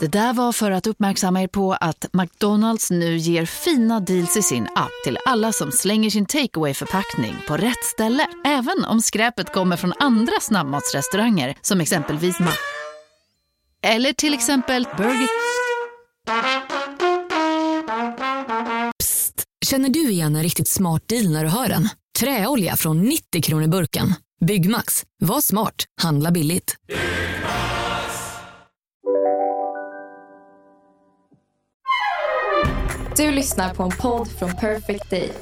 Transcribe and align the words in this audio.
Det 0.00 0.06
där 0.06 0.32
var 0.32 0.52
för 0.52 0.70
att 0.70 0.86
uppmärksamma 0.86 1.42
er 1.42 1.48
på 1.48 1.72
att 1.72 2.06
McDonalds 2.12 2.90
nu 2.90 3.16
ger 3.16 3.46
fina 3.46 4.00
deals 4.00 4.36
i 4.36 4.42
sin 4.42 4.68
app 4.74 4.90
till 5.04 5.18
alla 5.26 5.52
som 5.52 5.72
slänger 5.72 6.10
sin 6.10 6.26
takeaway 6.26 6.74
förpackning 6.74 7.36
på 7.48 7.56
rätt 7.56 7.84
ställe. 7.84 8.26
Även 8.44 8.84
om 8.84 9.00
skräpet 9.00 9.52
kommer 9.52 9.76
från 9.76 9.92
andra 9.98 10.40
snabbmatsrestauranger 10.40 11.54
som 11.60 11.80
exempelvis 11.80 12.40
Ma... 12.40 12.50
Eller 13.82 14.12
till 14.12 14.34
exempel 14.34 14.86
Burger... 14.96 15.28
Psst! 18.98 19.44
Känner 19.66 19.88
du 19.88 20.10
igen 20.10 20.36
en 20.36 20.42
riktigt 20.42 20.68
smart 20.68 21.08
deal 21.08 21.32
när 21.32 21.44
du 21.44 21.50
hör 21.50 21.68
den? 21.68 21.88
Träolja 22.18 22.76
från 22.76 23.02
90 23.02 23.42
kronor 23.42 23.66
burken. 23.66 24.14
Byggmax. 24.46 25.04
Var 25.18 25.40
smart. 25.40 25.84
Handla 26.02 26.30
billigt. 26.30 26.76
Du 33.16 33.30
lyssnar 33.30 33.74
på 33.74 33.82
en 33.82 33.90
podd 33.90 34.28
från 34.28 34.50
Perfect 34.50 35.10
Day. 35.10 35.32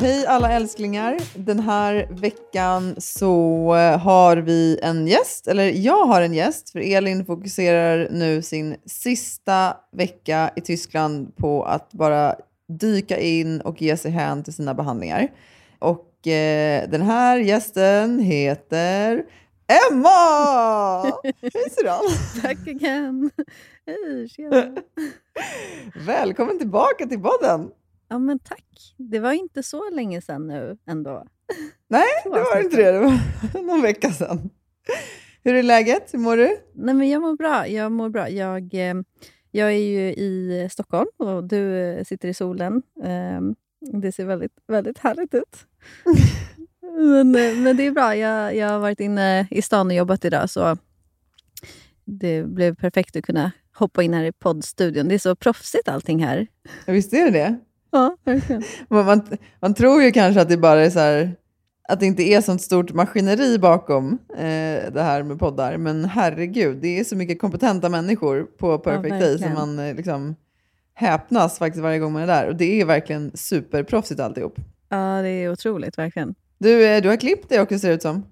Hej 0.00 0.26
alla 0.26 0.52
älsklingar! 0.52 1.18
Den 1.34 1.60
här 1.60 2.08
veckan 2.10 2.94
så 2.98 3.74
har 4.00 4.36
vi 4.36 4.78
en 4.82 5.06
gäst, 5.06 5.46
eller 5.46 5.64
jag 5.64 6.06
har 6.06 6.22
en 6.22 6.34
gäst, 6.34 6.70
för 6.70 6.80
Elin 6.80 7.24
fokuserar 7.24 8.08
nu 8.10 8.42
sin 8.42 8.76
sista 8.86 9.76
vecka 9.92 10.50
i 10.56 10.60
Tyskland 10.60 11.36
på 11.36 11.64
att 11.64 11.92
bara 11.92 12.34
dyka 12.68 13.18
in 13.18 13.60
och 13.60 13.82
ge 13.82 13.96
sig 13.96 14.10
hän 14.10 14.44
till 14.44 14.52
sina 14.52 14.74
behandlingar. 14.74 15.28
Och 15.78 16.09
eh, 16.26 16.90
den 16.90 17.02
här 17.02 17.38
gästen 17.38 18.18
heter 18.18 19.24
Emma! 19.90 21.02
Hej 21.24 21.70
Siran! 21.70 22.02
Tack 22.42 22.68
again. 22.68 23.30
Hej, 23.86 24.28
tjena. 24.28 24.76
Välkommen 26.06 26.58
tillbaka 26.58 27.06
till 27.06 27.22
podden! 27.22 27.70
Ja, 28.08 28.18
men 28.18 28.38
tack. 28.38 28.94
Det 28.96 29.18
var 29.18 29.32
inte 29.32 29.62
så 29.62 29.90
länge 29.90 30.22
sedan 30.22 30.46
nu 30.46 30.78
ändå. 30.86 31.26
Nej, 31.88 32.08
det 32.24 32.30
var 32.30 32.62
inte 32.62 32.76
det. 32.76 32.92
Det 32.92 32.98
var 32.98 33.62
någon 33.62 33.82
vecka 33.82 34.10
sedan. 34.10 34.50
Hur 35.44 35.54
är 35.54 35.62
läget? 35.62 36.14
Hur 36.14 36.18
mår 36.18 36.36
du? 36.36 36.56
Nej, 36.74 36.94
men 36.94 37.08
jag 37.08 37.22
mår 37.22 37.36
bra. 37.36 37.68
Jag 37.68 37.92
mår 37.92 38.08
bra. 38.08 38.28
Jag, 38.28 38.74
eh, 38.74 38.94
jag 39.50 39.68
är 39.68 39.78
ju 39.78 40.00
i 40.12 40.68
Stockholm 40.72 41.08
och 41.18 41.44
du 41.44 41.76
eh, 41.78 42.04
sitter 42.04 42.28
i 42.28 42.34
solen. 42.34 42.82
Det 43.80 44.12
ser 44.12 44.24
väldigt, 44.24 44.52
väldigt 44.66 44.98
härligt 44.98 45.34
ut. 45.34 45.66
men, 46.96 47.34
eh, 47.34 47.56
men 47.56 47.76
det 47.76 47.86
är 47.86 47.90
bra. 47.90 48.16
Jag, 48.16 48.56
jag 48.56 48.68
har 48.68 48.78
varit 48.78 49.00
inne 49.00 49.46
i 49.50 49.62
stan 49.62 49.86
och 49.86 49.94
jobbat 49.94 50.24
idag, 50.24 50.50
så 50.50 50.76
det 52.04 52.42
blev 52.42 52.74
perfekt 52.74 53.16
att 53.16 53.24
kunna 53.24 53.52
hoppa 53.74 54.02
in 54.02 54.14
här 54.14 54.24
i 54.24 54.32
poddstudion. 54.32 55.08
Det 55.08 55.14
är 55.14 55.18
så 55.18 55.34
proffsigt 55.34 55.88
allting 55.88 56.24
här. 56.24 56.46
Ja, 56.86 56.92
Visst 56.92 57.12
är 57.12 57.24
det 57.24 57.30
det? 57.30 57.58
Ja, 57.90 58.16
verkligen. 58.24 58.62
Man, 58.88 59.06
man, 59.06 59.22
man 59.60 59.74
tror 59.74 60.02
ju 60.02 60.12
kanske 60.12 60.40
att 60.40 60.48
det 60.48 60.56
bara 60.56 60.84
är 60.84 60.90
så 60.90 60.98
här, 60.98 61.36
att 61.88 62.00
det 62.00 62.06
inte 62.06 62.22
är 62.22 62.40
sånt 62.40 62.62
stort 62.62 62.92
maskineri 62.92 63.58
bakom 63.58 64.18
eh, 64.36 64.92
det 64.92 65.02
här 65.02 65.22
med 65.22 65.38
poddar. 65.38 65.76
Men 65.76 66.04
herregud, 66.04 66.76
det 66.76 67.00
är 67.00 67.04
så 67.04 67.16
mycket 67.16 67.40
kompetenta 67.40 67.88
människor 67.88 68.42
på 68.42 68.78
Perfect 68.78 69.20
Day 69.20 69.38
som 69.38 69.52
man 69.52 69.78
eh, 69.78 69.94
liksom 69.94 70.36
häpnas 71.00 71.58
faktiskt 71.58 71.82
varje 71.82 71.98
gång 71.98 72.12
man 72.12 72.22
är 72.22 72.26
där. 72.26 72.48
Och 72.48 72.56
det 72.56 72.80
är 72.80 72.84
verkligen 72.84 73.30
superproffsigt 73.34 74.20
alltihop. 74.20 74.54
Ja, 74.88 75.22
det 75.22 75.28
är 75.28 75.52
otroligt, 75.52 75.98
verkligen. 75.98 76.34
Du, 76.58 76.86
eh, 76.86 77.02
du 77.02 77.08
har 77.08 77.16
klippt 77.16 77.48
dig 77.48 77.60
också 77.60 77.78
ser 77.78 77.88
det 77.88 77.94
ut 77.94 78.02
som. 78.02 78.26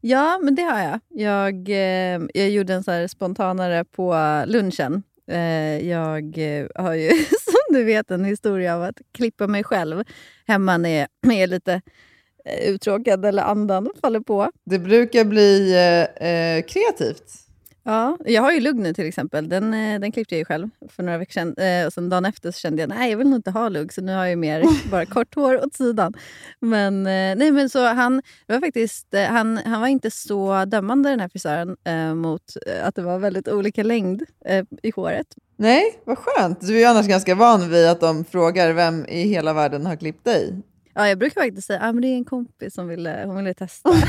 Ja, 0.00 0.38
men 0.42 0.54
det 0.54 0.62
har 0.62 0.80
jag. 0.80 1.00
Jag, 1.08 1.68
eh, 1.68 2.26
jag 2.34 2.50
gjorde 2.50 2.74
en 2.74 2.84
så 2.84 2.90
här 2.90 3.06
spontanare 3.06 3.84
på 3.84 4.14
lunchen. 4.46 5.02
Eh, 5.30 5.88
jag 5.88 6.38
eh, 6.38 6.66
har 6.74 6.94
ju, 6.94 7.08
som 7.44 7.74
du 7.76 7.84
vet, 7.84 8.10
en 8.10 8.24
historia 8.24 8.74
av 8.76 8.82
att 8.82 9.00
klippa 9.12 9.46
mig 9.46 9.64
själv 9.64 10.04
hemma 10.46 10.76
när 10.76 10.90
jag 11.22 11.34
är 11.34 11.46
lite 11.46 11.80
eh, 12.44 12.70
uttråkad 12.70 13.24
eller 13.24 13.42
andan 13.42 13.88
faller 14.00 14.20
på. 14.20 14.50
Det 14.64 14.78
brukar 14.78 15.24
bli 15.24 15.74
eh, 16.16 16.62
kreativt. 16.66 17.45
Ja, 17.88 18.18
jag 18.24 18.42
har 18.42 18.52
ju 18.52 18.60
lugg 18.60 18.76
nu 18.76 18.94
till 18.94 19.06
exempel. 19.06 19.48
Den, 19.48 19.74
eh, 19.74 20.00
den 20.00 20.12
klippte 20.12 20.34
jag 20.34 20.38
ju 20.38 20.44
själv 20.44 20.68
för 20.88 21.02
några 21.02 21.18
veckor 21.18 21.32
sedan. 21.32 21.54
Eh, 21.56 21.86
och 21.86 21.92
sen 21.92 22.08
dagen 22.08 22.24
efter 22.24 22.50
så 22.50 22.58
kände 22.58 22.82
jag 22.82 22.88
nej 22.88 23.10
jag 23.10 23.18
vill 23.18 23.28
nog 23.28 23.38
inte 23.38 23.50
ha 23.50 23.68
lugg 23.68 23.92
så 23.92 24.00
nu 24.00 24.14
har 24.14 24.26
jag 24.26 24.38
mer 24.38 24.64
bara 24.90 25.06
kort 25.06 25.34
hår 25.34 25.64
åt 25.64 25.74
sidan. 25.74 26.14
Men, 26.60 27.06
eh, 27.06 27.36
nej, 27.36 27.50
men 27.50 27.70
så 27.70 27.86
han, 27.86 28.22
var 28.46 28.60
faktiskt, 28.60 29.06
han, 29.28 29.56
han 29.56 29.80
var 29.80 29.88
inte 29.88 30.10
så 30.10 30.64
dömande 30.64 31.10
den 31.10 31.20
här 31.20 31.28
frisören 31.28 31.76
eh, 31.84 32.14
mot 32.14 32.42
att 32.82 32.94
det 32.94 33.02
var 33.02 33.18
väldigt 33.18 33.48
olika 33.48 33.82
längd 33.82 34.22
eh, 34.44 34.64
i 34.82 34.90
håret. 34.90 35.26
Nej, 35.56 36.00
vad 36.04 36.18
skönt. 36.18 36.60
Du 36.60 36.74
är 36.74 36.78
ju 36.78 36.84
annars 36.84 37.06
ganska 37.08 37.34
van 37.34 37.70
vid 37.70 37.88
att 37.88 38.00
de 38.00 38.24
frågar 38.24 38.72
vem 38.72 39.06
i 39.06 39.28
hela 39.28 39.52
världen 39.52 39.86
har 39.86 39.96
klippt 39.96 40.24
dig. 40.24 40.62
Ja, 40.94 41.08
jag 41.08 41.18
brukar 41.18 41.40
faktiskt 41.40 41.66
säga 41.66 41.80
att 41.80 41.88
ah, 41.88 41.92
men 41.92 42.02
det 42.02 42.08
är 42.08 42.16
en 42.16 42.24
kompis 42.24 42.74
som 42.74 42.88
ville, 42.88 43.22
hon 43.26 43.36
ville 43.36 43.54
testa. 43.54 43.90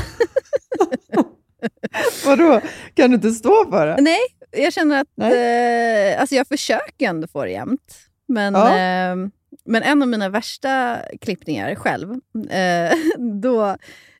Vadå? 2.26 2.60
Kan 2.94 3.10
du 3.10 3.14
inte 3.14 3.30
stå 3.30 3.70
för 3.70 3.86
det? 3.86 3.96
nej, 4.00 4.18
jag 4.50 4.72
känner 4.72 5.00
att 5.00 5.18
eh, 5.18 6.20
alltså 6.20 6.34
jag 6.34 6.46
försöker 6.48 7.06
ändå 7.08 7.26
få 7.28 7.44
det 7.44 7.50
jämnt. 7.50 7.98
Men, 8.28 8.54
Ja. 8.54 8.68
eh, 8.78 9.16
men 9.64 9.82
en 9.82 10.02
av 10.02 10.08
mina 10.08 10.28
värsta 10.28 10.98
klippningar 11.20 11.74
själv, 11.74 12.10
eh, 12.50 12.92
då, 13.42 13.76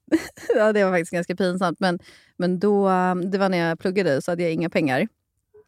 ja, 0.57 0.73
det 0.73 0.85
var 0.85 0.93
faktiskt 0.93 1.13
ganska 1.13 1.37
pinsamt, 1.37 1.81
men, 1.81 1.99
men 2.37 2.59
då, 2.59 2.89
det 3.25 3.39
var 3.39 3.49
när 3.49 3.59
jag 3.69 3.79
pluggade 3.79 4.23
så 4.23 4.31
hade 4.31 4.43
jag 4.43 4.53
inga 4.53 4.71
pengar. 4.71 5.09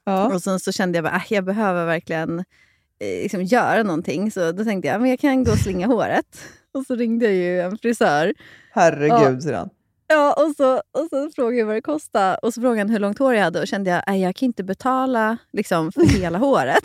Ja. 0.04 0.34
Och 0.34 0.42
sen 0.42 0.60
så 0.60 0.72
kände 0.72 0.98
jag 0.98 1.06
att 1.06 1.30
jag 1.30 1.44
behöver 1.44 1.86
verkligen 1.86 2.38
eh, 2.38 3.22
liksom, 3.22 3.42
göra 3.42 3.82
någonting. 3.82 4.30
Så 4.30 4.52
då 4.52 4.64
tänkte 4.64 4.88
jag 4.88 5.00
men 5.00 5.10
jag 5.10 5.18
kan 5.20 5.44
gå 5.44 5.52
och 5.52 5.58
slinga 5.58 5.86
håret. 5.86 6.44
Och 6.72 6.86
så 6.86 6.94
ringde 6.94 7.24
jag 7.26 7.34
ju 7.34 7.60
en 7.60 7.78
frisör. 7.78 8.34
Herregud, 8.72 9.42
Ja. 9.44 9.68
Ja, 10.12 10.32
och 10.32 10.56
så, 10.56 10.74
och 10.74 11.08
så 11.10 11.30
frågade 11.34 11.56
jag 11.58 11.66
vad 11.66 11.74
det 11.76 11.80
kostade 11.82 12.36
och 12.42 12.54
så 12.54 12.60
frågade 12.60 12.80
han 12.80 12.90
hur 12.90 12.98
långt 12.98 13.18
hår 13.18 13.34
jag 13.34 13.42
hade 13.44 13.60
och 13.60 13.68
kände 13.68 13.90
jag 13.90 14.02
att 14.06 14.18
jag 14.18 14.36
kan 14.36 14.46
inte 14.46 14.64
betala 14.64 15.38
liksom, 15.52 15.92
för 15.92 16.00
hela 16.20 16.38
håret. 16.38 16.84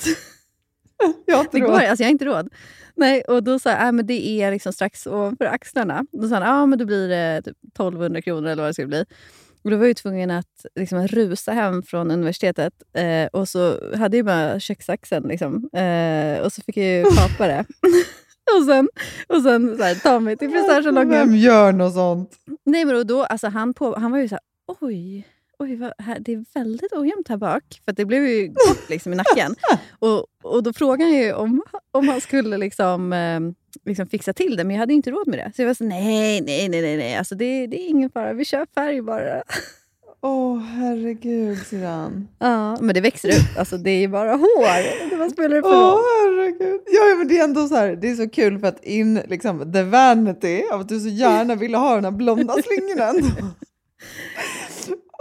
Jag 1.25 1.36
har 1.36 1.44
inte 1.44 1.58
Det 1.58 1.62
går, 1.62 1.69
råd. 1.69 1.80
alltså, 1.81 2.03
jag 2.03 2.08
har 2.08 2.12
inte 2.12 2.25
råd. 2.25 2.50
Nej, 2.96 3.22
och 3.22 3.44
då 3.44 3.59
sa 3.59 3.69
jag 3.69 3.80
att 3.88 3.96
men 3.96 4.08
det 4.08 4.28
är 4.41 4.52
liksom 4.52 4.74
strax 4.74 5.08
ovanför 5.08 5.46
axlarna. 5.46 6.06
Då 6.12 6.28
sa 6.28 6.36
han 6.36 6.44
ah, 6.44 6.66
men 6.66 6.80
då 6.80 6.86
blir 6.86 7.08
det 7.09 7.41
typ 7.41 7.58
1200 7.74 8.22
kronor 8.22 8.50
eller 8.50 8.63
vad 8.63 8.69
det 8.69 8.74
skulle 8.74 8.88
bli. 8.88 9.06
Och 9.63 9.72
då 9.72 9.78
var 9.78 9.86
jag 9.86 9.97
tvungen 9.97 10.31
att 10.31 10.66
liksom, 10.75 11.07
rusa 11.07 11.52
hem 11.52 11.84
från 11.84 12.12
universitetet 12.12 12.74
eh, 12.94 13.25
och 13.25 13.50
så 13.50 13.80
hade 13.96 14.18
jag 14.18 14.25
bara 14.25 14.59
köksaxeln. 14.59 15.28
Liksom, 15.28 15.69
eh, 15.74 16.40
och 16.40 16.53
så 16.53 16.62
fick 16.62 16.78
jag 16.78 16.86
ju 16.86 17.03
kapa 17.03 17.47
det. 17.47 17.66
och 18.57 18.66
sen, 18.66 18.89
och 19.27 19.41
sen 19.41 19.77
så 19.77 19.83
här, 19.83 19.95
ta 19.95 20.19
mig 20.19 20.38
till 20.38 20.49
frisörsalongen. 20.49 21.09
Vem 21.09 21.35
gör 21.35 21.71
något 21.71 21.93
sånt? 21.93 22.31
Nej, 22.63 22.85
men 22.85 22.95
och 22.95 23.05
då, 23.05 23.23
alltså, 23.23 23.47
han, 23.47 23.73
på, 23.73 23.95
han 23.99 24.11
var 24.11 24.19
ju 24.19 24.27
så 24.27 24.35
här, 24.35 24.41
oj, 24.81 25.27
oj 25.59 25.75
vad, 25.75 25.93
här, 25.97 26.19
det 26.19 26.33
är 26.33 26.45
väldigt 26.53 26.94
ojämnt 26.94 27.27
här 27.27 27.38
bak. 27.38 27.81
För 27.85 27.91
det 27.91 28.05
blev 28.05 28.27
ju 28.27 28.47
kort 28.47 28.89
liksom, 28.89 29.13
i 29.13 29.15
nacken. 29.15 29.55
Och, 29.99 30.25
och 30.44 30.63
då 30.63 30.73
frågade 30.73 31.03
han 31.03 31.19
ju 31.19 31.33
om, 31.33 31.63
om 31.91 32.07
han 32.07 32.21
skulle 32.21 32.57
liksom, 32.57 33.13
eh, 33.13 33.39
liksom 33.85 34.07
fixa 34.07 34.33
till 34.33 34.57
det, 34.57 34.63
men 34.63 34.75
jag 34.75 34.79
hade 34.79 34.94
inte 34.94 35.11
råd 35.11 35.27
med 35.27 35.39
det. 35.39 35.51
Så 35.55 35.61
jag 35.61 35.67
var 35.67 35.73
så 35.73 35.83
nej, 35.83 36.41
nej, 36.41 36.69
nej, 36.69 36.81
nej, 36.81 36.97
nej. 36.97 37.15
Alltså, 37.15 37.35
det, 37.35 37.67
det 37.67 37.81
är 37.81 37.89
ingen 37.89 38.09
fara, 38.09 38.33
vi 38.33 38.45
kör 38.45 38.67
färg 38.75 39.01
bara. 39.01 39.44
Åh, 40.28 40.58
herregud, 40.59 41.58
säger 41.66 41.88
han. 41.88 42.28
Ja, 42.40 42.78
men 42.81 42.96
det 42.96 43.02
växer 43.02 43.30
ut. 43.30 43.58
Alltså, 43.58 43.78
det 43.78 43.90
är 43.90 44.00
ju 44.00 44.08
bara 44.08 44.31
hår. 44.36 45.18
Vad 45.18 45.31
spelar 45.31 45.56
det 45.56 45.62
för 45.62 45.69
Åh, 45.69 45.91
roll? 45.91 46.00
herregud. 46.22 46.81
Ja, 46.86 47.16
men 47.18 47.28
det 47.28 47.40
är 47.40 47.44
ändå 47.44 47.68
så 47.68 47.75
här, 47.75 47.96
det 47.96 48.09
är 48.09 48.16
så 48.16 48.30
kul 48.30 48.59
för 48.59 48.68
att 48.68 48.84
in 48.84 49.16
liksom, 49.28 49.74
the 49.74 49.84
vanity 49.84 50.63
av 50.72 50.80
att 50.81 50.90
du 50.90 51.00
så 51.00 51.08
gärna 51.08 51.56
ville 51.56 51.77
ha 51.77 51.95
de 51.95 52.04
här 52.04 52.12
blonda 52.12 52.54
ändå. 53.10 53.27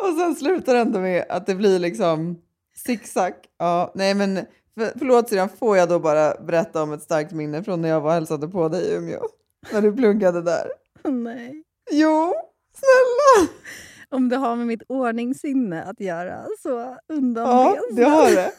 Och 0.03 0.17
sen 0.19 0.35
slutar 0.35 0.75
det 0.75 0.81
ändå 0.81 1.01
med 1.01 1.25
att 1.29 1.47
det 1.47 1.55
blir 1.55 1.79
liksom 1.79 2.37
zigzag. 2.87 3.33
Ja, 3.59 3.93
nej 3.95 4.15
men 4.15 4.37
för, 4.79 4.93
förlåt 4.99 5.29
Sirian, 5.29 5.49
får 5.49 5.77
jag 5.77 5.89
då 5.89 5.99
bara 5.99 6.35
berätta 6.35 6.83
om 6.83 6.93
ett 6.93 7.03
starkt 7.03 7.33
minne 7.33 7.65
från 7.65 7.83
när 7.83 7.89
jag 7.89 8.01
var 8.01 8.09
och 8.09 8.15
hälsade 8.15 8.49
på 8.49 8.69
dig 8.69 8.83
i 8.85 8.95
Umeå? 8.95 9.21
När 9.73 9.83
du 9.83 9.93
pluggade 9.93 10.43
där. 10.43 10.67
Nej. 11.09 11.63
Jo, 11.91 12.35
snälla! 12.75 13.49
Om 14.15 14.29
det 14.29 14.37
har 14.37 14.57
med 14.57 14.67
mitt 14.67 14.83
ordningssinne 14.89 15.83
att 15.83 16.01
göra, 16.01 16.47
så 16.63 16.97
undan 17.09 17.47
Ja, 17.47 17.77
det. 17.97 18.05
har 18.05 18.31
det. 18.31 18.53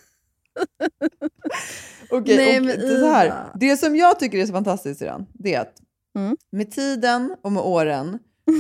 Okej, 2.10 2.38
Nej, 2.38 2.60
och 2.60 2.66
det, 2.66 3.00
så 3.00 3.06
här, 3.06 3.34
det 3.56 3.78
som 3.78 3.96
jag 3.96 4.20
tycker 4.20 4.38
är 4.38 4.46
så 4.46 4.54
fantastiskt 4.54 5.00
Sirian, 5.00 5.26
det 5.34 5.54
är 5.54 5.62
att 5.62 5.82
Mm. 6.18 6.38
med 6.52 6.72
tiden 6.72 7.36
och 7.42 7.52
med 7.52 7.64
åren 7.64 8.20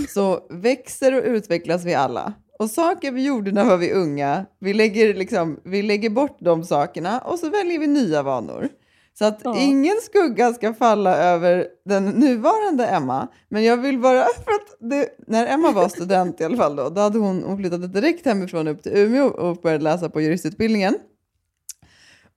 så 0.09 0.47
växer 0.50 1.13
och 1.18 1.24
utvecklas 1.25 1.83
vi 1.86 1.94
alla. 1.94 2.33
Och 2.59 2.69
saker 2.69 3.12
vi 3.12 3.25
gjorde 3.25 3.51
när 3.51 3.77
vi 3.77 3.92
var 3.92 3.97
unga, 3.97 4.45
vi 4.59 4.74
lägger, 4.74 5.13
liksom, 5.13 5.59
vi 5.63 5.81
lägger 5.81 6.09
bort 6.09 6.38
de 6.39 6.63
sakerna 6.63 7.19
och 7.19 7.39
så 7.39 7.50
väljer 7.50 7.80
vi 7.80 7.88
nya 7.88 8.24
vanor. 8.24 8.69
Så 9.18 9.26
att 9.26 9.42
Ja. 9.44 9.58
ingen 9.60 9.96
skugga 10.02 10.54
ska 10.54 10.74
falla 10.74 11.18
över 11.18 11.68
den 11.86 12.06
nuvarande 12.06 12.86
Emma. 12.88 13.28
Men 13.50 13.64
jag 13.64 13.78
vill 13.78 14.00
bara, 14.00 14.20
för 14.46 14.52
att 14.52 14.90
det, 14.90 15.10
när 15.28 15.48
Emma 15.48 15.72
var 15.72 15.90
student 15.90 16.42
i 16.42 16.44
alla 16.44 16.58
fall 16.58 16.76
då, 16.76 16.90
då 16.90 17.02
hade 17.02 17.18
hon, 17.20 17.44
hon 17.44 17.58
flyttade 17.58 17.88
direkt 17.88 18.26
hemifrån 18.26 18.68
upp 18.68 18.84
till 18.84 18.92
Umeå 18.98 19.26
och 19.28 19.56
började 19.62 19.84
läsa 19.84 20.10
på 20.10 20.22
juristutbildningen. 20.22 20.96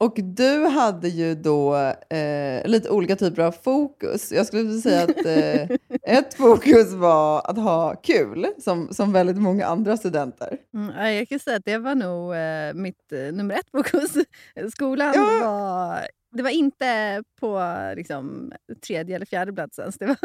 Och 0.01 0.15
du 0.17 0.67
hade 0.67 1.09
ju 1.09 1.35
då 1.35 1.77
eh, 2.11 2.67
lite 2.67 2.91
olika 2.91 3.17
typer 3.17 3.43
av 3.43 3.53
fokus. 3.53 4.33
Jag 4.33 4.47
skulle 4.47 4.81
säga 4.81 5.03
att 5.03 5.27
eh, 5.27 5.77
ett 6.17 6.35
fokus 6.35 6.93
var 6.93 7.51
att 7.51 7.57
ha 7.59 7.95
kul, 7.95 8.47
som, 8.59 8.89
som 8.95 9.13
väldigt 9.13 9.37
många 9.37 9.67
andra 9.67 9.97
studenter. 9.97 10.59
Mm, 10.75 10.93
ja, 10.99 11.11
jag 11.11 11.29
kan 11.29 11.39
säga 11.39 11.57
att 11.57 11.65
det 11.65 11.79
var 11.79 11.95
nog 11.95 12.35
eh, 12.35 12.83
mitt 12.83 13.13
eh, 13.13 13.33
nummer 13.35 13.55
ett 13.55 13.71
fokus. 13.73 14.11
Skolan 14.75 15.13
Ja. 15.15 15.41
var... 15.43 15.99
Det 16.33 16.43
var 16.43 16.51
inte 16.51 17.23
på 17.41 17.63
liksom, 17.97 18.53
tredje 18.87 19.17
eller 19.17 19.27
fjärde 19.27 19.53
platsen. 19.53 19.93
Så 19.93 19.99
det 19.99 20.07
var, 20.07 20.17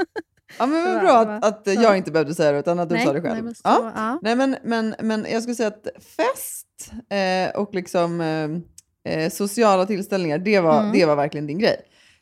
Ja, 0.60 0.66
men 0.66 0.84
Det 0.84 0.86
vad 0.86 0.94
var- 0.96 1.02
bra 1.26 1.36
att, 1.38 1.46
att 1.46 1.62
ja. 1.76 1.82
jag 1.82 1.98
inte 1.98 2.12
behövde 2.12 2.36
säga 2.36 2.52
det, 2.52 2.60
utan 2.60 2.80
att 2.80 2.90
du 2.90 2.96
nej, 2.96 3.06
sa 3.06 3.14
det 3.14 3.22
själv. 3.22 3.34
Nej, 3.34 3.42
men, 3.44 3.56
så, 3.56 3.62
ja. 3.64 3.92
ja. 3.96 4.20
Nej, 4.22 4.36
men, 4.36 4.56
men, 4.64 4.96
men 5.02 5.26
jag 5.32 5.42
skulle 5.44 5.56
säga 5.56 5.68
att 5.68 5.88
fest 6.04 6.92
eh, 7.10 7.62
och 7.62 7.74
liksom, 7.76 8.22
eh, 8.22 9.14
eh, 9.14 9.30
sociala 9.30 9.86
tillställningar, 9.86 10.38
det 10.38 10.60
var, 10.60 10.80
Mm. 10.80 10.92
det 10.92 11.06
var 11.06 11.16
verkligen 11.16 11.48
din 11.48 11.60
grej. 11.60 11.76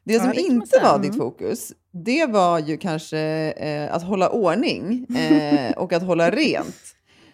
Det 0.03 0.13
Ja, 0.13 0.19
som 0.19 0.29
det 0.31 0.41
inte 0.41 0.79
var 0.79 0.95
Mm. 0.95 1.01
ditt 1.01 1.17
fokus, 1.17 1.71
det 1.91 2.25
var 2.25 2.59
ju 2.59 2.77
kanske 2.77 3.19
eh, 3.51 3.93
att 3.93 4.03
hålla 4.03 4.29
ordning 4.29 5.07
eh, 5.15 5.71
och 5.77 5.93
att 5.93 6.03
hålla 6.03 6.29
rent. 6.31 6.75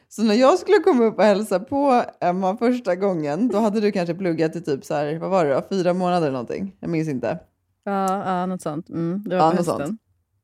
Så 0.10 0.24
när 0.24 0.36
jag 0.36 0.60
skulle 0.60 0.78
komma 0.80 1.04
upp 1.06 1.18
och 1.18 1.24
hälsa 1.24 1.60
på 1.60 2.04
Emma 2.22 2.58
första 2.58 2.96
gången, 2.96 3.48
då 3.48 3.60
hade 3.60 3.80
du 3.82 3.92
kanske 3.92 4.14
pluggat 4.16 4.56
i 4.56 4.62
typ 4.62 4.86
så 4.86 4.94
här, 4.94 5.16
vad 5.20 5.30
var 5.30 5.46
det 5.46 5.54
då, 5.54 5.62
fyra 5.70 5.94
månader 5.94 6.18
eller 6.28 6.32
någonting? 6.32 6.76
Jag 6.80 6.90
minns 6.90 7.08
inte. 7.10 7.40
Ja, 7.84 8.24
ja, 8.26 8.46
något 8.46 8.62
sånt. 8.62 8.90
Mm, 8.90 9.24
det 9.26 9.36
var 9.36 9.44
Ja, 9.46 9.50
på 9.52 9.56
något 9.58 9.66
sånt. 9.66 9.80
hösten. 9.80 9.98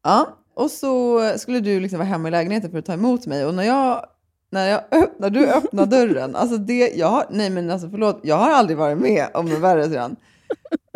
Ja, 0.03 0.27
och 0.55 0.71
så 0.71 1.19
skulle 1.37 1.59
du 1.59 1.79
liksom 1.79 1.99
vara 1.99 2.07
hemma 2.09 2.27
i 2.27 2.31
lägenheten 2.31 2.71
för 2.71 2.77
att 2.79 2.85
ta 2.85 2.93
emot 2.93 3.25
mig. 3.27 3.45
Och 3.45 3.53
när 3.55 3.63
jag, 3.63 4.05
när 4.51 4.67
jag 4.69 4.81
när 5.19 5.29
du 5.29 5.47
öppnar 5.47 5.85
dörren, 5.85 6.35
alltså 6.35 6.57
det, 6.57 6.91
jag 6.95 7.07
har, 7.07 7.25
nej 7.29 7.49
men 7.49 7.71
alltså 7.71 7.89
förlåt, 7.89 8.19
jag 8.23 8.35
har 8.35 8.51
aldrig 8.51 8.77
varit 8.77 8.97
med 8.97 9.27
om 9.33 9.45
något 9.45 9.59
värre 9.59 9.89
sedan. 9.89 10.15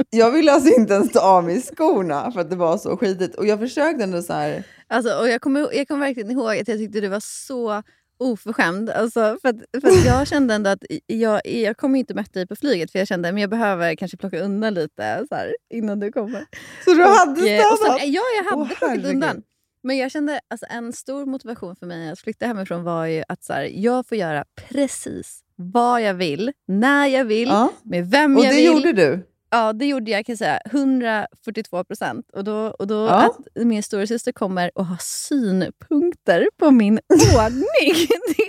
Jag 0.10 0.32
ville 0.32 0.52
alltså 0.54 0.70
inte 0.80 0.94
ens 0.94 1.12
ta 1.12 1.20
av 1.20 1.44
mig 1.44 1.62
skorna 1.62 2.32
för 2.32 2.42
att 2.42 2.50
det 2.50 2.56
var 2.56 2.78
så 2.78 2.98
skitigt. 2.98 3.36
Och 3.36 3.46
jag 3.46 3.60
försökte 3.60 4.04
ändå 4.04 4.22
så 4.22 4.34
här, 4.34 4.64
Alltså, 4.88 5.14
och 5.20 5.30
jag 5.30 5.42
kommer 5.42 5.70
jag 5.74 5.88
kommer 5.88 6.06
verkligen 6.08 6.32
ihåg 6.32 6.48
att 6.58 6.68
jag 6.68 6.78
tyckte 6.78 7.00
du 7.02 7.08
var 7.08 7.20
så 7.20 7.84
oförskämd. 8.18 8.90
Alltså, 8.90 9.38
för 9.42 9.50
att, 9.50 9.56
för 9.82 9.88
att 9.88 10.06
jag 10.06 10.28
kände 10.28 10.54
ändå 10.54 10.70
att 10.70 10.84
jag, 11.08 11.42
jag 11.46 11.78
kommer 11.78 12.00
inte 12.00 12.14
möta 12.14 12.32
dig 12.40 12.48
på 12.48 12.56
flyget 12.56 12.92
för 12.92 13.00
jag 13.00 13.08
kände 13.08 13.30
att 13.30 13.40
jag 13.42 13.50
behöver 13.50 13.96
kanske 13.96 14.18
plocka 14.18 14.40
undan 14.40 14.74
lite 14.74 15.26
så 15.30 15.36
här, 15.36 15.56
innan 15.74 16.00
du 16.00 16.12
kommer. 16.12 16.46
så 16.86 16.94
du 16.94 17.04
hade 17.04 17.50
eh, 17.56 17.72
och 17.72 17.78
stannat? 17.78 18.02
ja, 18.06 18.22
jag 18.38 18.44
hade 18.50 18.62
Åh, 18.62 18.68
plockat 18.68 19.06
undan. 19.06 19.42
Men 19.84 19.98
jag 19.98 20.12
kände 20.12 20.40
alltså, 20.48 20.66
en 20.70 20.94
stor 20.94 21.26
motivation 21.26 21.76
för 21.76 21.86
mig 21.86 22.10
att 22.10 22.20
flytta 22.20 22.46
hemifrån 22.48 22.84
var 22.84 23.06
ju 23.06 23.24
att 23.28 23.44
så 23.44 23.54
här, 23.54 23.70
jag 23.74 24.08
får 24.08 24.18
göra 24.18 24.46
precis 24.56 25.40
vad 25.56 26.02
jag 26.02 26.14
vill, 26.14 26.52
när 26.68 27.08
jag 27.08 27.26
vill, 27.26 27.48
Ja, 27.48 27.72
med 27.84 28.10
vem 28.12 28.38
och 28.38 28.44
jag 28.46 28.52
det 28.52 28.56
vill. 28.56 28.66
gjorde 28.66 28.94
du. 28.94 29.28
Ja, 29.50 29.74
det 29.74 29.86
gjorde 29.86 30.12
jag 30.12 30.26
kan 30.26 30.34
jag 30.34 30.38
säga. 30.38 30.60
142 30.66 31.84
procent. 31.84 32.26
Och 32.34 32.44
då, 32.44 32.56
och 32.80 32.88
då 32.88 32.96
Ja. 32.96 33.14
att 33.26 33.66
min 33.66 33.84
storasyster 33.84 34.32
kommer 34.32 34.72
och 34.76 34.86
har 34.86 34.98
synpunkter 35.02 36.48
på 36.60 36.72
min 36.72 37.00
ordning, 37.10 38.08
det 38.38 38.44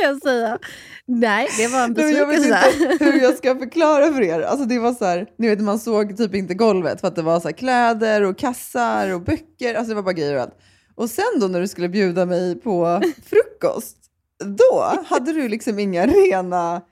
kan 0.00 0.02
jag 0.08 0.22
säga. 0.22 0.58
Nej, 1.06 1.48
det 1.58 1.68
var 1.68 1.84
en 1.84 1.92
men 1.92 2.14
jag 2.16 2.26
vet 2.26 2.36
besvikelse. 2.36 2.92
inte 2.92 3.04
hur 3.04 3.22
jag 3.22 3.36
ska 3.36 3.58
förklara 3.58 4.12
för 4.12 4.22
er. 4.22 4.40
Alltså 4.40 4.64
det 4.66 4.78
var 4.78 4.92
så 4.92 5.04
här, 5.04 5.26
ni 5.38 5.48
vet 5.48 5.60
man 5.60 5.78
såg 5.78 6.16
typ 6.16 6.34
inte 6.34 6.54
golvet 6.54 7.00
för 7.00 7.08
att 7.08 7.16
det 7.16 7.22
var 7.22 7.40
så 7.40 7.48
här 7.48 7.52
kläder 7.56 8.22
och 8.22 8.38
kassar 8.38 9.14
och 9.14 9.20
böcker. 9.22 9.74
Alltså 9.74 9.88
det 9.88 9.94
var 9.94 10.02
bara 10.02 10.12
grejer 10.12 10.34
och 10.36 10.42
allt. 10.42 10.58
Och 10.94 11.10
sen 11.10 11.40
då 11.40 11.46
när 11.48 11.60
du 11.60 11.68
skulle 11.68 11.88
bjuda 11.88 12.26
mig 12.26 12.60
på 12.60 13.02
frukost, 13.24 13.96
då 14.44 14.94
hade 15.06 15.32
du 15.32 15.48
liksom 15.48 15.78
inga 15.78 16.06
rena 16.06 16.82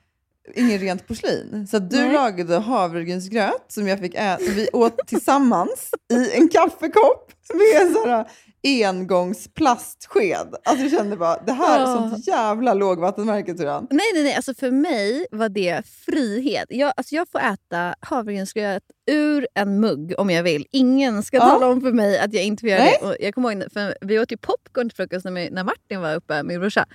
Ingen 0.54 0.78
rent 0.78 1.08
porslin. 1.08 1.66
Så 1.70 1.78
du 1.78 1.96
Nej. 1.96 2.12
lagade 2.12 2.58
havregrynsgröt 2.58 3.64
som 3.68 3.88
jag 3.88 3.98
fick 3.98 4.14
äta. 4.14 4.42
Vi 4.56 4.68
åt 4.72 5.06
tillsammans 5.06 5.90
i 6.12 6.36
en 6.36 6.48
kaffekopp 6.48 7.32
med 7.54 7.92
här 8.08 8.26
engångsplastsked. 8.66 10.54
Alltså 10.64 10.84
jag 10.84 10.90
kände 10.90 11.16
bara, 11.16 11.42
det 11.46 11.52
här 11.52 11.76
är 11.78 11.80
Ja. 11.80 11.86
sånt 12.10 12.26
jävla 12.26 12.74
lågvattenmärke 12.74 13.54
jag. 13.62 13.86
Nej, 13.90 14.06
nej, 14.14 14.22
nej. 14.22 14.34
Alltså 14.34 14.54
för 14.54 14.70
mig 14.70 15.26
var 15.30 15.48
det 15.48 15.82
frihet. 16.06 16.64
Jag, 16.68 16.92
alltså 16.96 17.14
jag 17.14 17.28
får 17.32 17.38
äta 17.40 17.94
havregrynsgröt 18.00 18.82
ur 19.10 19.48
en 19.54 19.80
mugg 19.80 20.14
om 20.18 20.30
jag 20.30 20.42
vill. 20.42 20.66
Ingen 20.72 21.22
ska 21.22 21.36
Ja. 21.36 21.46
tala 21.46 21.66
om 21.66 21.80
för 21.80 21.92
mig 21.92 22.18
att 22.18 22.32
jag 22.34 22.44
inte 22.44 22.60
får 22.60 22.68
göra 22.70 22.82
Nej. 22.82 22.98
det. 23.00 23.06
Och 23.08 23.16
jag 23.20 23.34
kommer 23.34 23.52
ihåg, 23.52 23.72
för 23.72 23.96
vi 24.00 24.18
åt 24.18 24.32
ju 24.32 24.36
popcorn 24.36 24.88
till 24.88 24.96
frukost 24.96 25.24
när, 25.24 25.32
vi- 25.32 25.50
när 25.50 25.64
Martin 25.64 26.00
var 26.00 26.14
uppe, 26.14 26.42
min 26.42 26.60
brorsa. 26.60 26.86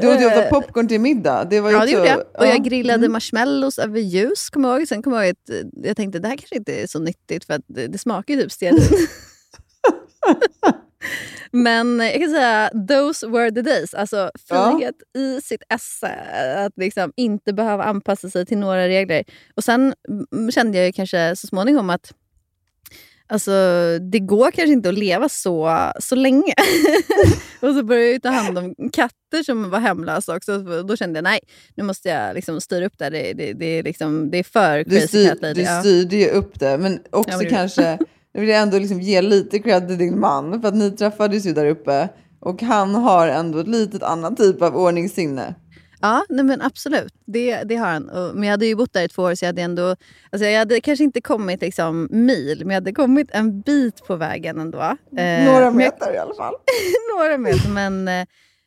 Du 0.00 0.14
åt 0.14 0.20
ju 0.20 0.26
ofta 0.26 0.44
Eh, 0.44 0.50
popcorn 0.50 0.88
till 0.88 1.00
middag. 1.00 1.44
Det 1.50 1.60
var 1.60 1.70
ju 1.70 1.76
Ja, 1.76 1.84
det 1.84 1.90
gjorde 1.90 2.06
jag. 2.08 2.18
Och 2.18 2.26
ja. 2.38 2.46
jag 2.46 2.64
grillade 2.64 2.98
Mm. 2.98 3.12
marshmallows 3.12 3.78
över 3.78 4.00
ljus, 4.00 4.50
kommer 4.50 4.68
jag 4.68 4.78
ihåg. 4.78 4.88
Sen 4.88 5.02
kommer 5.02 5.16
jag 5.16 5.26
ihåg 5.26 5.36
att 5.44 5.50
eh, 5.50 5.88
jag 5.88 5.96
tänkte 5.96 6.18
det 6.18 6.28
här 6.28 6.36
kanske 6.36 6.56
inte 6.56 6.72
är 6.82 6.86
så 6.86 6.98
nyttigt 6.98 7.44
för 7.44 7.54
att 7.54 7.62
det, 7.66 7.86
det 7.86 7.98
smakar 7.98 8.34
ju 8.34 8.42
typ 8.42 8.52
stearin. 8.52 8.82
Men 11.50 11.98
jag 12.00 12.20
kan 12.20 12.30
säga, 12.30 12.70
those 12.88 13.26
were 13.28 13.50
the 13.50 13.62
days. 13.62 13.94
Alltså 13.94 14.30
Ja. 14.48 14.70
frihet 14.78 14.94
i 15.16 15.40
sitt 15.40 15.62
esse. 15.74 16.08
Att 16.66 16.72
liksom 16.76 17.12
inte 17.16 17.52
behöva 17.52 17.84
anpassa 17.84 18.30
sig 18.30 18.46
till 18.46 18.58
några 18.58 18.88
regler. 18.88 19.24
Och 19.54 19.64
sen 19.64 19.94
mm, 20.32 20.50
kände 20.50 20.78
jag 20.78 20.86
ju 20.86 20.92
kanske 20.92 21.36
så 21.36 21.46
småningom 21.46 21.90
att 21.90 22.12
Alltså, 23.26 23.52
det 24.10 24.18
går 24.18 24.50
kanske 24.50 24.72
inte 24.72 24.88
att 24.88 24.98
leva 24.98 25.28
så, 25.28 25.76
så 26.00 26.14
länge. 26.14 26.54
och 27.60 27.74
så 27.74 27.82
började 27.82 28.10
jag 28.12 28.22
ta 28.22 28.28
hand 28.28 28.58
om 28.58 28.74
katter 28.92 29.42
som 29.42 29.70
var 29.70 29.78
hemlösa 29.78 30.36
också. 30.36 30.58
Då 30.82 30.96
kände 30.96 31.16
jag 31.16 31.24
nej, 31.24 31.40
nu 31.74 31.84
måste 31.84 32.08
jag 32.08 32.34
liksom 32.34 32.60
styra 32.60 32.86
upp 32.86 32.98
det. 32.98 33.10
Det, 33.10 33.32
det, 33.32 33.52
det, 33.52 33.66
är 33.66 33.82
liksom, 33.82 34.30
det 34.30 34.38
är 34.38 34.42
för 34.44 34.78
Du, 34.78 34.84
crazy 34.84 35.06
styr, 35.08 35.28
cat 35.28 35.42
lady. 35.42 35.54
du 35.54 35.62
Ja. 35.62 35.80
styrde 35.80 36.16
ju 36.16 36.28
upp 36.28 36.60
det, 36.60 36.78
men 36.78 37.00
också 37.10 37.30
Ja, 37.32 37.38
men 37.38 37.46
kanske, 37.50 37.98
nu 38.34 38.40
vill 38.40 38.48
jag 38.50 38.62
ändå 38.62 38.78
liksom 38.78 39.00
ge 39.00 39.22
lite 39.22 39.58
cred 39.58 39.88
till 39.88 39.98
din 39.98 40.20
man, 40.20 40.60
för 40.60 40.68
att 40.68 40.74
ni 40.74 40.90
träffades 40.90 41.46
ju 41.46 41.52
där 41.52 41.66
uppe 41.66 42.08
och 42.40 42.62
han 42.62 42.94
har 42.94 43.28
ändå 43.28 43.58
ett 43.58 43.68
litet 43.68 44.02
annat 44.02 44.36
typ 44.36 44.62
av 44.62 44.76
ordningssinne. 44.76 45.54
Ja, 46.00 46.24
nej 46.28 46.44
men 46.44 46.62
absolut. 46.62 47.14
Det, 47.24 47.62
det 47.62 47.76
har 47.76 47.86
han. 47.86 48.02
Men 48.34 48.42
jag 48.42 48.50
hade 48.50 48.66
ju 48.66 48.74
bott 48.76 48.92
där 48.92 49.02
i 49.02 49.08
två 49.08 49.22
år 49.22 49.34
så 49.34 49.44
jag 49.44 49.48
hade 49.48 49.62
ändå... 49.62 49.96
Alltså 50.30 50.46
jag 50.48 50.58
hade 50.58 50.80
kanske 50.80 51.04
inte 51.04 51.20
kommit 51.20 51.60
liksom 51.60 52.08
mil, 52.10 52.58
men 52.58 52.68
jag 52.68 52.74
hade 52.74 52.92
kommit 52.92 53.28
en 53.32 53.60
bit 53.60 54.04
på 54.06 54.16
vägen 54.16 54.60
ändå. 54.60 54.78
Eh, 54.78 55.44
Några 55.44 55.44
men 55.44 55.62
jag- 55.62 55.74
meter 55.74 56.14
i 56.14 56.18
alla 56.18 56.34
fall. 56.34 56.54
några 57.18 57.38
meter. 57.38 57.68
Men, 57.70 58.08
eh, 58.08 58.26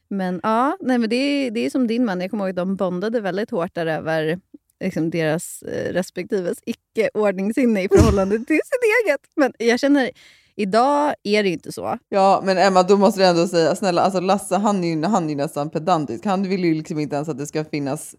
men 0.10 0.39
ja, 0.44 0.78
nej, 0.82 0.98
men 0.98 1.10
det, 1.10 1.16
är- 1.16 1.51
det 1.51 1.66
är 1.66 1.70
som 1.70 1.88
din 1.88 2.06
man. 2.06 2.22
Jag 2.22 2.30
kommer 2.30 2.44
ihåg 2.44 2.50
att 2.50 2.56
de 2.56 2.75
bondade 2.75 3.22
väldigt 3.22 3.51
hårt 3.51 3.75
där 3.75 3.86
över 3.86 4.39
liksom, 4.84 5.10
deras 5.10 5.62
eh, 5.62 5.94
respektives 5.94 6.58
icke-ordningssinne 6.65 7.84
i 7.84 7.88
förhållande 7.88 8.38
till 8.38 8.46
sitt 8.46 9.05
eget. 9.05 9.22
Men 9.36 9.53
jag 9.60 9.79
känner, 9.79 10.12
idag 10.55 11.15
är 11.24 11.44
det 11.44 11.50
ju 11.50 11.53
inte 11.53 11.72
så. 11.72 11.98
Ja, 12.10 12.41
men 12.46 12.58
Emma, 12.58 12.84
då 12.84 12.98
måste 12.98 13.22
du 13.22 13.25
ändå 13.25 13.48
säga, 13.48 13.75
snälla, 13.75 14.01
alltså 14.01 14.20
Lasse 14.20 14.55
han 14.55 14.84
är 14.84 14.88
ju, 14.88 15.03
han 15.03 15.25
är 15.25 15.29
ju 15.29 15.36
nästan 15.36 15.70
pedantisk. 15.70 16.25
Han 16.25 16.44
vill 16.44 16.63
ju 16.63 16.74
liksom 16.74 17.00
inte 17.00 17.15
ens 17.15 17.29
att 17.29 17.38
det 17.38 17.48
ska 17.48 17.63
finnas 17.65 18.15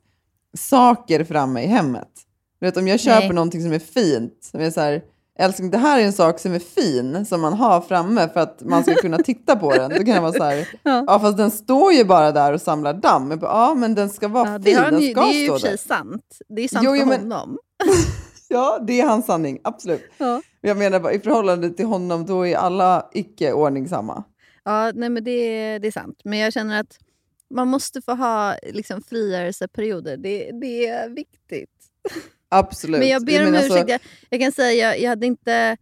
saker 0.57 1.25
framme 1.25 1.63
i 1.63 1.67
hemmet. 1.67 2.09
Du 2.59 2.67
vet, 2.67 2.77
om 2.77 2.89
jag 2.89 3.01
köper 3.01 3.27
Nej. 3.27 3.35
någonting 3.35 3.63
som 3.63 3.73
är 3.73 3.79
fint, 3.79 4.39
som 4.41 4.61
är 4.61 4.71
så 4.71 4.81
här, 4.81 5.03
älskling, 5.39 5.71
det 5.71 5.79
här 5.79 6.01
är 6.01 6.05
en 6.05 6.13
sak 6.13 6.39
som 6.39 6.55
är 6.55 6.59
fin, 6.59 7.25
som 7.27 7.41
man 7.41 7.53
har 7.53 7.81
framme 7.81 8.29
för 8.29 8.41
att 8.41 8.63
man 8.63 8.83
ska 8.83 8.95
kunna 8.95 9.19
titta 9.19 9.57
på 9.57 9.73
den. 9.75 9.91
Då 9.91 9.97
kan 9.97 10.09
jag 10.15 10.23
vara 10.23 10.33
så 10.33 10.45
här, 10.45 10.69
Ja. 10.83 11.05
ja 11.07 11.19
fast 11.21 11.37
den 11.37 11.51
står 11.51 11.93
ju 11.93 12.05
bara 12.05 12.33
där 12.33 12.53
och 12.53 12.61
samlar 12.61 12.93
damm. 12.95 13.29
Bara, 13.29 13.39
Ja, 13.51 13.75
men 13.75 13.95
den 13.95 14.11
ska 14.11 14.29
vara 14.29 14.49
Ja, 14.53 14.59
det, 14.59 14.75
fin, 14.75 14.83
den 14.91 15.01
ju, 15.01 15.11
ska 15.13 15.21
det 15.21 15.27
är 15.27 15.33
ju 15.33 15.47
i 15.47 15.51
och 15.51 15.61
för 15.61 15.69
sig 15.69 15.79
sant. 15.79 16.39
Det 16.49 16.63
är 16.63 16.69
sant 16.69 16.85
Jo, 16.85 16.91
för 16.91 16.99
jo, 17.01 17.07
men- 17.07 17.21
honom. 17.33 17.59
Ja, 18.49 18.79
det 18.87 19.01
är 19.01 19.07
hans 19.07 19.27
sanning, 19.27 19.59
absolut. 19.65 20.03
Ja. 20.19 20.43
Jag 20.61 20.77
menar 20.77 21.01
bara, 21.01 21.13
i 21.13 21.19
förhållande 21.21 21.71
till 21.71 21.87
honom, 21.87 22.27
då 22.27 22.47
är 22.47 22.57
alla 22.57 23.09
icke 23.13 23.53
ordningsamma. 23.53 24.25
Ja, 24.65 24.93
nej, 24.95 25.09
men 25.09 25.25
det, 25.25 25.79
det 25.79 25.87
är 25.89 25.93
sant. 25.93 26.21
Men 26.25 26.39
jag 26.39 26.53
känner 26.53 26.81
att 26.81 26.99
man 27.55 27.69
måste 27.69 28.03
få 28.03 28.15
ha 28.15 28.55
liksom, 28.73 29.03
frigörelseperioder. 29.03 30.17
Det, 30.17 30.51
det 30.61 30.87
är 30.87 31.09
viktigt. 31.09 31.71
Absolut. 32.49 32.99
Men 32.99 33.09
jag 33.09 33.25
ber 33.25 33.47
om 33.47 33.55
ursäkt. 33.55 33.89
Jag, 33.89 34.01
jag 34.31 34.41
kan 34.41 34.53
säga, 34.53 34.73
jag, 34.91 35.01
jag 35.01 35.09
hade 35.11 35.27
inte... 35.27 35.77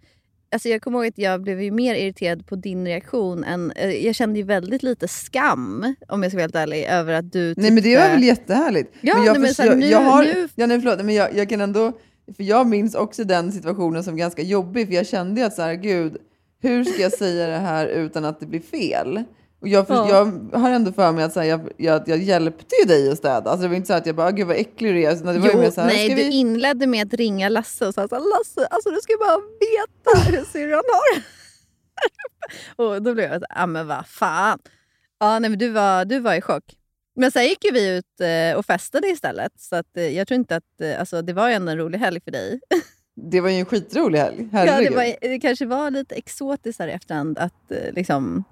Alltså 0.52 0.68
jag 0.68 0.82
kommer 0.82 0.98
ihåg 0.98 1.06
att 1.06 1.18
jag 1.18 1.42
blev 1.42 1.62
ju 1.62 1.70
mer 1.70 1.94
irriterad 1.94 2.46
på 2.46 2.56
din 2.56 2.86
reaktion. 2.86 3.44
Än, 3.44 3.70
eh, 3.70 3.90
jag 3.90 4.14
kände 4.14 4.38
ju 4.38 4.44
väldigt 4.44 4.82
lite 4.82 5.08
skam, 5.08 5.94
om 6.08 6.22
jag 6.22 6.32
ska 6.32 6.36
vara 6.36 6.42
helt 6.42 6.54
ärlig, 6.54 6.84
över 6.84 7.12
att 7.12 7.32
du 7.32 7.50
tyckte... 7.54 7.60
Nej 7.62 7.70
men 7.70 7.82
det 7.82 7.96
var 7.96 8.08
väl 8.08 8.22
jättehärligt. 8.24 8.92
Ja, 9.00 9.14
men 9.16 9.24
jag, 9.24 9.32
nej, 9.32 9.40
men 9.40 9.48
förs- 9.48 9.56
så 9.56 9.62
här, 9.62 9.68
jag, 9.70 9.78
nu- 9.78 9.86
jag 9.86 10.00
har, 10.00 10.24
nu- 10.24 10.48
ja, 10.54 10.66
nej, 10.66 10.80
förlåt, 10.80 11.04
men 11.04 11.14
jag, 11.14 11.36
jag 11.36 11.48
kan 11.48 11.60
ändå, 11.60 11.92
för 12.36 12.42
jag 12.44 12.66
minns 12.66 12.94
också 12.94 13.24
den 13.24 13.52
situationen 13.52 14.04
som 14.04 14.16
ganska 14.16 14.42
jobbig, 14.42 14.86
för 14.86 14.94
jag 14.94 15.06
kände 15.06 15.40
ju 15.40 15.46
att 15.46 15.54
så 15.54 15.62
här, 15.62 15.74
gud, 15.74 16.16
hur 16.62 16.84
ska 16.84 17.02
jag 17.02 17.12
säga 17.12 17.46
det 17.46 17.58
här 17.58 17.86
utan 17.86 18.24
att 18.24 18.40
det 18.40 18.46
blir 18.46 18.60
fel? 18.60 19.24
Och 19.64 19.68
jag, 19.68 19.86
för, 19.86 19.94
Ja. 19.94 20.32
jag 20.52 20.58
har 20.58 20.70
ändå 20.70 20.92
för 20.92 21.12
mig 21.12 21.24
att 21.24 21.32
så 21.32 21.40
här, 21.40 21.46
jag, 21.46 21.68
jag, 21.76 22.02
jag 22.08 22.18
hjälpte 22.18 22.74
ju 22.82 22.86
dig 22.88 23.10
att 23.10 23.18
städa. 23.18 23.50
Alltså, 23.50 23.62
det 23.62 23.68
var 23.68 23.76
inte 23.76 23.86
så 23.86 23.92
att 23.94 24.06
jag 24.06 24.16
bara, 24.16 24.30
gud 24.32 24.46
vad 24.46 24.56
äcklig 24.56 24.94
du 24.94 25.02
är. 25.02 25.16
Så 25.16 25.24
det 25.24 25.38
var 25.38 25.46
ju 25.46 25.52
Jo, 25.54 25.60
mer 25.60 25.70
så 25.70 25.80
här, 25.80 25.88
nej, 25.88 26.08
du 26.08 26.14
vi... 26.14 26.30
inledde 26.30 26.86
med 26.86 27.06
att 27.06 27.14
ringa 27.14 27.48
Lasse 27.48 27.86
och 27.86 27.94
sa 27.94 28.08
så 28.08 28.14
här, 28.14 28.22
Lasse, 28.38 28.66
alltså 28.66 28.90
du 28.90 28.96
ska 29.00 29.12
bara 29.20 29.36
veta 29.38 30.30
hur 30.30 30.44
syrran 30.44 30.82
har 30.92 31.22
Och 32.76 33.02
då 33.02 33.14
blev 33.14 33.32
jag 33.32 33.40
så 33.40 33.46
här, 33.50 33.62
ah, 33.62 33.66
men 33.66 33.86
vad 33.86 34.06
fan. 34.06 34.58
Ja, 35.20 35.38
nej, 35.38 35.50
men 35.50 35.58
du, 35.58 35.68
var, 35.68 36.04
du 36.04 36.20
var 36.20 36.34
i 36.34 36.40
chock. 36.40 36.64
Men 37.16 37.30
sen 37.30 37.44
gick 37.44 37.64
ju 37.64 37.70
vi 37.70 37.96
ut 37.96 38.20
eh, 38.20 38.58
och 38.58 38.66
festade 38.66 39.08
istället. 39.08 39.52
Så 39.58 39.76
att, 39.76 39.96
eh, 39.96 40.08
jag 40.16 40.28
tror 40.28 40.36
inte 40.36 40.56
att, 40.56 40.80
eh, 40.82 41.00
alltså, 41.00 41.22
det 41.22 41.32
var 41.32 41.48
ju 41.48 41.54
ändå 41.54 41.72
en 41.72 41.78
rolig 41.78 41.98
helg 41.98 42.20
för 42.20 42.30
dig. 42.30 42.60
Det 43.16 43.40
var 43.40 43.48
ju 43.50 43.56
en 43.58 43.64
skitrolig 43.64 44.18
helg. 44.18 44.48
Ja, 44.52 44.58
Herregud. 44.58 44.92
det, 44.92 44.96
var, 44.96 45.16
det 45.20 45.40
kanske 45.40 45.66
var 45.66 45.90
lite 45.90 46.14
exotiskt 46.14 46.78
här 46.78 46.88
i 46.88 46.92
efterhand 46.92 47.38
att 47.38 47.72
liksom, 47.92 48.44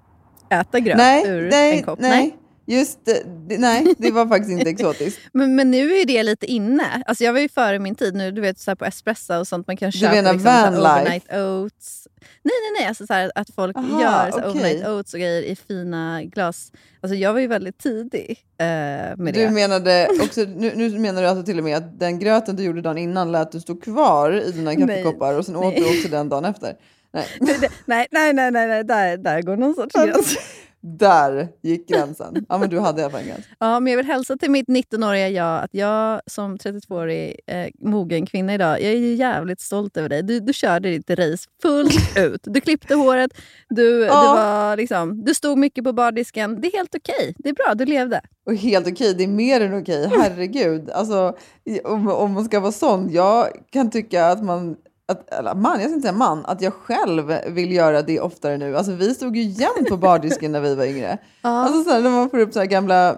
äta 0.49 0.79
gröt 0.79 0.97
nej, 0.97 1.27
ur 1.27 1.49
nej, 1.49 1.77
en 1.77 1.83
kopp. 1.83 1.99
nej. 1.99 2.37
Just 2.65 3.05
det, 3.05 3.23
nej, 3.59 3.93
det 3.97 4.11
var 4.11 4.27
faktiskt 4.27 4.51
inte 4.51 4.69
exotiskt. 4.69 5.19
Men, 5.33 5.55
men 5.55 5.71
nu 5.71 5.91
är 5.97 6.05
det 6.05 6.23
lite 6.23 6.45
inne. 6.45 7.03
Alltså 7.05 7.23
jag 7.23 7.33
var 7.33 7.39
ju 7.39 7.49
före 7.49 7.79
min 7.79 7.95
tid 7.95 8.15
nu, 8.15 8.31
du 8.31 8.41
vet 8.41 8.59
så 8.59 8.71
här 8.71 8.75
på 8.75 8.85
espresso 8.85 9.33
och 9.39 9.47
sånt 9.47 9.67
man 9.67 9.77
kan 9.77 9.89
Du 9.89 9.97
köpa. 9.97 10.13
menar 10.15 10.33
liksom, 10.33 10.51
van 10.53 10.73
life? 10.73 10.79
overnight 10.89 11.33
oats. 11.33 12.07
Nej, 12.21 12.53
nej, 12.63 12.79
nej. 12.81 12.87
Alltså 12.87 13.07
så 13.07 13.13
här, 13.13 13.31
att 13.35 13.49
folk 13.55 13.77
Aha, 13.77 14.01
gör 14.01 14.31
så 14.31 14.37
okej. 14.37 14.49
overnight 14.51 14.87
oats 14.87 15.13
och 15.13 15.19
grejer 15.19 15.41
i 15.41 15.55
fina 15.55 16.23
glas. 16.23 16.71
Alltså 17.01 17.15
jag 17.15 17.33
var 17.33 17.39
ju 17.39 17.47
väldigt 17.47 17.77
tidig 17.77 18.29
eh, 18.57 18.65
med 18.65 19.15
Du 19.17 19.31
det. 19.31 19.49
menade 19.49 20.07
också, 20.23 20.41
nu, 20.41 20.71
nu 20.75 20.99
menar 20.99 21.21
du 21.21 21.27
alltså 21.27 21.43
till 21.45 21.57
och 21.57 21.63
med 21.63 21.77
att 21.77 21.99
den 21.99 22.19
gröten 22.19 22.55
du 22.55 22.63
gjorde 22.63 22.81
dagen 22.81 22.97
innan 22.97 23.31
lät 23.31 23.51
du 23.51 23.59
stå 23.59 23.75
kvar 23.75 24.31
i 24.31 24.51
dina 24.51 24.71
Nej. 24.71 24.87
kaffekoppar 24.87 25.33
och 25.37 25.45
sen 25.45 25.55
åt 25.55 25.75
du 25.75 25.81
Nej. 25.81 25.97
också 25.97 26.09
den 26.09 26.29
dagen 26.29 26.45
efter? 26.45 26.75
Nej, 27.85 28.07
nej, 28.11 28.33
nej, 28.33 28.51
nej, 28.51 28.67
nej. 28.67 28.83
Där, 28.83 29.17
där 29.17 29.41
går 29.41 29.57
någon 29.57 29.75
sorts 29.75 29.95
gräns. 29.95 30.37
där 30.81 31.47
gick 31.61 31.87
gränsen. 31.89 32.45
Ja, 32.49 32.57
men 32.57 32.69
du 32.69 32.79
hade 32.79 33.01
i 33.01 33.03
alla 33.03 33.11
fall 33.11 33.21
en 33.21 33.27
gräns. 33.27 33.45
Ja, 33.59 33.79
men 33.79 33.91
jag 33.93 33.97
vill 33.97 34.05
hälsa 34.05 34.37
till 34.37 34.51
mitt 34.51 34.67
19-åriga 34.67 35.29
jag 35.29 35.63
att 35.63 35.73
jag 35.73 36.21
som 36.25 36.57
32-årig 36.57 37.39
eh, 37.47 37.67
mogen 37.79 38.25
kvinna 38.25 38.53
idag, 38.53 38.81
jag 38.81 38.91
är 38.91 38.97
ju 38.97 39.13
jävligt 39.13 39.61
stolt 39.61 39.97
över 39.97 40.09
dig. 40.09 40.23
Du, 40.23 40.39
du 40.39 40.53
körde 40.53 40.89
ditt 40.89 41.09
race 41.09 41.49
fullt 41.61 42.17
ut. 42.17 42.41
Du 42.43 42.61
klippte 42.61 42.95
håret, 42.95 43.31
du, 43.69 43.99
Ja. 43.99 44.21
du, 44.21 44.27
var 44.27 44.77
liksom, 44.77 45.25
du 45.25 45.33
stod 45.33 45.57
mycket 45.57 45.83
på 45.83 45.93
bardisken. 45.93 46.61
Det 46.61 46.67
är 46.67 46.77
helt 46.77 46.95
okej. 46.95 47.35
Det 47.37 47.49
är 47.49 47.53
bra, 47.53 47.73
du 47.75 47.85
levde. 47.85 48.21
Och 48.45 48.55
helt 48.55 48.87
okej, 48.87 49.13
det 49.13 49.23
är 49.23 49.27
mer 49.27 49.61
än 49.61 49.81
okej. 49.81 50.09
Herregud. 50.17 50.89
Alltså, 50.89 51.35
om, 51.83 52.07
om 52.07 52.31
man 52.31 52.45
ska 52.45 52.59
vara 52.59 52.71
sån, 52.71 53.09
jag 53.11 53.47
kan 53.71 53.89
tycka 53.91 54.25
att 54.27 54.43
man, 54.43 54.75
att, 55.07 55.33
eller 55.33 55.55
man, 55.55 55.71
jag 55.79 55.81
ska 55.89 55.95
inte 55.95 56.01
säga 56.07 56.17
man, 56.17 56.45
att 56.45 56.61
jag 56.61 56.73
själv 56.73 57.33
vill 57.47 57.71
göra 57.71 58.01
det 58.01 58.19
oftare 58.19 58.57
nu. 58.57 58.77
Alltså 58.77 58.91
vi 58.91 59.13
stod 59.13 59.35
ju 59.35 59.41
jämt 59.43 59.89
på 59.89 59.97
bardisken 59.97 60.51
när 60.51 60.61
vi 60.61 60.75
var 60.75 60.85
yngre. 60.85 61.17
Alltså 61.41 61.83
så 61.83 61.89
här, 61.89 62.01
när 62.01 62.09
man 62.09 62.29
får 62.29 62.37
upp 62.39 62.53
så 62.53 62.59
här 62.59 62.65
gamla, 62.65 63.17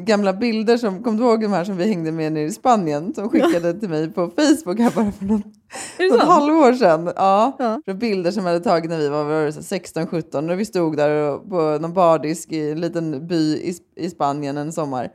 gamla 0.00 0.32
bilder 0.32 0.76
som, 0.76 1.02
kom 1.02 1.16
du 1.16 1.22
ihåg 1.24 1.40
de 1.40 1.52
här 1.52 1.64
som 1.64 1.76
vi 1.76 1.84
hängde 1.88 2.12
med 2.12 2.32
nere 2.32 2.44
i 2.44 2.50
Spanien? 2.52 3.14
Som 3.14 3.28
skickade 3.28 3.80
till 3.80 3.88
mig 3.88 4.10
på 4.12 4.30
Facebook 4.36 4.78
här 4.78 4.90
bara 4.94 5.12
för 5.12 5.24
något, 5.24 6.22
halvår 6.22 6.72
sedan. 6.72 7.12
Ja, 7.16 7.56
Ja. 7.86 7.94
Bilder 7.94 8.30
som 8.30 8.46
jag 8.46 8.52
hade 8.52 8.64
tagit 8.64 8.90
när 8.90 8.98
vi 8.98 9.08
var, 9.08 9.24
var 9.24 9.46
16-17 9.50 10.40
när 10.40 10.54
vi 10.56 10.64
stod 10.64 10.96
där 10.96 11.10
och- 11.30 11.50
på 11.50 11.78
någon 11.80 11.92
bardisk 11.94 12.52
i 12.52 12.70
en 12.70 12.80
liten 12.80 13.26
by 13.26 13.56
i, 13.56 13.74
i 13.96 14.10
Spanien 14.10 14.56
en 14.58 14.72
sommar. 14.72 15.12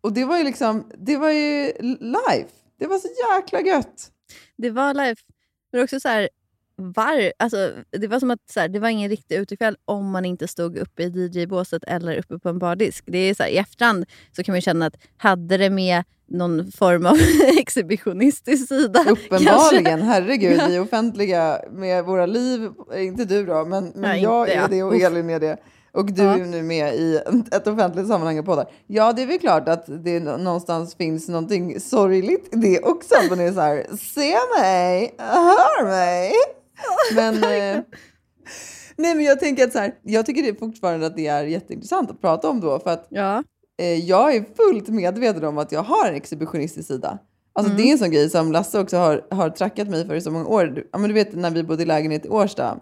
Och 0.00 0.12
det 0.12 0.24
var 0.24 0.38
ju 0.38 0.44
liksom, 0.44 0.84
det 0.98 1.16
var 1.16 1.30
ju 1.30 1.72
life. 2.00 2.48
Det 2.78 2.86
var 2.86 2.98
så 2.98 3.08
jäkla 3.34 3.60
gött. 3.60 4.10
Det 4.58 4.70
var 4.70 4.94
life. 4.94 5.22
Men 5.72 5.82
också 5.82 6.00
så 6.00 6.08
här, 6.08 6.28
var, 6.76 7.32
alltså, 7.38 7.72
det 7.90 8.06
var 8.06 8.20
som 8.20 8.30
att 8.30 8.50
så 8.50 8.60
här, 8.60 8.68
det 8.68 8.78
var 8.78 8.88
ingen 8.88 9.10
riktig 9.10 9.36
utekväll 9.36 9.76
om 9.84 10.10
man 10.10 10.24
inte 10.24 10.48
stod 10.48 10.76
uppe 10.76 11.02
i 11.02 11.30
DJ-båset 11.32 11.84
eller 11.84 12.18
uppe 12.18 12.38
på 12.38 12.48
en 12.48 12.58
bardisk. 12.58 13.04
Det 13.06 13.18
är 13.18 13.34
så 13.34 13.42
här, 13.42 13.50
I 13.50 13.56
efterhand 13.56 14.04
så 14.32 14.44
kan 14.44 14.52
man 14.52 14.60
känna 14.60 14.86
att 14.86 14.96
hade 15.16 15.56
det 15.56 15.70
med 15.70 16.04
någon 16.26 16.72
form 16.72 17.06
av 17.06 17.16
exhibitionistisk 17.58 18.68
sida. 18.68 19.04
Uppenbarligen, 19.08 20.02
herregud, 20.02 20.60
vi 20.68 20.76
är 20.76 20.80
offentliga 20.80 21.60
med 21.70 22.04
våra 22.04 22.26
liv. 22.26 22.70
Inte 22.96 23.24
du 23.24 23.46
då, 23.46 23.64
men, 23.64 23.84
men 23.84 23.92
Nej, 23.94 24.22
jag 24.22 24.48
är 24.48 24.56
jag. 24.56 24.70
det 24.70 24.82
och. 24.82 24.94
Elin 24.94 25.30
är 25.30 25.40
det. 25.40 25.56
Och 25.92 26.12
du 26.12 26.22
Ja. 26.22 26.34
är 26.38 26.44
nu 26.44 26.62
med 26.62 26.94
i 26.94 27.16
ett 27.52 27.66
offentligt 27.66 28.08
sammanhang 28.08 28.38
och 28.38 28.44
poddar. 28.44 28.70
Ja, 28.86 29.12
det 29.12 29.22
är 29.22 29.26
väl 29.26 29.38
klart 29.38 29.68
att 29.68 29.84
det 30.04 30.20
nå- 30.20 30.36
någonstans 30.36 30.94
finns 30.94 31.28
någonting 31.28 31.80
sorgligt 31.80 32.54
i 32.54 32.56
det 32.56 32.80
också. 32.80 33.14
Att 33.24 33.30
man 33.30 33.40
är 33.40 33.52
så 33.52 33.60
här, 33.60 33.86
se 33.98 34.36
mig, 34.60 35.14
hör 35.18 35.84
mig. 35.86 36.32
Men, 37.14 37.34
eh, 37.34 37.82
nej, 38.96 39.14
men 39.14 39.20
jag 39.24 39.40
tänker 39.40 39.64
att 39.64 39.72
så 39.72 39.78
här, 39.78 39.94
jag 40.02 40.26
tycker 40.26 40.42
det 40.42 40.58
fortfarande 40.58 41.06
att 41.06 41.16
det 41.16 41.26
är 41.26 41.44
jätteintressant 41.44 42.10
att 42.10 42.20
prata 42.20 42.48
om 42.48 42.60
då. 42.60 42.78
För 42.78 42.90
att 42.90 43.06
Ja. 43.10 43.42
eh, 43.80 43.94
jag 43.94 44.34
är 44.36 44.44
fullt 44.56 44.88
medveten 44.88 45.44
om 45.44 45.58
att 45.58 45.72
jag 45.72 45.82
har 45.82 46.08
en 46.08 46.14
exhibitionistisk 46.14 46.88
sida. 46.88 47.18
Alltså 47.52 47.72
Mm. 47.72 47.82
det 47.82 47.88
är 47.90 47.92
en 47.92 47.98
sån 47.98 48.10
grej 48.10 48.30
som 48.30 48.52
Lasse 48.52 48.80
också 48.80 48.96
har, 48.96 49.26
har 49.30 49.50
trackat 49.50 49.88
mig 49.88 50.06
för 50.06 50.14
i 50.14 50.20
så 50.20 50.30
många 50.30 50.46
år. 50.46 50.64
Du, 50.66 50.88
ja, 50.92 50.98
men 50.98 51.08
du 51.08 51.14
vet 51.14 51.34
när 51.34 51.50
vi 51.50 51.62
bodde 51.62 51.82
i 51.82 51.86
lägenhet 51.86 52.26
i 52.26 52.28
Årsta. 52.28 52.78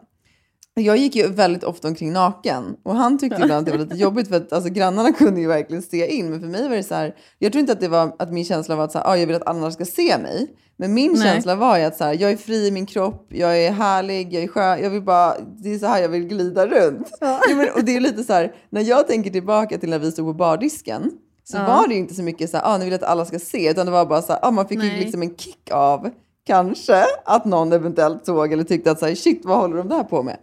Jag 0.80 0.96
gick 0.96 1.16
ju 1.16 1.28
väldigt 1.28 1.64
ofta 1.64 1.88
omkring 1.88 2.12
naken 2.12 2.76
och 2.82 2.94
han 2.96 3.18
tyckte 3.18 3.42
ibland 3.42 3.52
att 3.58 3.64
det 3.64 3.70
var 3.70 3.78
lite 3.78 3.96
jobbigt 3.96 4.28
för 4.28 4.36
att 4.36 4.52
alltså, 4.52 4.70
grannarna 4.70 5.12
kunde 5.18 5.40
ju 5.40 5.46
verkligen 5.46 5.82
se 5.82 6.06
in. 6.06 6.30
Men 6.30 6.40
för 6.40 6.46
mig 6.46 6.68
var 6.68 6.76
det 6.76 6.82
så 6.82 6.94
här, 6.94 7.14
jag 7.38 7.52
tror 7.52 7.60
inte 7.60 7.72
att 7.72 7.80
det 7.80 7.88
var 7.88 8.16
att 8.18 8.32
min 8.32 8.44
känsla 8.44 8.76
var 8.76 8.84
att 8.84 8.92
så 8.92 8.98
här, 8.98 9.06
ah, 9.06 9.16
jag 9.16 9.26
vill 9.26 9.36
att 9.36 9.48
andra 9.48 9.70
ska 9.70 9.84
se 9.84 10.18
mig. 10.18 10.46
Men 10.76 10.94
min 10.94 11.12
Nej. 11.12 11.22
känsla 11.22 11.54
var 11.54 11.78
ju 11.78 11.84
att 11.84 11.96
så 11.96 12.04
här, 12.04 12.12
jag 12.20 12.30
är 12.30 12.36
fri 12.36 12.66
i 12.66 12.70
min 12.70 12.86
kropp, 12.86 13.26
jag 13.28 13.58
är 13.58 13.70
härlig, 13.72 14.34
jag 14.34 14.42
är 14.42 14.48
skön, 14.48 14.82
jag 14.82 14.90
vill 14.90 15.02
bara, 15.02 15.34
det 15.58 15.74
är 15.74 15.78
så 15.78 15.86
här 15.86 16.02
jag 16.02 16.08
vill 16.08 16.24
glida 16.28 16.66
runt. 16.66 17.08
Ja, 17.20 17.40
men, 17.56 17.68
och 17.74 17.84
det 17.84 17.96
är 17.96 18.00
lite 18.00 18.24
så 18.24 18.32
här, 18.32 18.54
när 18.70 18.80
jag 18.82 19.06
tänker 19.08 19.30
tillbaka 19.30 19.78
till 19.78 19.90
när 19.90 19.98
vi 19.98 20.12
stod 20.12 20.26
på 20.26 20.32
bardisken 20.32 21.10
så 21.44 21.56
Ja. 21.56 21.66
var 21.66 21.88
det 21.88 21.94
ju 21.94 22.00
inte 22.00 22.14
så 22.14 22.22
mycket 22.22 22.50
så 22.50 22.56
här, 22.56 22.64
ah, 22.74 22.78
ni 22.78 22.84
vill 22.84 22.94
att 22.94 23.02
alla 23.02 23.24
ska 23.24 23.38
se, 23.38 23.70
utan 23.70 23.86
det 23.86 23.92
var 23.92 24.06
bara 24.06 24.22
så 24.22 24.32
här, 24.32 24.40
ah, 24.42 24.50
man 24.50 24.68
fick 24.68 24.82
ju 24.82 24.90
liksom 24.90 25.22
en 25.22 25.36
kick 25.36 25.70
av 25.72 26.10
kanske 26.46 27.04
att 27.24 27.44
någon 27.44 27.72
eventuellt 27.72 28.26
såg 28.26 28.52
eller 28.52 28.64
tyckte 28.64 28.90
att 28.90 28.98
så 28.98 29.06
här, 29.06 29.14
shit, 29.14 29.44
vad 29.44 29.58
håller 29.58 29.76
de 29.76 29.88
där 29.88 30.02
på 30.04 30.22
med? 30.22 30.36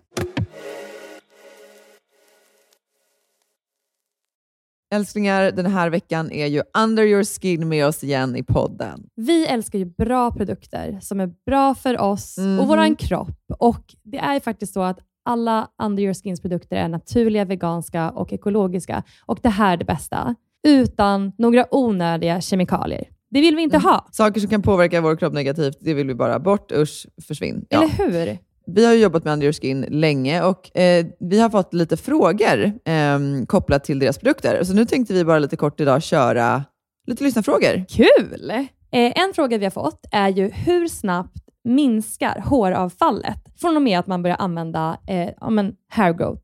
Älsklingar, 4.93 5.51
den 5.51 5.65
här 5.65 5.89
veckan 5.89 6.31
är 6.31 6.45
ju 6.47 6.61
Under 6.83 7.03
your 7.03 7.23
skin 7.23 7.69
med 7.69 7.87
oss 7.87 8.03
igen 8.03 8.35
i 8.35 8.43
podden. 8.43 9.09
Vi 9.15 9.47
älskar 9.47 9.79
ju 9.79 9.85
bra 9.85 10.31
produkter 10.31 10.99
som 11.01 11.19
är 11.19 11.31
bra 11.45 11.75
för 11.75 11.99
oss 12.01 12.37
Mhm. 12.37 12.59
och 12.59 12.67
våran 12.67 12.95
kropp. 12.95 13.37
Och 13.59 13.95
Det 14.03 14.17
är 14.17 14.39
faktiskt 14.39 14.73
så 14.73 14.81
att 14.81 14.99
alla 15.25 15.67
Under 15.83 16.03
Your 16.03 16.13
Skins 16.13 16.41
produkter 16.41 16.75
är 16.75 16.87
naturliga, 16.87 17.45
veganska 17.45 18.09
och 18.11 18.33
ekologiska. 18.33 19.03
Och 19.25 19.39
det 19.41 19.49
här 19.49 19.73
är 19.73 19.77
det 19.77 19.85
bästa. 19.85 20.35
Utan 20.67 21.31
några 21.37 21.65
onödiga 21.75 22.41
kemikalier. 22.41 23.07
Det 23.33 23.41
vill 23.41 23.55
vi 23.55 23.61
inte 23.61 23.77
ha. 23.77 24.07
Saker 24.11 24.39
som 24.39 24.49
kan 24.49 24.61
påverka 24.61 25.01
vår 25.01 25.15
kropp 25.15 25.33
negativt, 25.33 25.77
det 25.81 25.93
vill 25.93 26.07
vi 26.07 26.15
bara 26.15 26.39
bort. 26.39 26.71
Usch, 26.71 27.05
försvinn. 27.27 27.65
Ja. 27.69 27.83
Eller 27.83 27.89
hur? 27.89 28.37
Vi 28.65 28.85
har 28.85 28.93
jobbat 28.93 29.23
med 29.23 29.33
Under 29.33 29.45
Your 29.45 29.53
Skin 29.53 29.85
länge 29.89 30.43
och 30.43 30.77
eh, 30.77 31.05
vi 31.19 31.39
har 31.39 31.49
fått 31.49 31.73
lite 31.73 31.97
frågor 31.97 32.63
eh, 32.85 33.19
kopplat 33.47 33.83
till 33.83 33.99
deras 33.99 34.17
produkter. 34.17 34.63
Så 34.63 34.73
nu 34.73 34.85
tänkte 34.85 35.13
vi 35.13 35.25
bara 35.25 35.39
lite 35.39 35.55
kort 35.55 35.79
idag 35.79 36.03
köra 36.03 36.63
lite 37.07 37.23
lyssnarfrågor. 37.23 37.85
Kul! 37.89 38.51
Eh, 38.91 39.23
en 39.23 39.33
fråga 39.35 39.57
vi 39.57 39.65
har 39.65 39.71
fått 39.71 40.05
är 40.11 40.29
ju 40.29 40.49
hur 40.49 40.87
snabbt 40.87 41.37
minskar 41.63 42.43
håravfallet 42.45 43.39
från 43.61 43.75
och 43.75 43.81
med 43.81 43.99
att 43.99 44.07
man 44.07 44.23
börjar 44.23 44.37
använda 44.37 44.97
eh, 45.07 45.29
ja, 45.41 45.49
men 45.49 45.75
hair 45.89 46.13
growth? 46.13 46.43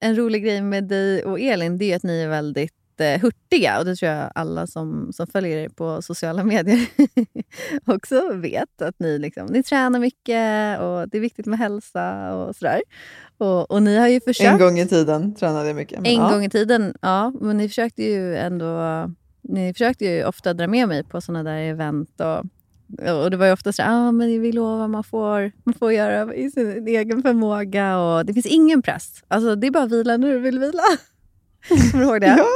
En 0.00 0.16
rolig 0.16 0.44
grej 0.44 0.62
med 0.62 0.84
dig 0.84 1.24
och 1.24 1.40
Elin 1.40 1.78
det 1.78 1.92
är 1.92 1.96
att 1.96 2.02
ni 2.02 2.20
är 2.22 2.28
väldigt 2.28 2.74
eh, 3.00 3.20
hurtiga. 3.20 3.78
Och 3.78 3.84
det 3.84 3.96
tror 3.96 4.12
jag 4.12 4.32
alla 4.34 4.66
som, 4.66 5.12
som 5.12 5.26
följer 5.26 5.58
er 5.58 5.68
på 5.68 6.02
sociala 6.02 6.44
medier 6.44 6.86
också 7.86 8.32
vet. 8.34 8.82
Att 8.82 8.98
ni, 8.98 9.18
liksom, 9.18 9.46
ni 9.46 9.62
tränar 9.62 9.98
mycket 9.98 10.80
och 10.80 11.08
det 11.08 11.16
är 11.16 11.20
viktigt 11.20 11.46
med 11.46 11.58
hälsa 11.58 12.34
och 12.34 12.56
sådär. 12.56 12.82
Och, 13.38 13.70
och 13.70 13.82
ni 13.82 13.96
har 13.96 14.08
ju 14.08 14.20
försökt... 14.20 14.52
En 14.52 14.58
gång 14.58 14.78
i 14.78 14.88
tiden 14.88 15.34
tränade 15.34 15.66
jag 15.66 15.76
mycket. 15.76 15.98
en 15.98 16.14
ja. 16.14 16.30
gång 16.30 16.44
i 16.44 16.50
tiden, 16.50 16.94
ja. 17.02 17.32
Men 17.40 17.56
ni 17.56 17.68
försökte 17.68 18.02
ju 18.02 18.36
ändå... 18.36 18.80
Ni 19.48 19.72
försökte 19.72 20.04
ju 20.04 20.24
ofta 20.24 20.54
dra 20.54 20.66
med 20.66 20.88
mig 20.88 21.04
på 21.04 21.20
sådana 21.20 21.50
där 21.50 21.58
event. 21.58 22.20
Och, 22.20 22.44
och 23.22 23.30
det 23.30 23.36
var 23.36 23.46
ju 23.46 23.52
ofta 23.52 23.72
så 23.72 23.82
ah, 23.82 24.12
men 24.12 24.42
vi 24.42 24.52
lovar, 24.52 24.88
man 24.88 25.04
får, 25.04 25.52
man 25.64 25.74
får 25.74 25.92
göra 25.92 26.34
i 26.34 26.50
sin 26.50 26.88
egen 26.88 27.22
förmåga. 27.22 27.98
Och 27.98 28.26
det 28.26 28.34
finns 28.34 28.46
ingen 28.46 28.82
press. 28.82 29.22
Alltså, 29.28 29.56
det 29.56 29.66
är 29.66 29.70
bara 29.70 29.84
att 29.84 29.92
vila 29.92 30.16
när 30.16 30.28
du 30.28 30.38
vill 30.38 30.58
vila. 30.58 30.82
Kommer 31.92 32.04
du 32.04 32.10
ihåg 32.10 32.20
det? 32.20 32.26
Ja. 32.26 32.46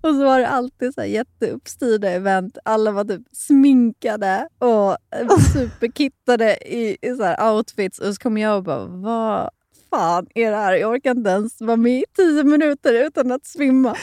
Och 0.00 0.14
så 0.14 0.24
var 0.24 0.38
det 0.38 0.48
alltid 0.48 0.94
så 0.94 1.00
här 1.00 1.08
jätteuppstyrda 1.08 2.10
event. 2.10 2.58
Alla 2.64 2.90
var 2.90 3.04
typ 3.04 3.22
sminkade 3.32 4.48
och 4.58 4.96
superkittade 5.52 6.56
i, 6.56 6.96
i 7.02 7.16
så 7.16 7.52
outfits. 7.52 7.98
Och 7.98 8.14
så 8.14 8.20
kom 8.20 8.38
jag 8.38 8.56
och 8.56 8.62
bara, 8.62 8.86
vad 8.86 9.50
fan 9.90 10.26
är 10.34 10.50
det 10.50 10.56
här? 10.56 10.72
Jag 10.72 10.90
orkar 10.90 11.10
inte 11.10 11.30
ens 11.30 11.60
vara 11.60 11.76
med 11.76 11.98
i 11.98 12.04
tio 12.16 12.44
minuter 12.44 13.06
utan 13.06 13.32
att 13.32 13.46
svimma. 13.46 13.96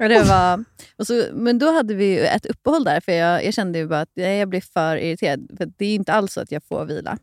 Och 0.00 0.08
det 0.08 0.22
var, 0.22 0.64
och 0.96 1.06
så, 1.06 1.24
men 1.32 1.58
då 1.58 1.72
hade 1.72 1.94
vi 1.94 2.18
ett 2.18 2.46
uppehåll 2.46 2.84
där, 2.84 3.00
för 3.00 3.12
jag, 3.12 3.44
jag 3.44 3.54
kände 3.54 3.78
ju 3.78 3.86
bara 3.86 4.00
att 4.00 4.10
jag 4.14 4.48
blev 4.48 4.60
för 4.60 4.96
irriterad. 4.96 5.50
För 5.58 5.72
det 5.76 5.86
är 5.86 5.94
inte 5.94 6.12
alls 6.12 6.32
så 6.32 6.40
att 6.40 6.52
jag 6.52 6.64
får 6.64 6.84
vila. 6.84 7.18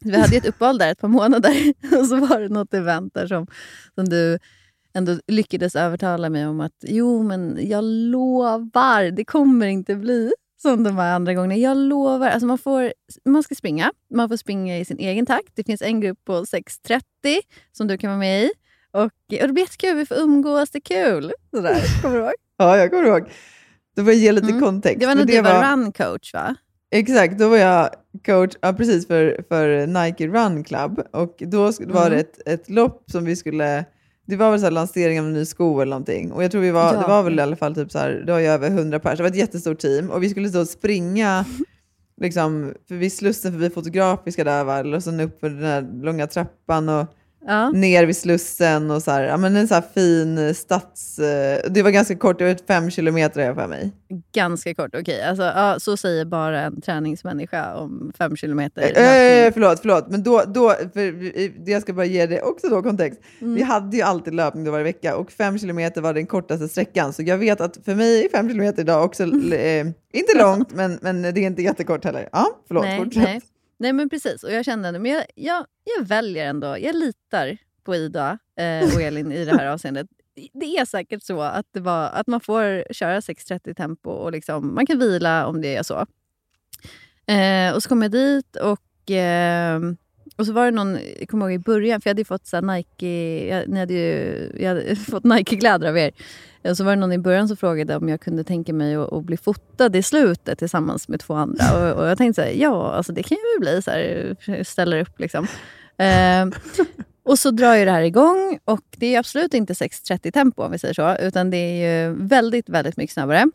Vi 0.00 0.20
hade 0.20 0.36
ett 0.36 0.46
uppehåll 0.46 0.78
där 0.78 0.92
ett 0.92 1.00
par 1.00 1.08
månader 1.08 1.74
och 2.00 2.06
så 2.06 2.16
var 2.16 2.40
det 2.40 2.48
något 2.48 2.74
event 2.74 3.14
där 3.14 3.26
som, 3.26 3.46
som 3.94 4.08
du 4.08 4.38
ändå 4.94 5.18
lyckades 5.26 5.76
övertala 5.76 6.30
mig 6.30 6.46
om 6.46 6.60
att 6.60 6.72
jo, 6.80 7.22
men 7.22 7.58
jag 7.60 7.84
lovar, 7.84 9.10
det 9.10 9.24
kommer 9.24 9.66
inte 9.66 9.94
bli 9.94 10.32
som 10.62 10.84
de 10.84 10.96
här 10.96 11.14
andra 11.14 11.34
gångerna. 11.34 11.56
Jag 11.56 11.76
lovar. 11.76 12.28
Alltså 12.28 12.46
man, 12.46 12.58
får, 12.58 12.92
man 13.24 13.42
ska 13.42 13.54
springa. 13.54 13.92
Man 14.14 14.28
får 14.28 14.36
springa 14.36 14.78
i 14.78 14.84
sin 14.84 14.98
egen 14.98 15.26
takt. 15.26 15.52
Det 15.54 15.64
finns 15.64 15.82
en 15.82 16.00
grupp 16.00 16.24
på 16.24 16.32
6.30 16.32 17.00
som 17.72 17.86
du 17.86 17.98
kan 17.98 18.10
vara 18.10 18.18
med 18.18 18.44
i. 18.44 18.50
Och, 18.96 19.02
och 19.04 19.10
det 19.28 19.52
blir 19.52 19.62
jättekul. 19.62 19.96
Vi 19.96 20.06
får 20.06 20.16
umgås. 20.16 20.70
Det 20.70 20.78
är 20.78 21.04
kul. 21.04 21.32
Sådär. 21.54 21.82
Kommer 22.02 22.16
du 22.16 22.22
ihåg? 22.22 22.32
Ja, 22.56 22.76
jag 22.78 22.90
kommer 22.90 23.04
ihåg. 23.04 23.22
Då 23.96 24.02
får 24.04 24.12
jag 24.12 24.20
ge 24.22 24.32
lite 24.32 24.48
Mm. 24.48 24.60
kontext. 24.60 25.00
Det 25.00 25.06
var 25.06 25.14
när 25.14 25.24
du 25.24 25.40
var 25.42 25.70
run 25.76 25.92
coach, 25.92 26.34
va? 26.34 26.54
Exakt, 26.90 27.38
då 27.38 27.48
var 27.48 27.56
jag 27.56 27.90
coach 28.26 28.52
ja, 28.60 28.72
precis 28.72 29.06
för, 29.06 29.44
för 29.48 29.86
Nike 29.86 30.26
Run 30.26 30.64
Club. 30.64 31.00
Och 31.12 31.36
då 31.38 31.62
var 31.62 32.06
Mm. 32.06 32.10
det 32.12 32.20
ett, 32.20 32.48
ett 32.48 32.70
lopp 32.70 33.04
som 33.10 33.24
vi 33.24 33.36
skulle... 33.36 33.84
Det 34.26 34.36
var 34.36 34.50
väl 34.50 34.60
så 34.60 34.70
lansering 34.70 35.20
av 35.20 35.26
en 35.26 35.32
ny 35.32 35.44
sko 35.44 35.80
eller 35.80 35.90
någonting. 35.90 36.32
Och 36.32 36.44
jag 36.44 36.50
tror 36.50 36.60
vi 36.60 36.70
var, 36.70 36.94
Ja. 36.94 37.00
det 37.00 37.08
var 37.08 37.22
väl 37.22 37.38
i 37.38 37.42
alla 37.42 37.56
fall 37.56 37.74
typ 37.74 37.92
så 37.92 37.98
här, 37.98 38.22
det 38.26 38.32
var 38.32 38.38
ju 38.38 38.46
över 38.46 38.68
100 38.70 38.98
pers. 38.98 39.16
Det 39.16 39.22
var 39.22 39.30
ett 39.30 39.36
jättestort 39.36 39.78
team. 39.78 40.10
Och 40.10 40.22
vi 40.22 40.28
skulle 40.28 40.48
så 40.48 40.66
springa 40.66 41.44
liksom, 42.20 42.74
förbi 42.88 43.10
Slussen, 43.10 43.52
förbi 43.52 43.70
Fotografiska 43.70 44.44
där 44.44 44.64
va? 44.64 44.96
och 44.96 45.02
sen 45.04 45.20
upp 45.20 45.40
för 45.40 45.50
den 45.50 45.64
här 45.64 45.88
långa 46.02 46.26
trappan 46.26 46.88
och 46.88 47.06
Ja. 47.46 47.70
ner 47.70 48.06
vid 48.06 48.16
Slussen 48.16 48.90
och 48.90 49.02
så 49.02 49.10
här. 49.10 49.22
Ja, 49.24 49.36
men 49.36 49.56
en 49.56 49.68
så 49.68 49.74
här 49.74 49.84
fin 49.94 50.54
stads... 50.54 51.18
eh, 51.18 51.60
Det 51.70 51.82
var 51.82 51.90
ganska 51.90 52.16
kort, 52.16 52.38
det 52.38 52.44
var 52.44 52.56
fem 52.66 52.90
kilometer 52.90 53.54
för 53.54 53.66
mig. 53.68 53.92
Ganska 54.34 54.74
kort. 54.74 54.94
Okej, 55.00 55.22
alltså, 55.22 55.42
ja, 55.44 55.76
så 55.78 55.96
säger 55.96 56.24
bara 56.24 56.60
en 56.60 56.80
träningsmänniska 56.80 57.74
om 57.74 58.12
fem 58.18 58.36
kilometer. 58.36 58.82
Eh, 58.96 59.46
eh, 59.46 59.52
förlåt, 59.52 59.80
förlåt. 59.80 60.08
Men 60.10 60.22
då, 60.22 60.42
då 60.46 60.74
för 60.92 61.70
jag 61.70 61.82
ska 61.82 61.92
bara 61.92 62.06
ge 62.06 62.26
det 62.26 62.42
också 62.42 62.68
då 62.68 62.82
kontext. 62.82 63.20
Mm. 63.40 63.54
Vi 63.54 63.62
hade 63.62 63.96
ju 63.96 64.02
alltid 64.02 64.34
löpning 64.34 64.64
då 64.64 64.70
varje 64.70 64.84
vecka 64.84 65.16
och 65.16 65.32
fem 65.32 65.58
kilometer 65.58 66.00
var 66.00 66.14
den 66.14 66.26
kortaste 66.26 66.68
sträckan. 66.68 67.12
Så 67.12 67.22
jag 67.22 67.38
vet 67.38 67.60
att 67.60 67.78
för 67.84 67.94
mig 67.94 68.24
är 68.24 68.28
fem 68.28 68.48
kilometer 68.48 68.82
idag 68.82 69.04
också, 69.04 69.22
eh, 69.52 69.86
inte 70.12 70.38
långt, 70.38 70.74
men, 70.74 70.98
men 71.02 71.22
det 71.22 71.28
är 71.28 71.38
inte 71.38 71.62
jättekort 71.62 72.04
heller. 72.04 72.28
Ja, 72.32 72.46
förlåt, 72.68 72.84
nej, 72.84 72.98
fortsätt. 72.98 73.22
nej. 73.22 73.40
Nej, 73.78 73.92
men 73.92 74.08
precis. 74.08 74.44
Och 74.44 74.52
jag 74.52 74.64
kände 74.64 74.92
men 74.92 75.10
jag, 75.10 75.24
jag, 75.34 75.66
jag 75.96 76.04
väljer 76.06 76.46
ändå, 76.46 76.78
jag 76.78 76.94
litar 76.94 77.58
på 77.84 77.94
Ida 77.94 78.38
eh, 78.56 78.94
och 78.94 79.02
Elin 79.02 79.32
i 79.32 79.44
det 79.44 79.56
här 79.56 79.66
avseendet. 79.72 80.06
Det 80.52 80.66
är 80.66 80.84
säkert 80.84 81.22
så 81.22 81.40
att, 81.40 81.66
det 81.72 81.80
var, 81.80 82.08
att 82.08 82.26
man 82.26 82.40
får 82.40 82.92
köra 82.92 83.20
6.30 83.20 83.74
tempo 83.74 84.10
och 84.10 84.32
liksom, 84.32 84.74
man 84.74 84.86
kan 84.86 84.98
vila 84.98 85.46
om 85.46 85.60
det 85.60 85.76
är 85.76 85.82
så. 85.82 86.06
Eh, 87.32 87.74
och 87.74 87.82
så 87.82 87.88
kom 87.88 88.02
jag 88.02 88.10
dit 88.10 88.56
och, 88.56 89.10
eh, 89.10 89.80
och 90.36 90.46
så 90.46 90.52
var 90.52 90.64
det 90.64 90.70
någon, 90.70 90.98
jag 91.18 91.28
kommer 91.28 91.46
ihåg 91.46 91.54
i 91.54 91.58
början, 91.58 92.00
för 92.00 92.08
jag 92.08 92.10
hade 92.10 92.20
ju 92.20 92.24
fått 92.24 92.46
så 92.46 92.60
Nike, 92.60 93.46
jag, 93.48 93.68
ni 93.68 93.80
hade 93.80 93.94
ju, 93.94 94.50
jag 94.60 94.68
hade 94.68 94.96
fått 95.10 95.24
Nike-kläder 95.24 95.88
av 95.88 95.98
er. 95.98 96.10
Och 96.62 96.76
så 96.76 96.84
var 96.84 96.90
det 96.90 97.00
någon 97.00 97.12
i 97.12 97.18
början 97.18 97.48
som 97.48 97.56
frågade 97.56 97.96
om 97.96 98.08
jag 98.08 98.20
kunde 98.20 98.44
tänka 98.44 98.72
mig 98.72 98.94
att, 98.94 99.12
att 99.12 99.24
bli 99.24 99.36
fotad 99.36 99.96
i 99.96 100.02
slutet 100.02 100.58
tillsammans 100.58 101.08
med 101.08 101.20
två 101.20 101.34
andra. 101.34 101.64
Och, 101.74 102.00
och 102.00 102.08
jag 102.08 102.18
tänkte 102.18 102.42
så 102.42 102.46
här, 102.46 102.54
ja, 102.54 102.92
alltså 102.92 103.12
det 103.12 103.22
kan 103.22 103.38
jag 103.42 103.60
väl 103.60 103.72
bli. 103.72 103.82
Så 103.82 103.90
här, 103.90 104.36
eh, 104.46 104.64
ställer 104.64 105.00
upp 105.00 105.20
liksom. 105.20 105.46
Eh, 105.96 106.46
och 107.22 107.38
så 107.38 107.50
drar 107.50 107.74
ju 107.74 107.84
det 107.84 107.90
här 107.90 108.02
igång 108.02 108.58
och 108.64 108.84
det 108.96 109.14
är 109.14 109.18
absolut 109.18 109.54
inte 109.54 109.72
6.30 109.72 110.30
tempo 110.30 110.62
om 110.62 110.72
vi 110.72 110.78
säger 110.78 110.94
så, 110.94 111.16
utan 111.16 111.50
det 111.50 111.56
är 111.56 112.06
ju 112.06 112.14
väldigt, 112.14 112.68
väldigt 112.68 112.96
mycket 112.96 113.14
snabbare. 113.14 113.46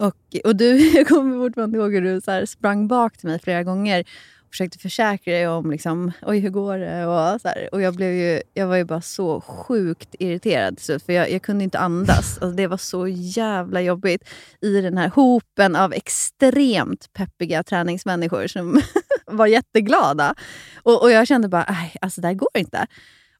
Och, 0.00 0.16
och 0.44 0.56
du, 0.56 0.76
jag 0.96 1.08
kommer 1.08 1.46
fortfarande 1.46 1.78
ihåg 1.78 1.92
hur 1.92 2.02
du 2.02 2.20
så 2.20 2.30
här 2.30 2.46
sprang 2.46 2.88
bak 2.88 3.16
till 3.16 3.28
mig 3.28 3.38
flera 3.38 3.62
gånger 3.62 4.04
försökte 4.52 4.78
försäkra 4.78 5.34
dig 5.34 5.48
om 5.48 5.70
liksom, 5.70 6.12
oj 6.22 6.38
hur 6.38 6.50
går 6.50 6.78
det? 6.78 7.06
Och, 7.06 7.40
så 7.40 7.48
här. 7.48 7.68
och 7.72 7.82
jag, 7.82 7.94
blev 7.94 8.12
ju, 8.12 8.42
jag 8.54 8.66
var 8.66 8.76
ju 8.76 8.84
bara 8.84 9.00
så 9.00 9.40
sjukt 9.40 10.14
irriterad 10.18 10.76
till 10.76 10.84
slut, 10.84 11.02
för 11.02 11.12
jag, 11.12 11.30
jag 11.30 11.42
kunde 11.42 11.64
inte 11.64 11.78
andas. 11.78 12.38
Alltså, 12.42 12.56
det 12.56 12.66
var 12.66 12.76
så 12.76 13.08
jävla 13.08 13.80
jobbigt 13.80 14.28
i 14.60 14.80
den 14.80 14.98
här 14.98 15.08
hopen 15.08 15.76
av 15.76 15.92
extremt 15.92 17.12
peppiga 17.12 17.62
träningsmänniskor 17.62 18.46
som 18.46 18.80
var 19.26 19.46
jätteglada. 19.46 20.34
Och, 20.82 21.02
och 21.02 21.10
jag 21.10 21.26
kände 21.26 21.48
bara, 21.48 21.66
nej, 21.68 21.96
alltså 22.00 22.20
det 22.20 22.26
här 22.26 22.34
går 22.34 22.50
inte. 22.54 22.86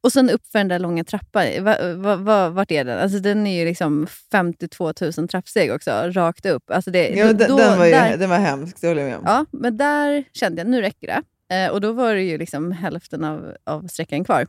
Och 0.03 0.11
sen 0.13 0.29
upp 0.29 0.47
för 0.47 0.59
den 0.59 0.67
där 0.67 0.79
långa 0.79 1.03
trappan. 1.03 1.45
Va, 1.63 1.77
va, 1.95 2.15
va, 2.15 2.49
vart 2.49 2.71
är 2.71 2.83
den? 2.83 2.99
Alltså 2.99 3.19
den 3.19 3.47
är 3.47 3.59
ju 3.59 3.65
liksom 3.65 4.07
52 4.31 4.93
000 5.17 5.27
trappsteg 5.27 5.71
också, 5.71 5.91
rakt 5.91 6.45
upp. 6.45 6.71
Alltså 6.71 6.91
det, 6.91 7.09
Ja, 7.09 7.33
då- 7.33 7.57
den, 7.57 7.77
var 7.77 7.85
ju, 7.85 7.91
där- 7.91 8.17
den 8.17 8.29
var 8.29 8.37
hemsk, 8.37 8.81
det 8.81 8.87
håller 8.87 9.01
jag 9.01 9.09
med 9.09 9.17
om. 9.17 9.23
Ja, 9.25 9.45
men 9.51 9.77
där 9.77 10.23
kände 10.33 10.61
jag 10.61 10.67
nu 10.69 10.81
räcker 10.81 11.07
det. 11.07 11.21
Eh, 11.55 11.71
och 11.71 11.81
då 11.81 11.91
var 11.91 12.13
det 12.15 12.21
ju 12.21 12.37
liksom 12.37 12.71
hälften 12.71 13.23
av, 13.23 13.55
av 13.63 13.87
sträckan 13.87 14.23
kvar. 14.23 14.47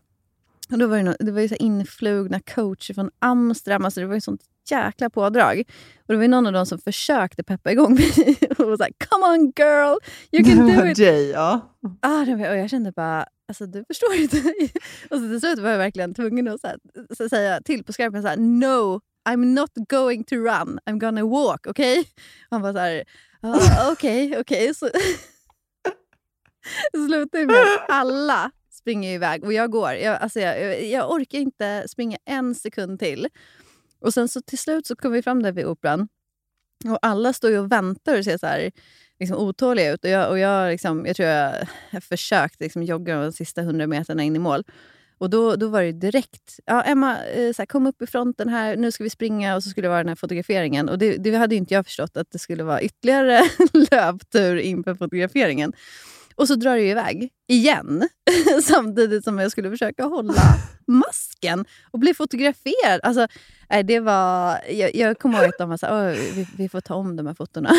Och 0.72 0.78
då 0.78 0.86
var 0.86 0.96
det, 0.96 1.02
no, 1.02 1.14
det 1.18 1.32
var 1.32 1.40
ju 1.40 1.48
så 1.48 1.54
influgna 1.54 2.40
coacher 2.40 2.94
från 2.94 3.10
Amsterdam. 3.18 3.84
Alltså 3.84 4.00
det 4.00 4.06
var 4.06 4.14
ju 4.14 4.20
sånt 4.20 4.40
jäkla 4.70 5.10
pådrag. 5.10 5.62
Och 5.98 6.06
det 6.12 6.16
var 6.16 6.22
ju 6.22 6.28
någon 6.28 6.46
av 6.46 6.52
dem 6.52 6.66
som 6.66 6.78
försökte 6.78 7.42
peppa 7.42 7.72
igång 7.72 7.94
mig. 7.94 8.36
och 8.58 8.66
var 8.66 8.76
såhär, 8.76 8.92
come 9.08 9.26
on 9.26 9.52
girl, 9.56 9.96
you 10.32 10.44
can 10.44 10.66
do 10.76 10.86
it. 10.86 10.98
Jay, 10.98 11.30
ja. 11.30 11.60
Ah, 12.02 12.24
det 12.24 12.34
var, 12.34 12.50
och 12.50 12.56
jag 12.56 12.70
kände 12.70 12.92
bara, 12.92 13.26
alltså 13.48 13.66
du 13.66 13.84
förstår 13.84 14.14
inte. 14.14 14.36
och 15.10 15.18
så 15.18 15.28
till 15.28 15.40
slut 15.40 15.58
var 15.58 15.70
jag 15.70 15.78
verkligen 15.78 16.14
tvungen 16.14 16.48
att 16.48 16.60
så 16.60 16.66
här, 16.66 16.78
så 17.16 17.28
säga 17.28 17.60
till 17.60 17.84
på 17.84 17.92
skarpen 17.92 18.22
så 18.22 18.28
här, 18.28 18.36
no, 18.36 19.00
I'm 19.28 19.44
not 19.44 19.70
going 19.88 20.24
to 20.24 20.34
run, 20.34 20.78
I'm 20.86 20.98
gonna 20.98 21.24
walk, 21.24 21.66
okej? 21.66 22.00
Okay? 22.00 22.12
Han 22.50 22.62
var 22.62 22.72
så 22.72 22.78
här, 22.78 23.04
ah, 23.40 23.92
okej, 23.92 24.38
okej. 24.38 24.74
Så 24.74 24.86
det 26.92 27.06
slutade 27.06 27.46
med 27.46 27.56
att 27.56 27.90
alla 27.90 28.50
springer 28.70 29.14
iväg 29.14 29.44
och 29.44 29.52
jag 29.52 29.70
går. 29.70 29.92
Jag, 29.92 30.22
alltså 30.22 30.40
jag, 30.40 30.84
jag, 30.84 31.10
orkar 31.10 31.38
inte 31.38 31.84
springa 31.88 32.18
en 32.24 32.54
sekund 32.54 32.98
till. 32.98 33.28
Och 34.00 34.14
sen 34.14 34.28
så 34.28 34.40
till 34.40 34.58
slut 34.58 34.86
så 34.86 34.96
kom 34.96 35.12
vi 35.12 35.22
fram 35.22 35.42
där 35.42 35.52
vid 35.52 35.66
operan 35.66 36.08
och 36.84 36.98
alla 37.02 37.32
står 37.32 37.50
ju 37.50 37.58
och 37.58 37.72
väntar 37.72 38.18
och 38.18 38.24
ser 38.24 38.38
så 38.38 38.46
här 38.46 38.72
liksom 39.20 39.38
otåliga 39.38 39.92
ut. 39.92 40.04
Och 40.04 40.10
jag, 40.10 40.30
och 40.30 40.38
jag, 40.38 40.70
liksom, 40.70 41.06
jag 41.06 41.16
tror 41.16 41.28
jag, 41.28 41.54
jag 41.90 42.02
försökte 42.02 42.64
liksom 42.64 42.82
jogga 42.82 43.20
de 43.20 43.32
sista 43.32 43.62
hundra 43.62 43.86
meterna 43.86 44.22
in 44.22 44.36
i 44.36 44.38
mål. 44.38 44.64
Och 45.18 45.30
då, 45.30 45.56
då 45.56 45.68
var 45.68 45.82
det 45.82 45.92
direkt, 45.92 46.60
ja, 46.64 46.82
Emma, 46.82 47.24
eh, 47.24 47.52
så 47.52 47.62
här, 47.62 47.66
kom 47.66 47.86
upp 47.86 48.02
i 48.02 48.06
fronten 48.06 48.48
här, 48.48 48.76
nu 48.76 48.92
ska 48.92 49.04
vi 49.04 49.10
springa. 49.10 49.56
Och 49.56 49.62
så 49.62 49.70
skulle 49.70 49.84
det 49.84 49.90
vara 49.90 49.98
den 49.98 50.08
här 50.08 50.16
fotograferingen. 50.16 50.88
Och 50.88 50.98
det, 50.98 51.16
det 51.16 51.34
hade 51.34 51.54
ju 51.54 51.58
inte 51.58 51.74
jag 51.74 51.86
förstått, 51.86 52.16
att 52.16 52.30
det 52.30 52.38
skulle 52.38 52.64
vara 52.64 52.82
ytterligare 52.82 53.40
löptur 53.90 54.56
inför 54.56 54.94
fotograferingen. 54.94 55.72
Och 56.34 56.48
så 56.48 56.54
drar 56.54 56.76
det 56.76 56.82
iväg 56.82 57.30
igen. 57.48 58.08
Samtidigt 58.62 59.24
som 59.24 59.38
jag 59.38 59.50
skulle 59.52 59.70
försöka 59.70 60.04
hålla 60.04 60.42
masken 60.86 61.64
och 61.90 61.98
bli 61.98 62.14
fotograferad. 62.14 63.00
Alltså, 63.02 63.26
det 63.84 64.00
var, 64.00 64.58
jag, 64.70 64.94
jag 64.94 65.18
kommer 65.18 65.38
ihåg 65.38 65.48
att 65.48 65.58
de 65.58 65.68
var 65.70 65.76
så 65.76 65.86
här, 65.86 66.10
vi, 66.34 66.46
vi 66.56 66.68
får 66.68 66.80
ta 66.80 66.94
om 66.94 67.16
de 67.16 67.26
här 67.26 67.34
fotona. 67.34 67.70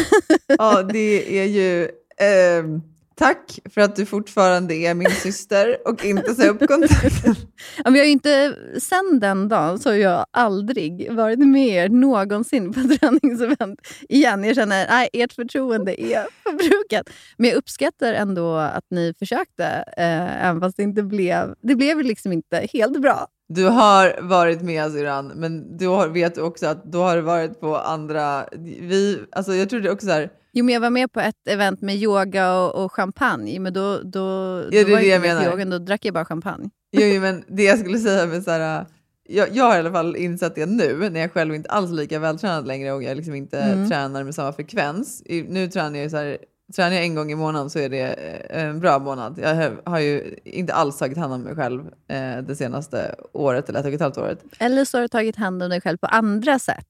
Ja, 0.48 0.84
det 0.84 1.40
är 1.40 1.46
ju... 1.46 1.90
ehm, 2.18 2.82
tack 3.16 3.60
för 3.74 3.82
att 3.82 3.96
du 3.96 4.06
fortfarande 4.06 4.76
är 4.76 4.94
min 4.94 5.12
syster 5.12 5.78
och 5.88 6.06
inte 6.06 6.36
sa 6.36 6.44
upp 6.48 6.68
kontakten. 6.68 7.36
Ja, 7.84 7.92
men 7.92 7.96
jag 7.96 8.10
inte, 8.10 8.56
sen 8.80 9.20
den 9.20 9.48
dagen 9.48 9.80
så 9.80 9.90
har 9.90 9.96
jag 9.96 10.26
aldrig 10.32 11.12
varit 11.12 11.40
med 11.40 11.68
er 11.68 11.90
någonsin 11.90 12.74
på 12.74 12.80
träningsevent 13.00 13.80
igen. 14.10 14.44
Jag 14.44 14.56
känner 14.56 15.04
att 15.04 15.10
ert 15.14 15.34
förtroende 15.34 16.02
är 16.02 16.28
förbrukat. 16.44 17.10
Men 17.38 17.50
jag 17.50 17.58
uppskattar 17.58 18.14
ändå 18.14 18.56
att 18.56 18.86
ni 18.92 19.14
försökte, 19.20 19.66
eh, 19.98 20.46
även 20.46 20.62
fast 20.62 20.78
det 20.78 20.84
inte 20.84 21.04
blev, 21.04 21.56
det 21.62 21.76
blev 21.76 22.02
liksom 22.02 22.32
inte 22.32 22.68
helt 22.74 23.02
bra. 23.02 23.28
Du 23.48 23.66
har 23.66 24.22
varit 24.22 24.62
med 24.62 24.92
syrran, 24.92 25.28
men 25.36 25.78
du 25.78 25.88
har, 25.88 26.08
vet 26.08 26.38
också 26.38 26.68
att 26.68 26.92
du 26.92 26.98
har 26.98 27.18
varit 27.18 27.60
på 27.60 27.78
andra... 27.78 28.46
Vi, 28.62 29.20
alltså 29.32 29.54
jag 29.54 29.70
tror 29.70 29.80
det 29.80 29.90
är 29.90 29.94
också 29.94 30.08
så 30.08 30.14
här, 30.14 30.30
Jo, 30.58 30.66
men 30.66 30.74
jag 30.74 30.82
var 30.82 30.90
med 30.90 31.12
på 31.12 31.20
ett 31.20 31.48
event 31.50 31.82
med 31.82 31.96
yoga 31.96 32.54
och, 32.60 32.84
och 32.84 32.92
champagne, 32.92 33.60
men 33.60 33.74
då, 33.74 33.98
då, 34.04 34.62
det 34.72 34.84
då 34.84 34.92
var 34.92 35.00
det 35.00 35.06
jag 35.08 35.22
med 35.22 35.44
yogan, 35.48 35.70
då 35.70 35.78
drack 35.80 36.06
jag 36.06 36.14
bara 36.14 36.26
champagne. 36.26 36.70
Jo, 36.92 37.02
jo, 37.02 37.22
men 37.22 37.44
det 37.48 37.64
jag 37.64 37.80
skulle 37.80 38.00
säga 38.00 38.26
med 38.26 38.44
så 38.44 38.52
här, 38.52 38.86
jag, 39.30 39.48
jag 39.56 39.64
har 39.66 39.76
i 39.76 39.80
alla 39.80 39.92
fall 39.92 40.16
insett 40.16 40.56
det 40.56 40.66
nu 40.66 41.10
när 41.10 41.20
jag 41.20 41.32
själv 41.32 41.56
inte 41.56 41.70
alls 41.70 41.92
är 41.92 41.96
lika 41.96 42.20
vältränad 42.20 42.68
längre 42.68 42.92
och 42.92 43.04
jag 43.04 43.18
liksom 43.18 43.36
inte 43.36 43.60
Mm. 43.60 43.90
tränar 43.90 44.24
med 44.24 44.36
samma 44.36 44.54
frekvens. 44.54 45.24
Nu 45.48 45.68
tränar 45.68 46.00
jag 46.00 46.12
så 46.12 46.18
här, 46.18 46.38
tränar 46.76 46.96
jag 46.96 47.06
en 47.06 47.16
gång 47.16 47.32
i 47.32 47.36
månaden 47.36 47.70
så 47.70 47.80
är 47.80 47.90
det 47.90 48.02
eh, 48.50 48.64
en 48.66 48.80
bra 48.80 49.00
månad. 49.00 49.40
Jag 49.44 49.72
har- 49.86 50.00
ju 50.00 50.36
inte 50.44 50.74
alls 50.74 50.98
tagit 50.98 51.18
hand 51.18 51.34
om 51.34 51.42
mig 51.42 51.56
själv 51.56 51.82
eh, 52.08 52.38
det 52.48 52.56
senaste 52.56 53.16
året 53.34 53.70
eller 53.70 53.80
ett 53.80 53.86
och 53.86 53.94
ett 53.94 54.02
halvt 54.02 54.18
året. 54.18 54.40
Eller 54.60 54.86
så 54.86 54.98
har 54.98 55.02
du 55.02 55.08
tagit 55.08 55.36
hand 55.36 55.64
om 55.64 55.70
dig 55.70 55.82
själv 55.82 55.98
på 55.98 56.08
andra 56.08 56.60
sätt. 56.60 56.86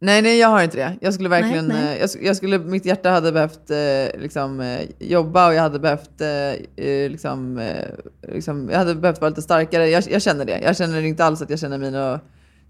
Nej, 0.00 0.22
nej, 0.22 0.38
jag 0.38 0.48
har 0.48 0.62
inte 0.62 0.76
det. 0.76 0.96
Jag 1.00 1.14
skulle 1.14 1.28
verkligen, 1.28 1.66
Nej, 1.66 1.76
nej. 1.84 1.94
eh, 1.96 2.00
Jag, 2.00 2.10
jag 2.24 2.36
skulle, 2.36 2.58
mitt 2.58 2.84
hjärta 2.84 3.10
hade 3.10 3.32
behövt 3.32 3.70
eh, 3.70 4.20
liksom, 4.20 4.78
jobba 4.98 5.48
och 5.48 5.54
jag 5.54 5.62
hade 5.62 5.78
behövt, 5.78 6.20
eh, 6.20 7.08
liksom, 7.10 7.58
eh, 7.58 7.86
liksom, 8.34 8.68
jag 8.70 8.78
hade 8.78 8.94
behövt 8.94 9.20
vara 9.20 9.28
lite 9.28 9.42
starkare. 9.42 9.88
Jag, 9.88 10.04
jag 10.10 10.22
känner 10.22 10.44
det. 10.44 10.58
Jag 10.60 10.76
känner 10.76 11.02
inte 11.02 11.24
alls 11.24 11.42
att 11.42 11.50
jag 11.50 11.58
känner 11.58 11.78
mig 11.78 11.90
nå 11.90 12.18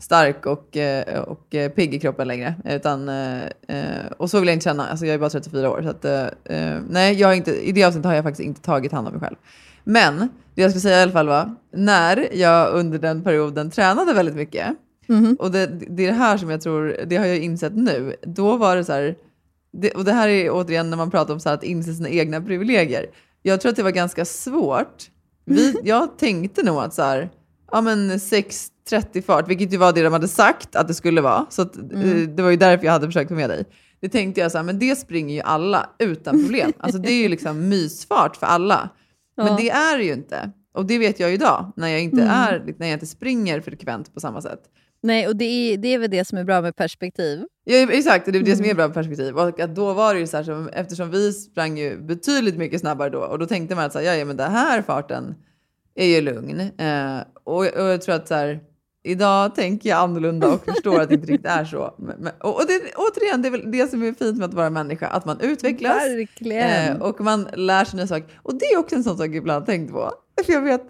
stark 0.01 0.47
och, 0.47 0.77
eh, 0.77 1.21
och 1.23 1.55
eh, 1.55 1.71
pigg 1.71 1.95
i 1.95 1.99
kroppen 2.01 2.29
längre. 2.29 2.55
Utan, 2.65 3.09
eh, 3.09 4.07
och 4.17 4.31
så 4.31 4.39
vill 4.41 4.49
jag 4.49 4.55
inte 4.57 4.65
känna. 4.65 4.87
Alltså, 4.87 5.07
jag 5.07 5.15
är 5.15 5.19
bara 5.19 5.31
34 5.31 5.71
år. 5.71 5.83
Så 5.83 5.89
att, 5.89 6.33
nej, 6.89 7.15
jag 7.15 7.29
har 7.29 7.35
inte, 7.35 7.69
i 7.69 7.73
det 7.73 7.85
avseendet 7.85 8.09
har 8.09 8.15
jag 8.15 8.25
faktiskt 8.25 8.47
inte 8.47 8.61
tagit 8.61 8.93
hand 8.93 9.07
om 9.07 9.13
mig 9.13 9.23
själv. 9.23 9.37
Men 9.85 10.29
det 10.55 10.63
jag 10.63 10.71
skulle 10.71 10.81
säga 10.81 10.99
i 10.99 11.03
alla 11.03 11.13
fall 11.13 11.29
var, 11.29 11.55
när 11.73 12.29
jag 12.37 12.75
under 12.75 12.99
den 12.99 13.23
perioden 13.23 13.71
tränade 13.71 14.13
väldigt 14.13 14.37
mycket, 14.37 14.67
Mhm. 15.11 15.37
och 15.39 15.51
det, 15.51 15.67
det 15.67 16.03
är 16.03 16.07
det 16.07 16.19
här 16.19 16.37
som 16.37 16.51
jag 16.51 16.61
tror, 16.61 16.97
det 17.07 17.17
har 17.17 17.27
jag 17.27 17.39
insett 17.39 17.77
nu. 17.77 18.17
Då 18.23 18.57
var 18.57 18.77
det 18.77 18.85
så 18.85 18.93
här, 18.93 19.15
det, 19.73 19.91
och 19.91 20.05
det 20.05 20.13
här 20.13 20.29
är 20.29 20.51
återigen 20.51 20.91
när 20.91 20.97
man 20.97 21.11
pratar 21.11 21.35
om 21.35 21.41
så 21.41 21.49
här 21.49 21.57
att 21.57 21.65
inse 21.65 21.95
sina 21.95 22.09
egna 22.09 22.41
privilegier. 22.41 23.07
Jag 23.43 23.61
tror 23.61 23.71
att 23.71 23.77
det 23.77 23.83
var 23.83 23.91
ganska 23.91 24.25
svårt. 24.25 25.11
Vi, 25.45 25.75
jag 25.85 26.19
tänkte 26.19 26.63
nog 26.63 26.79
att 26.79 26.95
så 26.95 27.03
här, 27.03 27.31
ja 27.73 27.81
men 27.81 28.21
6.30 28.91 29.23
fart, 29.23 29.49
vilket 29.49 29.73
ju 29.73 29.77
var 29.77 29.93
det 29.93 30.03
de 30.03 30.13
hade 30.13 30.29
sagt 30.29 30.77
att 30.77 30.89
det 30.89 30.95
skulle 30.95 31.21
vara. 31.21 31.47
Så 31.51 31.63
att, 31.63 31.77
eh, 31.77 31.83
det 32.37 32.43
var 32.43 32.51
ju 32.51 32.57
därför 32.57 32.85
jag 32.85 32.93
hade 32.93 33.07
försökt 33.07 33.29
få 33.29 33.35
med 33.35 33.51
dig. 33.51 33.65
Det 34.01 34.09
tänkte 34.09 34.41
jag 34.41 34.53
så 34.53 34.59
här, 34.59 34.65
men 34.65 34.79
det 34.79 34.97
springer 34.99 35.35
ju 35.35 35.41
alla 35.41 35.91
utan 35.99 36.43
problem. 36.43 36.73
Alltså 36.79 36.99
det 37.01 37.13
är 37.13 37.23
ju 37.23 37.29
liksom 37.29 37.69
mysfart 37.69 38.37
för 38.37 38.47
alla. 38.47 38.89
Men 39.37 39.47
Ja. 39.47 39.57
det 39.61 39.71
är 39.71 39.99
det 39.99 40.05
ju 40.05 40.13
inte. 40.13 40.51
Och 40.75 40.87
det 40.87 40.99
vet 40.99 41.21
jag 41.21 41.29
ju 41.29 41.35
idag, 41.35 41.73
när 41.77 41.89
jag 41.89 42.01
inte, 42.01 42.23
är, 42.23 42.75
när 42.79 42.87
jag 42.87 42.95
inte 42.95 43.07
springer 43.07 43.61
frekvent 43.61 44.15
på 44.15 44.21
samma 44.21 44.43
sätt. 44.43 44.61
Nej, 45.03 45.29
och 45.29 45.37
det 45.37 45.45
är, 45.45 45.77
det 45.77 45.89
är 45.95 45.99
väl 45.99 46.11
det 46.11 46.25
som 46.25 46.39
är 46.39 46.45
bra 46.45 46.61
med 46.61 46.77
perspektiv. 46.77 47.45
Ja, 47.65 47.77
exakt, 47.93 48.27
det 48.27 48.39
är 48.39 48.43
det 48.43 48.57
som 48.57 48.65
Mm. 48.65 48.71
är 48.71 48.75
bra 48.75 48.89
perspektiv. 48.95 49.37
Och 49.39 49.61
att 49.61 49.75
då 49.75 49.93
var 49.93 50.15
det 50.15 50.21
ju 50.21 50.27
så 50.27 50.37
här, 50.37 50.45
som, 50.45 50.69
eftersom 50.69 51.11
vi 51.11 51.33
sprang 51.33 51.79
ju 51.79 51.99
betydligt 52.01 52.57
mycket 52.57 52.81
snabbare 52.81 53.11
då 53.11 53.19
och 53.19 53.39
då 53.39 53.47
tänkte 53.47 53.75
man 53.75 53.85
att 53.85 53.93
så 53.93 53.99
här, 53.99 54.07
ja, 54.07 54.15
ja, 54.15 54.25
men 54.25 54.37
den 54.37 54.51
här 54.53 54.83
farten 54.83 55.35
är 55.95 56.07
ju 56.07 56.21
lugn. 56.21 56.61
Eh, 56.61 57.19
och, 57.45 57.57
och 57.57 57.67
jag 57.89 58.03
tror 58.03 58.15
att 58.15 58.29
så 58.29 58.35
här, 58.35 58.61
idag 59.03 59.55
tänker 59.55 59.89
jag 59.89 59.99
annorlunda 59.99 60.49
och 60.49 60.65
förstår 60.75 61.01
att 61.01 61.09
det 61.09 61.15
inte 61.15 61.27
riktigt 61.27 61.51
är 61.51 61.65
så. 61.65 61.95
Men, 61.99 62.33
och 62.41 62.63
det, 62.67 62.81
återigen, 62.97 63.43
det 63.43 63.49
är 63.49 63.53
väl 63.53 63.71
det 63.73 63.91
som 63.91 64.03
är 64.03 64.13
fint 64.13 64.39
med 64.39 64.49
att 64.49 64.55
vara 64.55 64.71
människa, 64.71 65.07
att 65.07 65.25
man 65.25 65.41
utvecklas. 65.41 66.03
Eh, 66.41 66.97
och 67.03 67.21
man 67.21 67.49
lär 67.55 67.85
sig 67.85 67.97
nya 67.97 68.07
saker. 68.07 68.41
Och 68.43 68.55
det 68.55 68.65
är 68.65 68.79
också 68.79 68.97
en 68.97 69.05
sån 69.05 69.17
sak 69.17 69.27
jag 69.27 69.37
ibland 69.37 69.67
tänkt 69.67 69.93
på. 69.93 70.13
För 70.47 70.53
jag 70.53 70.63
vet 70.63 70.83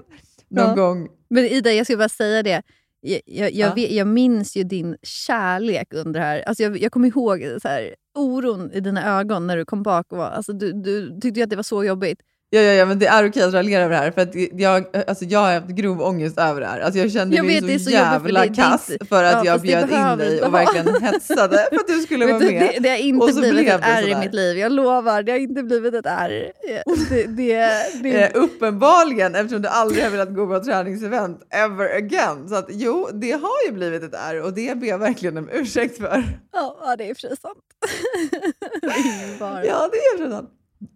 någon 0.49 0.69
Ja. 0.69 0.75
gång 0.75 1.09
Men 1.31 1.45
Ida, 1.45 1.73
jag 1.73 1.87
skulle 1.87 1.97
bara 1.99 2.09
säga 2.09 2.43
det. 2.43 2.63
Jag, 3.01 3.21
jag, 3.27 3.53
jag, 3.53 3.69
Ja. 3.69 3.75
vet, 3.75 3.91
jag 3.91 4.07
minns 4.07 4.57
ju 4.57 4.63
din 4.65 4.97
kärlek 5.03 5.95
under 5.95 6.21
det 6.21 6.27
här. 6.27 6.43
Alltså 6.43 6.63
jag, 6.63 6.79
jag 6.79 6.93
kommer 6.93 7.09
ihåg 7.09 7.45
så 7.63 7.69
här, 7.69 7.95
oron 8.15 8.73
i 8.73 8.81
dina 8.81 9.19
ögon 9.21 9.47
när 9.47 9.57
du 9.57 9.65
kom 9.65 9.83
bak. 9.83 10.13
Och 10.13 10.19
var, 10.19 10.27
alltså 10.31 10.53
du, 10.53 10.73
du 10.73 11.21
tyckte 11.21 11.45
att 11.45 11.51
det 11.51 11.57
var 11.57 11.63
så 11.63 11.85
jobbigt. 11.85 12.21
Ja, 12.53 12.61
ja, 12.61 12.73
ja, 12.73 12.87
men 12.87 12.99
det 12.99 13.07
är 13.07 13.29
okej 13.29 13.43
att 13.43 13.55
raljera 13.55 13.83
över 13.83 13.95
det 13.95 14.01
här 14.01 14.11
för 14.11 14.21
att 14.21 14.61
jag, 14.61 14.85
alltså, 15.07 15.25
jag 15.25 15.41
har 15.41 15.53
haft 15.53 15.67
grov 15.67 16.03
ångest 16.03 16.39
över 16.39 16.61
det 16.61 16.67
här. 16.67 16.81
Alltså, 16.81 17.01
jag 17.01 17.13
kände 17.13 17.37
Jag 17.37 17.47
mig 17.47 17.61
vet, 17.61 17.81
så, 17.81 17.85
så 17.85 17.91
för 17.91 17.97
jävla 17.97 18.47
kass 18.55 18.91
för 19.09 19.25
att 19.25 19.33
Ja, 19.33 19.45
jag 19.45 19.61
bjöd 19.61 19.91
in 19.91 20.19
dig 20.19 20.43
och 20.43 20.55
verkligen 20.55 21.03
hetsade 21.03 21.67
för 21.71 21.77
att 21.77 21.87
du 21.87 22.01
skulle 22.01 22.27
vara 22.27 22.39
med. 22.39 22.49
det, 22.49 22.79
det 22.81 22.89
har 22.89 22.97
Och 22.97 23.05
inte 23.05 23.33
så 23.33 23.41
blivit 23.41 23.69
ett 23.69 23.81
ärr 23.83 24.09
i 24.09 24.15
mitt 24.15 24.35
liv. 24.35 24.59
Jag 24.59 24.73
lovar, 24.73 25.23
det 25.23 25.33
har 25.33 25.39
inte 25.39 25.63
blivit 25.63 25.95
ett 25.95 26.07
ärr. 26.07 26.53
Det, 27.09 27.27
det, 27.27 27.71
det, 28.03 28.23
Eh, 28.23 28.31
uppenbarligen 28.35 29.35
eftersom 29.35 29.63
du 29.63 29.69
aldrig 29.69 30.05
har 30.05 30.11
velat 30.11 30.35
gå 30.35 30.47
på 30.47 30.65
träningsevent 30.65 31.41
ever 31.51 31.97
again. 31.97 32.49
Så 32.49 32.55
att 32.55 32.67
jo, 32.71 33.09
det 33.13 33.33
har 33.33 33.67
ju 33.67 33.73
blivit 33.73 34.03
ett 34.03 34.15
ärr 34.15 34.43
och 34.43 34.53
det 34.53 34.79
ber 34.79 34.87
jag 34.87 34.99
verkligen 34.99 35.37
om 35.37 35.49
ursäkt 35.53 35.99
för. 35.99 36.25
ja, 36.53 36.95
det 36.99 37.05
är 37.05 37.09
i 37.09 37.13
och 37.13 37.17
för 37.17 37.29
sig 37.29 37.37
sant. 37.37 37.59
Det 38.83 39.45
är. 39.45 39.65
Ja, 39.65 39.89
det 39.93 39.99
är 39.99 40.19
redan. 40.25 40.47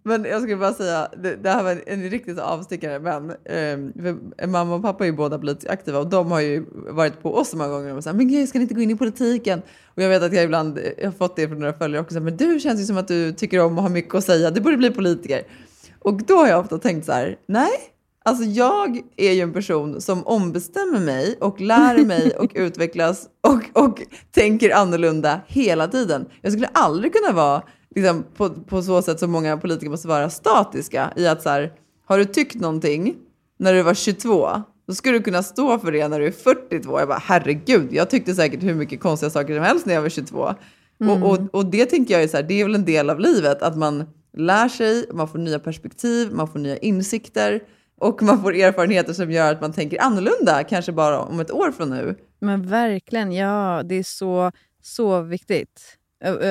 Men 0.02 0.24
jag 0.24 0.42
skulle 0.42 0.56
bara 0.56 0.72
säga, 0.72 1.08
det, 1.22 1.36
det 1.36 1.50
här 1.50 1.62
var 1.62 1.70
en, 1.70 1.80
en 1.86 2.10
riktigt 2.10 2.38
avstickare, 2.38 2.98
men 2.98 3.30
eh, 3.30 4.02
för 4.02 4.46
mamma 4.46 4.74
och 4.74 4.82
pappa 4.82 5.04
är 5.04 5.06
ju 5.06 5.12
båda 5.16 5.38
politiskt 5.38 5.70
aktiva 5.70 5.98
och 5.98 6.10
de 6.10 6.30
har 6.30 6.40
ju 6.40 6.64
varit 6.72 7.22
på 7.22 7.34
oss 7.34 7.50
så 7.50 7.56
många 7.56 7.70
gånger 7.70 7.96
och 7.96 8.04
sagt 8.04 8.16
men 8.16 8.28
gud, 8.28 8.48
ska 8.48 8.58
ni 8.58 8.62
inte 8.62 8.74
gå 8.74 8.80
in 8.80 8.90
i 8.90 8.96
politiken? 8.96 9.62
Och 9.84 10.02
jag 10.02 10.08
vet 10.08 10.22
att 10.22 10.32
jag 10.32 10.44
ibland 10.44 10.78
eh, 10.78 10.84
jag 10.98 11.04
har 11.04 11.12
fått 11.12 11.36
det 11.36 11.48
från 11.48 11.58
några 11.58 11.72
följare 11.72 12.02
också, 12.02 12.20
men 12.20 12.36
du 12.36 12.60
känns 12.60 12.80
ju 12.80 12.84
som 12.84 12.96
att 12.96 13.08
du 13.08 13.32
tycker 13.32 13.60
om 13.60 13.78
att 13.78 13.82
ha 13.82 13.88
mycket 13.88 14.14
att 14.14 14.24
säga, 14.24 14.50
du 14.50 14.60
borde 14.60 14.76
bli 14.76 14.90
politiker. 14.90 15.42
Och 15.98 16.22
då 16.22 16.36
har 16.36 16.48
jag 16.48 16.60
ofta 16.60 16.78
tänkt 16.78 17.06
så 17.06 17.12
här, 17.12 17.36
nej, 17.46 17.72
alltså 18.24 18.44
jag 18.44 19.00
är 19.16 19.32
ju 19.32 19.40
en 19.40 19.52
person 19.52 20.00
som 20.00 20.26
ombestämmer 20.26 21.00
mig 21.00 21.36
och 21.40 21.60
lär 21.60 22.04
mig 22.06 22.36
och 22.36 22.52
utvecklas 22.54 23.28
och, 23.40 23.84
och 23.84 24.02
tänker 24.30 24.74
annorlunda 24.74 25.40
hela 25.46 25.88
tiden. 25.88 26.26
Jag 26.40 26.52
skulle 26.52 26.70
aldrig 26.72 27.12
kunna 27.12 27.32
vara 27.32 27.62
liksom, 27.94 28.24
på, 28.36 28.50
på 28.50 28.82
så 28.82 29.02
sätt 29.02 29.20
som 29.20 29.30
många 29.30 29.56
politiker 29.56 29.90
måste 29.90 30.08
vara 30.08 30.30
statiska 30.30 31.12
i 31.16 31.26
att 31.26 31.42
så 31.42 31.48
här, 31.48 31.72
har 32.06 32.18
du 32.18 32.24
tyckt 32.24 32.54
någonting 32.54 33.16
när 33.58 33.74
du 33.74 33.82
var 33.82 33.94
22 33.94 34.48
då 34.86 34.94
skulle 34.94 35.18
du 35.18 35.22
kunna 35.22 35.42
stå 35.42 35.78
för 35.78 35.92
det 35.92 36.08
när 36.08 36.20
du 36.20 36.26
är 36.26 36.30
42. 36.30 36.98
Jag 36.98 37.08
bara 37.08 37.22
herregud, 37.22 37.92
jag 37.92 38.10
tyckte 38.10 38.34
säkert 38.34 38.62
hur 38.62 38.74
mycket 38.74 39.00
konstiga 39.00 39.30
saker 39.30 39.54
som 39.54 39.64
helst 39.64 39.86
när 39.86 39.94
jag 39.94 40.02
var 40.02 40.08
22. 40.08 40.54
Och, 41.00 41.30
och, 41.30 41.54
och 41.54 41.66
det 41.66 41.86
tänker 41.86 42.14
jag 42.14 42.22
är 42.22 42.28
så 42.28 42.36
här, 42.36 42.44
det 42.44 42.60
är 42.60 42.64
väl 42.64 42.74
en 42.74 42.84
del 42.84 43.10
av 43.10 43.20
livet 43.20 43.62
att 43.62 43.76
man 43.76 44.04
lär 44.36 44.68
sig, 44.68 45.06
man 45.12 45.28
får 45.28 45.38
nya 45.38 45.58
perspektiv, 45.58 46.32
man 46.32 46.48
får 46.48 46.58
nya 46.58 46.76
insikter 46.76 47.60
och 48.00 48.22
man 48.22 48.42
får 48.42 48.54
erfarenheter 48.54 49.12
som 49.12 49.30
gör 49.30 49.52
att 49.52 49.60
man 49.60 49.72
tänker 49.72 50.02
annorlunda, 50.02 50.64
kanske 50.64 50.92
bara 50.92 51.20
om 51.20 51.40
ett 51.40 51.50
år 51.50 51.72
från 51.72 51.90
nu. 51.90 52.14
Men 52.40 52.68
verkligen, 52.68 53.32
ja. 53.32 53.82
Det 53.84 53.94
är 53.94 54.02
så, 54.02 54.52
så 54.82 55.20
viktigt. 55.20 55.98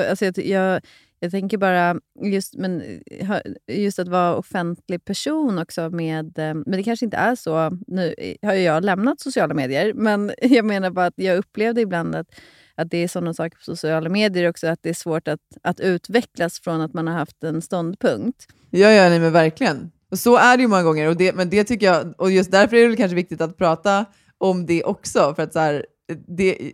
Alltså 0.08 0.24
jag, 0.24 0.38
jag, 0.38 0.80
jag 1.24 1.30
tänker 1.30 1.58
bara 1.58 2.00
just, 2.22 2.54
men, 2.54 3.00
eh, 3.06 3.38
just 3.68 3.98
att 3.98 4.08
vara 4.08 4.36
offentlig 4.36 5.04
person 5.04 5.58
också. 5.58 5.90
Med, 5.90 6.38
eh, 6.38 6.54
men 6.54 6.70
det 6.70 6.82
kanske 6.82 7.04
inte 7.04 7.16
är 7.16 7.34
så. 7.34 7.78
Nu 7.86 8.14
eh, 8.18 8.34
har 8.42 8.54
ju 8.54 8.60
jag 8.60 8.84
lämnat 8.84 9.20
sociala 9.20 9.54
medier, 9.54 9.92
men 9.94 10.32
jag 10.42 10.64
menar 10.64 10.90
bara 10.90 11.06
att 11.06 11.14
jag 11.16 11.36
upplevde 11.36 11.80
ibland 11.80 12.14
att, 12.14 12.26
att 12.74 12.90
det 12.90 12.98
är 12.98 13.08
sådana 13.08 13.34
saker 13.34 13.56
på 13.58 13.64
sociala 13.64 14.08
medier 14.08 14.48
också, 14.48 14.66
att 14.66 14.82
det 14.82 14.88
är 14.88 14.94
svårt 14.94 15.28
att, 15.28 15.40
att 15.62 15.80
utvecklas 15.80 16.60
från 16.60 16.80
att 16.80 16.94
man 16.94 17.06
har 17.06 17.14
haft 17.14 17.44
en 17.44 17.62
ståndpunkt. 17.62 18.46
Ja, 18.70 18.90
ja, 18.90 19.08
nej, 19.08 19.20
men 19.20 19.32
verkligen. 19.32 19.90
Och 20.10 20.18
så 20.18 20.36
är 20.36 20.56
det 20.56 20.62
ju 20.62 20.68
många 20.68 20.82
gånger. 20.82 21.08
Och 21.08 21.16
det, 21.16 21.34
men 21.34 21.50
det 21.50 21.64
tycker 21.64 21.86
jag, 21.86 22.14
och 22.18 22.30
just 22.30 22.50
därför 22.50 22.76
är 22.76 22.88
det 22.88 22.96
kanske 22.96 23.14
viktigt 23.14 23.40
att 23.40 23.56
prata 23.56 24.04
om 24.38 24.66
det 24.66 24.84
också. 24.84 25.34
För 25.36 25.42
att 25.42 25.52
så 25.52 25.58
här, 25.58 25.86
det, 26.28 26.72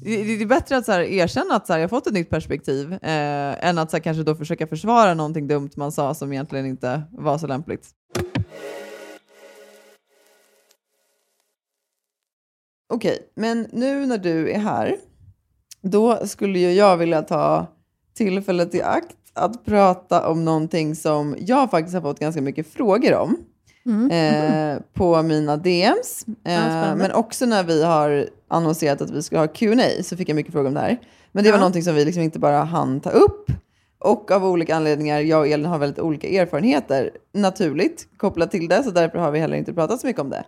det 0.00 0.24
det 0.24 0.42
är 0.42 0.46
bättre 0.46 0.76
att 0.76 0.84
så 0.84 0.92
här, 0.92 1.00
erkänna 1.00 1.54
att 1.54 1.66
så 1.66 1.72
här, 1.72 1.80
jag 1.80 1.84
har 1.84 1.88
fått 1.88 2.06
ett 2.06 2.12
nytt 2.12 2.30
perspektiv 2.30 2.92
eh, 2.92 3.68
än 3.68 3.78
att 3.78 3.90
så 3.90 3.96
här, 3.96 4.02
kanske 4.02 4.22
då 4.22 4.34
försöka 4.34 4.66
försvara 4.66 5.14
någonting 5.14 5.48
dumt 5.48 5.70
man 5.76 5.92
sa 5.92 6.14
som 6.14 6.32
egentligen 6.32 6.66
inte 6.66 7.02
var 7.12 7.38
så 7.38 7.46
lämpligt. 7.46 7.88
Okej, 12.92 13.18
men 13.34 13.68
nu 13.72 14.06
när 14.06 14.18
du 14.18 14.50
är 14.50 14.58
här, 14.58 14.96
då 15.82 16.26
skulle 16.26 16.58
ju 16.58 16.72
jag 16.72 16.96
vilja 16.96 17.22
ta 17.22 17.66
tillfället 18.14 18.74
i 18.74 18.82
akt 18.82 19.16
att 19.34 19.64
prata 19.64 20.28
om 20.28 20.44
någonting 20.44 20.96
som 20.96 21.36
jag 21.38 21.70
faktiskt 21.70 21.94
har 21.94 22.02
fått 22.02 22.18
ganska 22.18 22.42
mycket 22.42 22.66
frågor 22.66 23.14
om 23.14 23.36
Mm. 23.86 24.10
eh, 24.10 24.82
på 24.94 25.22
mina 25.22 25.56
DMs. 25.56 26.24
Eh, 26.44 26.96
men 26.96 27.12
också 27.12 27.46
när 27.46 27.64
vi 27.64 27.84
har 27.84 28.28
annonserat 28.48 29.00
att 29.00 29.10
vi 29.10 29.22
ska 29.22 29.38
ha 29.38 29.46
Q&A 29.48 30.02
så 30.02 30.16
fick 30.16 30.28
jag 30.28 30.34
mycket 30.36 30.52
frågor 30.52 30.68
om 30.68 30.74
det 30.74 30.80
här. 30.80 31.00
Men 31.32 31.44
det 31.44 31.50
var 31.50 31.56
Ja. 31.56 31.60
någonting 31.60 31.82
som 31.82 31.94
vi 31.94 32.04
liksom 32.04 32.22
inte 32.22 32.38
bara 32.38 32.62
hann 32.64 33.00
ta 33.00 33.10
upp. 33.10 33.50
Och 33.98 34.30
av 34.30 34.44
olika 34.44 34.76
anledningar, 34.76 35.20
jag 35.20 35.40
och 35.40 35.46
Elin 35.48 35.66
har 35.66 35.78
väldigt 35.78 35.98
olika 35.98 36.28
erfarenheter 36.28 37.10
naturligt 37.34 38.08
kopplat 38.16 38.50
till 38.50 38.68
det, 38.68 38.82
så 38.82 38.90
därför 38.90 39.18
har 39.18 39.30
vi 39.30 39.38
heller 39.38 39.56
inte 39.56 39.72
pratat 39.74 40.00
så 40.00 40.06
mycket 40.06 40.22
om 40.22 40.30
det. 40.30 40.44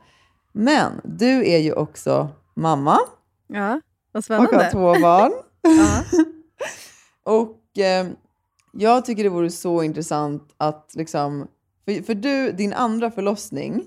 Men 0.52 0.92
du 1.04 1.50
är 1.50 1.58
ju 1.58 1.72
också 1.72 2.28
mamma 2.54 2.98
Ja, 3.48 3.80
vad 4.12 4.20
och 4.20 4.24
spännande. 4.24 4.56
har 4.64 4.70
två 4.70 5.00
barn. 5.02 5.32
Och 7.24 7.78
eh, 7.78 8.06
jag 8.72 9.04
tycker 9.04 9.22
det 9.22 9.28
vore 9.28 9.50
så 9.50 9.82
intressant 9.82 10.54
att 10.56 10.90
liksom, 10.94 11.46
för, 11.84 12.02
för 12.02 12.14
du, 12.14 12.52
din 12.52 12.72
andra 12.72 13.10
förlossning, 13.10 13.84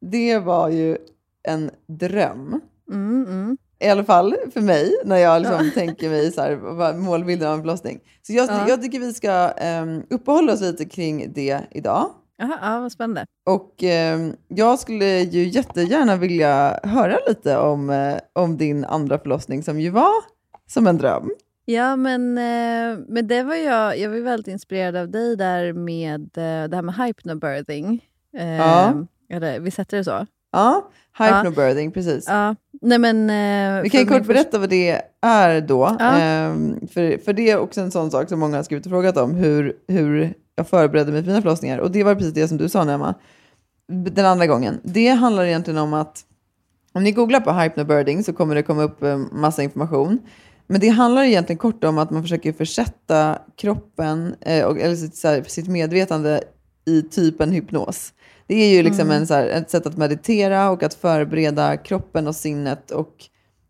det 0.00 0.38
var 0.38 0.68
ju 0.68 0.96
en 1.42 1.70
dröm. 1.86 2.60
Mm, 2.90 3.26
mm. 3.28 3.56
I 3.78 3.88
alla 3.88 4.04
fall 4.04 4.36
för 4.54 4.60
mig, 4.60 4.94
när 5.04 5.16
jag 5.16 5.42
liksom 5.42 5.70
tänker 5.74 6.08
mig 6.08 6.32
så 6.32 6.40
här, 6.40 6.92
målbilden 6.98 7.48
av 7.48 7.54
en 7.54 7.60
förlossning. 7.60 8.00
Så 8.22 8.32
jag, 8.32 8.48
Ja. 8.48 8.68
jag 8.68 8.82
tycker 8.82 9.00
vi 9.00 9.14
ska 9.14 9.50
um, 9.82 10.02
uppehålla 10.10 10.52
oss 10.52 10.60
lite 10.60 10.84
kring 10.84 11.32
det 11.32 11.60
idag. 11.70 12.10
Jaha, 12.36 12.58
ja, 12.62 12.80
vad 12.80 12.92
spännande. 12.92 13.26
Och 13.46 13.82
ehm, 13.82 14.32
jag 14.48 14.78
skulle 14.78 15.20
ju 15.20 15.48
jättegärna 15.48 16.16
vilja 16.16 16.80
höra 16.82 17.18
lite 17.28 17.58
om, 17.58 17.90
eh, 17.90 18.16
om 18.32 18.56
din 18.56 18.84
andra 18.84 19.18
förlossning 19.18 19.62
som 19.62 19.80
ju 19.80 19.90
var 19.90 20.14
som 20.66 20.86
en 20.86 20.98
dröm. 20.98 21.30
Ja, 21.64 21.96
men, 21.96 22.38
eh, 22.38 22.98
men 23.08 23.26
det 23.26 23.42
var 23.42 23.54
jag, 23.54 23.98
jag 23.98 24.10
var 24.10 24.16
väldigt 24.18 24.48
inspirerad 24.48 24.96
av 24.96 25.10
dig 25.10 25.36
där 25.36 25.72
med 25.72 26.20
eh, 26.20 26.68
det 26.68 26.76
här 26.76 26.82
med 26.82 26.94
hypnobirthing. 26.94 28.04
Eh, 28.36 28.56
Ja. 28.56 29.06
Eller, 29.30 29.60
visst 29.60 29.78
hette 29.78 29.96
det 29.96 30.04
så? 30.04 30.26
Ja, 30.52 30.90
hypnobirthing, 31.18 31.92
precis. 31.92 32.24
Ja. 32.28 32.54
Nej, 32.82 32.98
men, 32.98 33.30
eh, 33.30 33.82
Vi 33.82 33.90
kan 33.90 34.06
kort 34.06 34.26
berätta 34.26 34.58
vad 34.58 34.68
det 34.70 35.02
är 35.20 35.60
då. 35.60 35.96
Ja. 35.98 36.18
Ehm, 36.20 36.86
för, 36.88 37.24
för 37.24 37.32
det 37.32 37.50
är 37.50 37.58
också 37.58 37.80
en 37.80 37.90
sån 37.90 38.10
sak 38.10 38.28
som 38.28 38.40
många 38.40 38.56
har 38.56 38.62
skrivit 38.62 38.86
och 38.86 38.90
frågat 38.92 39.16
om, 39.16 39.34
hur, 39.34 39.72
hur 39.88 40.34
jag 40.56 40.68
förberedde 40.68 41.12
mig 41.12 41.22
för 41.22 41.28
mina 41.28 41.42
förlossningar. 41.42 41.78
Och 41.78 41.90
det 41.90 42.04
var 42.04 42.14
precis 42.14 42.34
det 42.34 42.48
som 42.48 42.56
du 42.56 42.68
sa, 42.68 42.82
Emma, 42.90 43.14
den 43.88 44.26
andra 44.26 44.46
gången. 44.46 44.80
Det 44.82 45.08
handlar 45.08 45.44
egentligen 45.44 45.78
om 45.78 45.94
att 45.94 46.24
om 46.92 47.02
ni 47.04 47.12
googlar 47.12 47.40
på 47.40 47.52
hypnobirthing 47.52 48.24
så 48.24 48.32
kommer 48.32 48.54
det 48.54 48.62
komma 48.62 48.82
upp 48.82 49.02
eh, 49.02 49.16
massa 49.32 49.62
information. 49.62 50.18
Men 50.66 50.80
det 50.80 50.88
handlar 50.88 51.22
egentligen 51.22 51.58
kort 51.58 51.84
om 51.84 51.98
att 51.98 52.10
man 52.10 52.22
försöker 52.22 52.52
försätta 52.52 53.38
kroppen, 53.56 54.34
eh, 54.40 54.64
och, 54.64 54.78
eller 54.78 54.96
sitt, 54.96 55.16
så 55.16 55.28
här, 55.28 55.42
sitt 55.42 55.68
medvetande 55.68 56.40
i 56.86 57.02
typ 57.02 57.40
en 57.40 57.52
hypnos. 57.52 58.12
Det 58.46 58.54
är 58.54 58.76
ju 58.76 58.82
liksom 58.82 59.10
en, 59.10 59.26
så 59.26 59.34
här, 59.34 59.46
ett 59.46 59.70
sätt 59.70 59.86
att 59.86 59.96
meditera 59.96 60.70
och 60.70 60.82
att 60.82 60.94
förbereda 60.94 61.76
kroppen 61.76 62.26
och 62.26 62.36
sinnet 62.36 62.90
och 62.90 63.14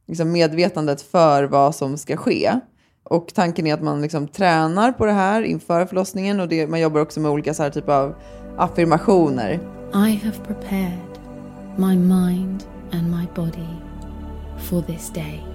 liksom 0.07 0.33
medvetandet 0.33 1.03
för 1.03 1.45
vad 1.45 1.75
som 1.75 1.99
ska 1.99 2.17
ske. 2.17 2.61
Och 3.05 3.35
tanken 3.35 3.67
är 3.67 3.75
att 3.75 3.83
man 3.83 4.03
liksom 4.03 4.29
tränar 4.29 4.93
på 4.93 5.07
det 5.07 5.13
här 5.13 5.43
inför 5.43 5.87
förlossningen 5.87 6.41
och 6.41 6.49
det, 6.49 6.67
man 6.67 6.81
jobbar 6.81 7.01
också 7.01 7.21
med 7.21 7.31
olika 7.31 7.55
så 7.55 7.63
här 7.63 7.71
typ 7.71 7.89
av 7.89 8.15
affirmationer. 8.59 9.61
I 9.95 10.21
have 10.25 10.39
prepared 10.47 11.19
my 11.77 11.97
mind 11.97 12.65
and 12.93 13.11
my 13.11 13.27
body 13.35 13.69
for 14.59 14.83
this 14.83 15.11
day. 15.11 15.54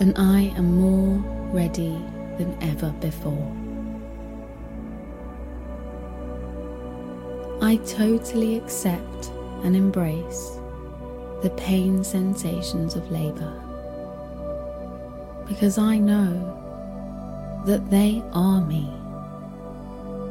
And 0.00 0.16
I 0.16 0.52
am 0.56 0.80
more 0.80 1.18
ready 1.52 1.96
than 2.38 2.56
ever 2.62 2.90
before. 3.00 3.52
I 7.62 7.76
totally 7.76 8.56
accept 8.56 9.30
and 9.62 9.76
embrace 9.76 10.58
the 11.42 11.50
pain 11.50 12.02
sensations 12.02 12.96
of 12.96 13.10
labour 13.10 13.52
because 15.46 15.76
I 15.76 15.98
know 15.98 16.32
that 17.66 17.90
they 17.90 18.22
are 18.32 18.62
me 18.62 18.88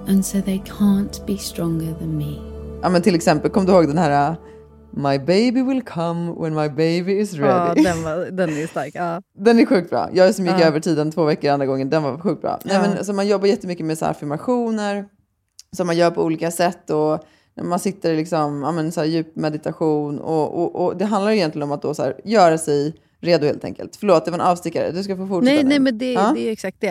and 0.08 0.26
so 0.26 0.42
they 0.42 0.60
can't 0.60 1.24
be 1.28 1.38
stronger 1.38 1.94
than 1.94 2.18
me. 2.18 2.42
Ja, 2.82 2.90
men 2.90 3.02
till 3.02 3.16
exempel, 3.16 3.52
kom 3.52 3.66
du 3.66 3.72
ihåg 3.72 3.88
den 3.88 3.98
här 3.98 4.36
My 4.92 5.18
baby 5.20 5.62
will 5.62 5.82
come 5.82 6.34
when 6.42 6.56
my 6.56 6.70
baby 6.70 7.20
is 7.20 7.34
Ja, 7.34 7.46
ready. 7.46 7.84
den, 7.84 8.04
var, 8.04 8.32
den 8.32 8.50
är 8.50 8.68
stark. 8.68 8.92
Ja. 8.96 9.22
Den 9.38 9.60
är 9.60 9.66
sjukt 9.66 9.90
bra. 9.90 10.10
Jag 10.14 10.36
som 10.36 10.46
gick 10.46 10.56
Ja. 10.60 10.66
över 10.66 10.80
tiden 10.80 11.12
två 11.12 11.24
veckor 11.26 11.52
andra 11.52 11.66
gången, 11.66 11.90
den 11.90 12.04
var 12.04 12.18
sjukt 12.18 12.42
bra. 12.42 12.60
Nej, 12.66 12.76
Ja. 12.76 12.82
men, 12.82 13.06
så 13.06 13.14
man 13.14 13.28
jobbar 13.28 13.48
jättemycket 13.48 13.86
med 13.86 13.98
så 13.98 14.06
här 14.06 14.12
affirmationer 14.12 15.06
som 15.76 15.88
man 15.88 15.98
gör 15.98 16.12
på 16.12 16.24
olika 16.24 16.52
sätt. 16.52 16.90
Och 16.90 17.20
man 17.64 17.80
sitter 17.80 18.14
i 18.14 18.18
liksom, 18.18 18.62
ja, 18.64 18.72
men, 18.72 18.92
så 18.92 19.00
här, 19.00 19.08
djup 19.08 19.36
meditation. 19.36 20.20
Och, 20.20 20.60
och, 20.64 20.86
och 20.86 20.98
det 20.98 21.06
handlar 21.06 21.32
egentligen 21.32 21.64
om 21.64 21.72
att 21.72 21.82
då, 21.82 21.94
så 21.94 22.04
här, 22.04 22.16
göra 22.24 22.58
sig 22.58 22.94
redo 23.22 23.46
helt 23.46 23.64
enkelt. 23.64 23.96
Förlåt, 23.96 24.26
det 24.26 24.32
var 24.32 24.38
en 24.40 24.46
avstickare. 24.46 24.92
Du 24.92 25.04
ska 25.04 25.16
få 25.18 25.28
fortsätta 25.28 25.54
Nej, 25.56 25.64
nu. 25.64 25.70
nej, 25.70 25.80
men 25.80 25.98
det, 25.98 26.14
Ja. 26.14 26.32
det 26.36 26.48
är 26.48 26.52
exakt 26.52 26.78
det. 26.82 26.90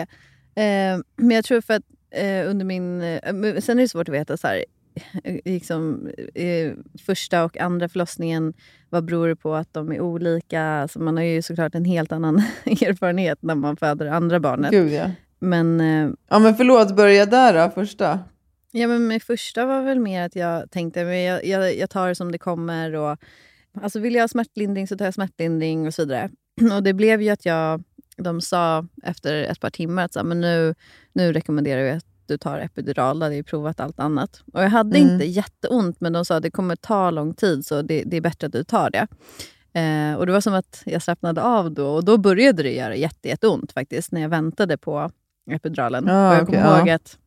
Eh, 0.63 0.99
men 1.15 1.31
jag 1.35 1.45
tror 1.45 1.61
för 1.61 1.73
att 1.73 1.83
eh, 2.11 2.49
under 2.49 2.65
min... 2.65 3.01
Eh, 3.01 3.19
sen 3.59 3.77
är 3.79 3.81
det 3.81 3.87
svårt 3.89 4.09
att 4.09 4.15
veta 4.15 4.37
så 4.37 4.47
här, 4.47 4.65
liksom, 5.45 6.09
första 7.05 7.43
och 7.43 7.57
andra 7.57 7.89
förlossningen, 7.89 8.53
vad 8.89 9.05
beror 9.05 9.27
det 9.27 9.35
på 9.35 9.55
att 9.55 9.73
de 9.73 9.91
är 9.91 10.01
olika? 10.01 10.63
Alltså 10.63 10.99
man 10.99 11.17
har 11.17 11.23
ju 11.23 11.41
såklart 11.41 11.75
en 11.75 11.85
helt 11.85 12.11
annan 12.11 12.37
erfarenhet 12.65 13.37
när 13.41 13.55
man 13.55 13.77
föder 13.77 14.05
andra 14.05 14.39
barnet. 14.39 14.71
Gud 14.71 14.91
ja. 14.91 15.11
Men, 15.39 15.81
eh, 15.81 16.09
Ja 16.29 16.39
men 16.39 16.55
förlåt, 16.55 16.95
börja 16.95 17.25
där 17.25 17.53
då, 17.67 17.71
första. 17.73 18.19
ja, 18.71 18.87
men 18.87 19.07
min 19.07 19.19
första 19.19 19.65
var 19.65 19.81
väl 19.81 19.99
mer 19.99 20.25
att 20.25 20.35
jag 20.35 20.71
tänkte 20.71 21.03
men 21.05 21.21
jag, 21.21 21.45
jag, 21.45 21.77
jag 21.77 21.89
tar 21.89 22.07
det 22.07 22.15
som 22.15 22.31
det 22.31 22.37
kommer. 22.37 22.95
Och, 22.95 23.17
alltså 23.81 23.99
vill 23.99 24.15
jag 24.15 24.23
ha 24.23 24.27
smärtlindring 24.27 24.87
så 24.87 24.97
tar 24.97 25.05
jag 25.05 25.13
smärtlindring 25.13 25.87
och 25.87 25.93
så 25.93 26.01
vidare. 26.05 26.29
Och 26.75 26.83
det 26.83 26.93
blev 26.93 27.21
ju 27.21 27.29
att 27.29 27.45
jag, 27.45 27.83
de 28.17 28.41
sa 28.41 28.85
efter 29.03 29.43
ett 29.43 29.59
par 29.59 29.69
timmar 29.69 30.05
att 30.05 30.13
så, 30.13 30.19
här, 30.19 30.25
men 30.25 30.41
nu, 30.41 30.75
nu 31.13 31.33
rekommenderar 31.33 31.83
vi 31.83 31.89
att 31.89 32.05
du 32.29 32.37
tar 32.37 32.59
epidural. 32.59 33.19
Då 33.19 33.25
hade 33.25 33.35
jag 33.35 33.37
ju 33.37 33.43
provat 33.43 33.79
allt 33.79 33.99
annat. 33.99 34.43
Och 34.53 34.63
jag 34.63 34.69
hade 34.69 34.97
Mm. 34.97 35.11
inte 35.11 35.25
jätteont 35.25 36.01
men 36.01 36.13
de 36.13 36.25
sa 36.25 36.35
att 36.35 36.43
det 36.43 36.51
kommer 36.51 36.75
ta 36.75 37.11
lång 37.11 37.33
tid 37.33 37.65
så 37.65 37.81
det, 37.81 38.03
det 38.05 38.17
är 38.17 38.21
bättre 38.21 38.47
att 38.47 38.53
du 38.53 38.63
tar 38.63 38.89
det. 38.89 39.07
Eh, 39.79 40.15
och 40.15 40.25
Det 40.25 40.31
var 40.31 40.41
som 40.41 40.53
att 40.53 40.81
jag 40.85 41.01
slappnade 41.01 41.41
av 41.41 41.71
då 41.71 41.87
och 41.87 42.05
då 42.05 42.17
började 42.17 42.63
det 42.63 42.73
göra 42.73 42.95
jätte, 42.95 43.27
jätteont 43.27 43.71
faktiskt 43.71 44.11
när 44.11 44.21
jag 44.21 44.29
väntade 44.29 44.77
på 44.77 45.11
epiduralen. 45.51 46.09
Ah, 46.09 46.29
och 46.29 46.35
jag 46.35 46.45
kommer 46.45 46.77
ihåg 46.79 46.87
ja. 46.87 46.95
att 46.95 47.17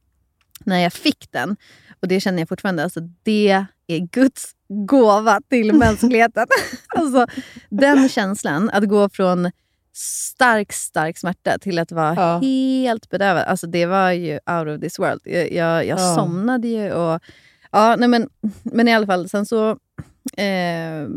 när 0.65 0.79
jag 0.79 0.93
fick 0.93 1.29
den, 1.31 1.57
och 2.01 2.09
det 2.09 2.21
känner 2.21 2.39
jag 2.39 2.49
fortfarande, 2.49 2.83
alltså 2.85 3.01
det 3.23 3.67
är 3.87 3.99
Guds 3.99 4.53
gåva 4.69 5.41
till 5.49 5.73
mänskligheten. 5.73 6.47
alltså 6.97 7.27
den 7.69 8.09
känslan, 8.09 8.71
att 8.71 8.89
gå 8.89 9.09
från 9.09 9.51
stark, 9.93 10.73
stark 10.73 11.19
smärta 11.19 11.59
till 11.59 11.79
att 11.79 11.93
vara 11.93 12.15
Ja. 12.15 12.39
helt 12.43 13.09
bedövad. 13.11 13.43
Alltså 13.45 13.67
det 13.67 13.87
var 13.87 14.11
ju 14.11 14.33
out 14.33 14.69
of 14.69 14.81
this 14.81 14.99
world. 14.99 15.21
Jag, 15.25 15.53
jag, 15.53 15.87
jag 15.87 15.99
Ja. 15.99 16.15
somnade 16.17 16.69
ju 16.69 16.93
och... 16.93 17.21
Ja, 17.73 17.97
nej 17.99 18.09
men, 18.09 18.29
men 18.63 18.89
i 18.89 18.95
alla 18.95 19.07
fall, 19.07 19.29
sen 19.29 19.47
så... 19.47 19.71
Eh, 20.37 21.09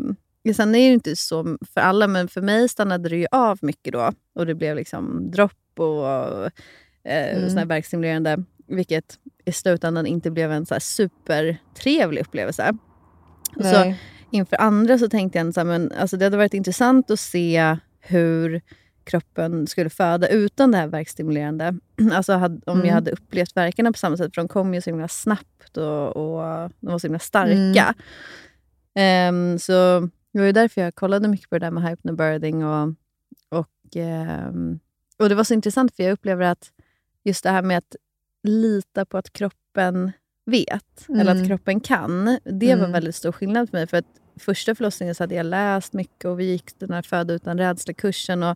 sen 0.56 0.70
är 0.70 0.80
det 0.80 0.86
ju 0.86 0.94
inte 0.94 1.16
så 1.16 1.58
för 1.74 1.82
alla, 1.82 2.08
men 2.08 2.28
för 2.28 2.42
mig 2.42 2.70
stannade 2.70 3.10
det 3.10 3.18
ju 3.18 3.28
av 3.32 3.60
mycket 3.62 3.94
då. 3.94 4.12
Och 4.36 4.46
det 4.46 4.56
blev 4.56 4.76
liksom 4.76 5.32
dropp 5.32 5.80
och 5.80 6.08
eh, 6.08 6.50
Mm. 7.38 7.58
här 7.58 7.66
verkstimulerande, 7.66 8.44
vilket 8.68 9.20
i 9.46 9.52
slutändan 9.52 10.06
inte 10.06 10.32
blev 10.32 10.52
en 10.52 10.66
så 10.66 10.74
här 10.74 10.80
supertrevlig 10.80 12.22
upplevelse. 12.22 12.74
Så 13.56 13.62
Nej. 13.80 14.00
inför 14.32 14.62
andra 14.62 14.98
så 14.98 15.10
tänkte 15.10 15.40
jag 15.40 15.54
så 15.54 15.64
men, 15.64 15.92
alltså 16.00 16.18
det 16.18 16.26
hade 16.26 16.38
varit 16.38 16.54
intressant 16.54 17.12
att 17.12 17.20
se 17.20 17.78
hur 18.08 18.62
kroppen 19.04 19.68
skulle 19.68 19.90
föda 19.90 20.28
utan 20.28 20.72
det 20.72 20.78
här 20.78 20.88
verkstimulerande. 20.88 21.74
Alltså 22.14 22.34
hade, 22.34 22.62
om 22.66 22.74
Mm. 22.76 22.88
jag 22.88 22.94
hade 22.94 23.12
upplevt 23.12 23.58
verkarna 23.58 23.92
på 23.92 23.98
samma 23.98 24.18
sätt, 24.18 24.36
för 24.36 24.42
de 24.42 24.48
kom 24.48 24.74
ju 24.74 24.82
så 24.82 24.90
himla 24.90 25.08
snabbt 25.08 25.78
och, 25.78 26.18
och 26.18 26.70
de 26.80 26.92
var 26.92 27.00
så 27.00 27.08
himla 27.08 27.20
starka. 27.20 27.94
Ehm, 28.96 29.60
så 29.60 30.00
det 30.34 30.40
var 30.40 30.46
ju 30.46 30.52
därför 30.52 30.82
jag 30.82 30.96
kollade 30.96 31.28
mycket 31.28 31.50
på 31.50 31.60
det 31.60 31.66
där 31.66 31.72
med 31.72 31.84
hypnobirthing. 31.90 32.66
Och, 32.66 32.94
och, 33.50 33.96
ehm, 33.96 34.80
och 35.20 35.30
det 35.30 35.36
var 35.36 35.44
så 35.44 35.54
intressant 35.54 35.96
för 35.96 36.04
jag 36.04 36.12
upplever 36.12 36.46
att 36.46 36.72
just 37.24 37.44
det 37.44 37.50
här 37.50 37.62
med 37.62 37.78
att 37.78 37.96
lita 38.44 39.06
på 39.06 39.18
att 39.18 39.34
kroppen 39.34 40.12
vet, 40.46 41.06
eller 41.10 41.32
att 41.32 41.36
Mm. 41.38 41.48
kroppen 41.48 41.80
kan. 41.80 42.26
Det 42.44 42.68
var 42.68 42.80
Mm. 42.80 42.92
väldigt 42.92 43.16
stor 43.16 43.32
skillnad 43.32 43.70
för 43.70 43.78
mig. 43.78 43.88
För 43.88 43.98
att 43.98 44.06
första 44.38 44.76
förlossningen 44.76 45.16
så 45.16 45.24
hade 45.24 45.36
jag 45.36 45.46
läst 45.46 45.94
mycket 45.94 46.26
och 46.26 46.40
vi 46.40 46.46
gick 46.46 46.80
den 46.80 46.92
här 46.92 47.02
Föda 47.02 47.34
utan 47.34 47.58
rädsla-kursen. 47.58 48.44
Och, 48.44 48.52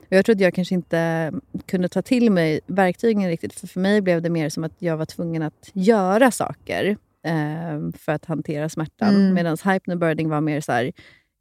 och 0.00 0.08
jag 0.08 0.30
att 0.30 0.40
jag 0.40 0.54
kanske 0.54 0.74
inte 0.74 1.32
kunde 1.66 1.88
ta 1.88 2.02
till 2.02 2.32
mig 2.32 2.60
verktygen 2.66 3.28
riktigt. 3.28 3.60
För 3.60 3.66
för 3.66 3.80
mig 3.80 4.00
blev 4.00 4.22
det 4.22 4.30
mer 4.30 4.48
som 4.48 4.64
att 4.64 4.72
jag 4.78 4.96
var 4.96 5.06
tvungen 5.06 5.42
att 5.42 5.70
göra 5.72 6.30
saker 6.30 6.96
eh, 7.26 7.98
för 7.98 8.12
att 8.12 8.24
hantera 8.24 8.68
smärtan. 8.68 9.14
Mm. 9.14 9.34
Medan 9.34 9.56
hypnobirthing 9.64 10.28
var 10.28 10.40
mer 10.40 10.60
så 10.60 10.72
här, 10.72 10.92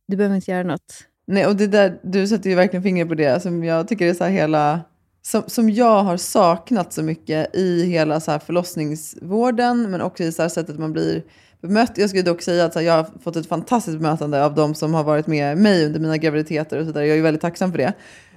du 0.07 0.17
behöver 0.17 0.35
inte 0.35 0.51
göra 0.51 0.63
något. 0.63 1.07
Nej, 1.27 1.45
och 1.45 1.55
det 1.55 1.67
där, 1.67 1.99
du 2.03 2.27
sätter 2.27 2.49
ju 2.49 2.55
verkligen 2.55 2.83
fingret 2.83 3.07
på 3.07 3.15
det 3.15 3.41
som 3.41 3.63
jag 3.63 3.87
tycker 3.87 4.07
är 4.07 4.13
så 4.13 4.23
här 4.23 4.31
hela 4.31 4.81
som, 5.27 5.43
som 5.47 5.69
jag 5.69 6.03
har 6.03 6.17
saknat 6.17 6.93
så 6.93 7.03
mycket 7.03 7.55
i 7.55 7.83
hela 7.83 8.19
så 8.19 8.31
här 8.31 8.39
förlossningsvården, 8.39 9.91
men 9.91 10.01
också 10.01 10.23
i 10.23 10.31
så 10.31 10.41
här 10.41 10.49
sättet 10.49 10.79
man 10.79 10.93
blir 10.93 11.23
bemött. 11.61 11.91
Jag 11.95 12.09
skulle 12.09 12.23
dock 12.23 12.41
säga 12.41 12.65
att 12.65 12.73
så 12.73 12.79
här, 12.79 12.85
jag 12.85 12.93
har 12.93 13.07
fått 13.23 13.35
ett 13.35 13.47
fantastiskt 13.47 13.97
bemötande 13.97 14.45
av 14.45 14.55
de 14.55 14.75
som 14.75 14.93
har 14.93 15.03
varit 15.03 15.27
med 15.27 15.57
mig 15.57 15.85
under 15.85 15.99
mina 15.99 16.17
graviditeter 16.17 16.79
och 16.79 16.85
så 16.85 16.91
där. 16.91 17.01
Jag 17.01 17.17
är 17.17 17.21
väldigt 17.21 17.41
tacksam 17.41 17.71
för 17.71 17.77
det. 17.77 17.93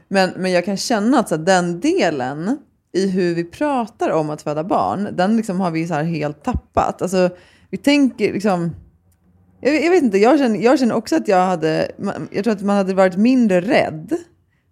Men, 0.09 0.31
men 0.37 0.53
jag 0.53 0.65
kan 0.65 0.77
känna 0.77 1.19
att 1.19 1.29
så 1.29 1.37
här, 1.37 1.43
den 1.43 1.81
delen 1.81 2.59
i 2.93 3.07
hur 3.07 3.35
vi 3.35 3.45
pratar 3.45 4.11
om 4.11 4.31
att 4.31 4.43
föda 4.43 4.65
barn, 4.65 5.09
den 5.13 5.37
liksom 5.37 5.61
har 5.61 5.71
vi 5.71 5.87
så 5.87 5.95
här 5.95 6.05
helt 6.05 6.45
tappat. 6.45 7.03
Alltså, 7.03 7.31
vi 7.71 7.77
tänker 7.77 8.33
liksom... 8.33 8.77
Jag, 9.61 9.85
jag 9.85 9.91
vet 9.91 10.03
inte, 10.03 10.19
jag 10.19 10.39
känner, 10.39 10.61
jag 10.61 10.79
känner 10.79 10.95
också 10.95 11.17
att 11.17 11.29
jag 11.29 11.47
hade... 11.47 11.91
Jag 12.31 12.45
tror 12.45 12.55
att 12.55 12.63
man 12.63 12.77
hade 12.77 12.95
varit 12.95 13.17
mindre 13.17 13.61
rädd 13.61 14.17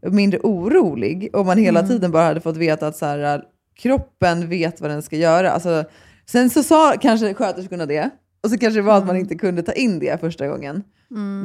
mindre 0.02 0.40
orolig 0.42 1.30
om 1.32 1.46
man 1.46 1.58
hela 1.58 1.82
tiden 1.86 2.10
bara 2.10 2.24
hade 2.24 2.40
fått 2.40 2.56
veta 2.56 2.86
att 2.86 2.96
så 2.96 3.06
här, 3.06 3.42
kroppen 3.76 4.48
vet 4.48 4.80
vad 4.80 4.90
den 4.90 5.02
ska 5.02 5.16
göra. 5.16 5.50
Alltså, 5.50 5.84
sen 6.26 6.50
så 6.50 6.62
sa 6.62 6.94
kanske 7.00 7.34
sköterskorna 7.34 7.86
det, 7.86 8.10
och 8.42 8.50
så 8.50 8.58
kanske 8.58 8.80
det 8.80 8.86
var 8.86 8.98
att 8.98 9.06
man 9.06 9.16
inte 9.16 9.34
kunde 9.34 9.62
ta 9.62 9.72
in 9.72 9.98
det 9.98 10.20
första 10.20 10.48
gången. 10.48 10.82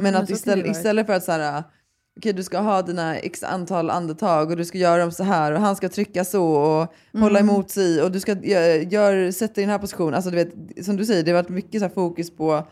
men 0.02 0.14
att 0.14 0.26
det 0.26 0.32
istället, 0.32 0.66
istället 0.66 1.06
för 1.06 1.12
att 1.12 1.24
så 1.24 1.32
här, 1.32 1.62
okej 2.18 2.32
du 2.32 2.42
ska 2.42 2.58
ha 2.58 2.82
dina 2.82 3.16
x 3.16 3.42
antal 3.42 3.90
andetag 3.90 4.50
och 4.50 4.56
du 4.56 4.64
ska 4.64 4.78
göra 4.78 5.02
dem 5.02 5.12
så 5.12 5.24
här 5.24 5.52
och 5.52 5.60
han 5.60 5.76
ska 5.76 5.88
trycka 5.88 6.24
så 6.24 6.44
och 6.44 6.94
hålla 7.20 7.40
emot 7.40 7.70
sig 7.70 8.02
och 8.02 8.12
du 8.12 8.20
ska 8.20 8.32
gör, 8.32 8.92
gör, 8.92 9.30
sätta 9.30 9.54
dig 9.54 9.62
i 9.62 9.66
den 9.66 9.70
här 9.70 9.78
positionen. 9.78 10.14
Alltså 10.14 10.30
du 10.30 10.36
vet, 10.36 10.84
som 10.84 10.96
du 10.96 11.04
säger, 11.04 11.22
det 11.22 11.30
har 11.30 11.42
varit 11.42 11.48
mycket 11.48 11.80
så 11.80 11.86
här 11.86 11.94
fokus 11.94 12.36
på 12.36 12.66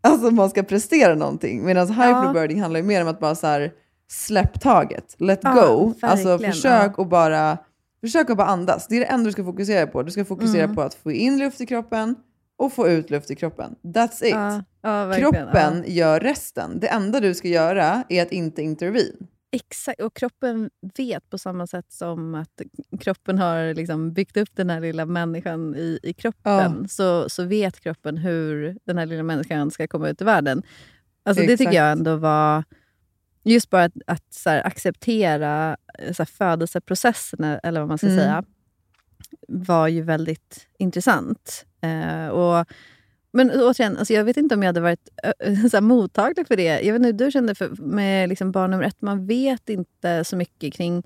Alltså 0.00 0.30
man 0.30 0.50
ska 0.50 0.62
prestera 0.62 1.14
någonting. 1.14 1.64
Medan 1.64 1.88
hyperbirding 1.88 2.60
handlar 2.60 2.80
ju 2.80 2.86
mer 2.86 3.02
om 3.02 3.08
att 3.08 3.20
bara 3.20 3.34
så 3.34 3.46
här, 3.46 3.72
släpp 4.08 4.60
taget, 4.60 5.16
let 5.18 5.40
Ja, 5.42 5.54
go. 5.66 5.94
Alltså 6.02 6.38
försök 6.38 6.92
ja. 6.96 7.02
att 7.02 7.08
bara, 7.08 7.58
försök 8.00 8.30
att 8.30 8.36
bara 8.36 8.46
andas. 8.48 8.86
Det 8.88 8.96
är 8.96 9.00
det 9.00 9.06
enda 9.06 9.24
du 9.24 9.32
ska 9.32 9.44
fokusera 9.44 9.86
på. 9.86 10.02
Du 10.02 10.10
ska 10.10 10.24
fokusera 10.24 10.64
Mm. 10.64 10.76
på 10.76 10.82
att 10.82 10.94
få 10.94 11.12
in 11.12 11.38
luft 11.38 11.60
i 11.60 11.66
kroppen 11.66 12.14
och 12.56 12.72
få 12.72 12.88
ut 12.88 13.10
luft 13.10 13.30
i 13.30 13.34
kroppen. 13.34 13.74
That's 13.82 14.24
it. 14.24 14.30
Ja, 14.34 14.62
ja, 14.82 15.14
kroppen 15.18 15.84
Ja. 15.86 15.92
gör 15.92 16.20
resten. 16.20 16.80
Det 16.80 16.88
enda 16.88 17.20
du 17.20 17.34
ska 17.34 17.48
göra 17.48 18.04
är 18.08 18.22
att 18.22 18.32
inte 18.32 18.62
intervene. 18.62 19.12
Exakt, 19.52 20.00
och 20.00 20.14
kroppen 20.14 20.70
vet 20.96 21.30
på 21.30 21.38
samma 21.38 21.66
sätt 21.66 21.92
som 21.92 22.34
att 22.34 22.60
kroppen 23.00 23.38
har 23.38 23.74
liksom 23.74 24.12
byggt 24.12 24.36
upp 24.36 24.48
den 24.54 24.70
här 24.70 24.80
lilla 24.80 25.06
människan 25.06 25.74
i, 25.74 25.98
i 26.02 26.12
kroppen. 26.12 26.88
Så, 26.88 27.28
så 27.28 27.44
vet 27.44 27.80
kroppen 27.80 28.16
hur 28.16 28.78
den 28.84 28.98
här 28.98 29.06
lilla 29.06 29.22
människan 29.22 29.70
ska 29.70 29.86
komma 29.86 30.08
ut 30.08 30.20
i 30.20 30.24
världen. 30.24 30.62
Alltså 31.24 31.44
det 31.46 31.56
tycker 31.56 31.72
jag 31.72 31.92
ändå 31.92 32.16
var... 32.16 32.64
Just 33.44 33.70
bara 33.70 33.84
att, 33.84 33.92
att 34.06 34.34
så 34.34 34.50
här, 34.50 34.66
acceptera 34.66 35.76
eh, 35.98 36.12
så 36.12 36.22
här, 36.22 36.26
födelseprocessen, 36.26 37.44
eller 37.62 37.80
vad 37.80 37.88
man 37.88 37.98
ska 37.98 38.06
Mm. 38.06 38.18
säga, 38.18 38.44
var 39.48 39.88
ju 39.88 40.02
väldigt 40.02 40.66
intressant. 40.78 41.66
Eh, 41.80 42.28
och, 42.28 42.66
men 43.32 43.50
återigen, 43.50 43.96
alltså 43.96 44.14
jag 44.14 44.24
vet 44.24 44.36
inte 44.36 44.54
om 44.54 44.62
jag 44.62 44.68
hade 44.68 44.80
varit 44.80 45.08
så 45.70 45.76
här, 45.76 45.80
mottaglig 45.80 46.46
för 46.48 46.56
det. 46.56 46.80
Jag 46.80 46.92
vet 46.92 46.94
inte 47.06 47.06
hur 47.06 47.12
du 47.28 47.30
kände 47.30 47.54
för, 47.54 47.68
med 47.82 48.28
liksom 48.28 48.52
barn 48.52 48.70
nummer 48.70 48.84
ett. 48.84 49.02
Man 49.02 49.26
vet 49.26 49.68
inte 49.68 50.24
så 50.24 50.36
mycket 50.36 50.74
kring 50.74 51.02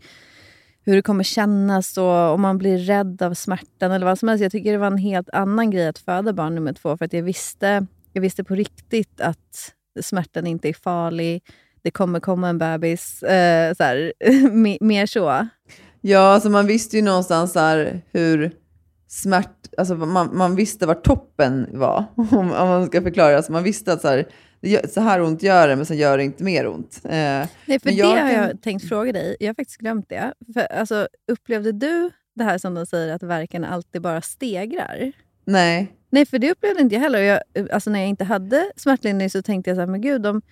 hur 0.85 0.96
det 0.96 1.03
kommer 1.03 1.24
kännas 1.24 1.98
och 1.98 2.05
om 2.35 2.40
man 2.40 2.59
blir 2.59 2.79
rädd 2.79 3.22
av 3.22 3.35
smärtan 3.35 3.92
eller 3.92 4.07
vad 4.07 4.18
som 4.18 4.29
helst. 4.29 4.42
Jag 4.42 4.53
tycker 4.53 4.72
det 4.72 4.79
var 4.79 4.87
en 4.87 4.98
helt 4.98 5.31
annan 5.31 5.70
grej 5.70 5.87
att 5.88 5.98
föda 5.98 6.33
barn 6.33 6.55
nummer 6.55 6.72
två. 6.72 6.96
För 6.96 7.05
att 7.05 7.12
jag 7.12 7.22
visste, 7.22 7.87
jag 8.12 8.22
visste 8.22 8.44
på 8.44 8.55
riktigt 8.55 9.20
att 9.20 9.74
smärtan 10.01 10.46
inte 10.46 10.68
är 10.68 10.72
farlig. 10.72 11.42
Det 11.83 11.91
kommer 11.91 12.21
komma 12.21 12.49
en 12.49 12.59
bebis. 12.59 13.23
Eh, 13.23 13.75
så 13.75 13.83
här, 13.83 14.12
me- 14.51 14.79
mer 14.81 15.07
så. 15.07 15.47
Ja, 16.01 16.19
alltså 16.35 16.51
man 16.51 16.67
visste 16.67 16.97
ju 16.97 17.03
någonstans 17.03 17.53
så 17.53 17.61
här 17.61 18.01
hur 18.12 18.53
smärt... 19.09 19.55
Alltså 19.77 19.95
man, 19.95 20.37
man 20.37 20.57
visste 20.57 20.87
var 20.87 20.95
toppen 20.95 21.67
var, 21.73 22.05
om, 22.17 22.29
om 22.38 22.69
man 22.69 22.87
ska 22.87 23.03
förklara. 23.03 23.37
Alltså 23.37 23.53
man 23.53 23.62
visste 23.64 23.93
att 23.93 24.01
så 24.01 24.09
här, 24.09 24.27
så 24.88 25.01
här 25.01 25.21
ont 25.23 25.43
gör 25.43 25.69
det, 25.69 25.77
men 25.77 25.87
sen 25.87 25.97
gör 25.97 26.17
det 26.19 26.25
inte 26.25 26.45
mer 26.45 26.67
ont. 26.69 27.01
Eh, 27.05 27.11
Nej, 27.11 27.49
för 27.67 27.69
Men 27.69 27.81
det 27.85 27.93
jag 27.93 28.07
har 28.23 28.31
jag 28.31 28.62
tänkt 28.62 28.88
fråga 28.88 29.12
dig. 29.12 29.37
Jag 29.41 29.49
har 29.49 29.55
faktiskt 29.55 29.81
glömt 29.81 30.09
det. 30.09 30.33
För, 30.55 30.61
alltså, 30.61 31.09
upplevde 31.33 31.73
du 31.73 32.11
det 32.35 32.45
här 32.45 32.59
som 32.59 32.75
de 32.75 32.87
säger 32.87 33.14
att 33.14 33.23
verken 33.23 33.64
alltid 33.64 34.03
bara 34.03 34.21
stegrar? 34.21 35.12
nej, 35.45 35.95
Nej, 36.11 36.27
för 36.27 36.38
det 36.38 36.51
upplevde 36.51 36.81
inte 36.81 36.95
jag 36.95 37.03
heller. 37.03 37.19
Jag, 37.19 37.41
alltså, 37.73 37.91
när 37.91 37.99
jag 38.01 38.09
inte 38.09 38.25
hade 38.25 38.73
smärtlindring 38.77 39.31
så 39.31 39.43
tänkte 39.43 39.71
jag 39.71 39.77
så 39.77 39.81
här, 39.81 39.87
men 39.87 40.01
gud, 40.01 40.23
de, 40.23 40.43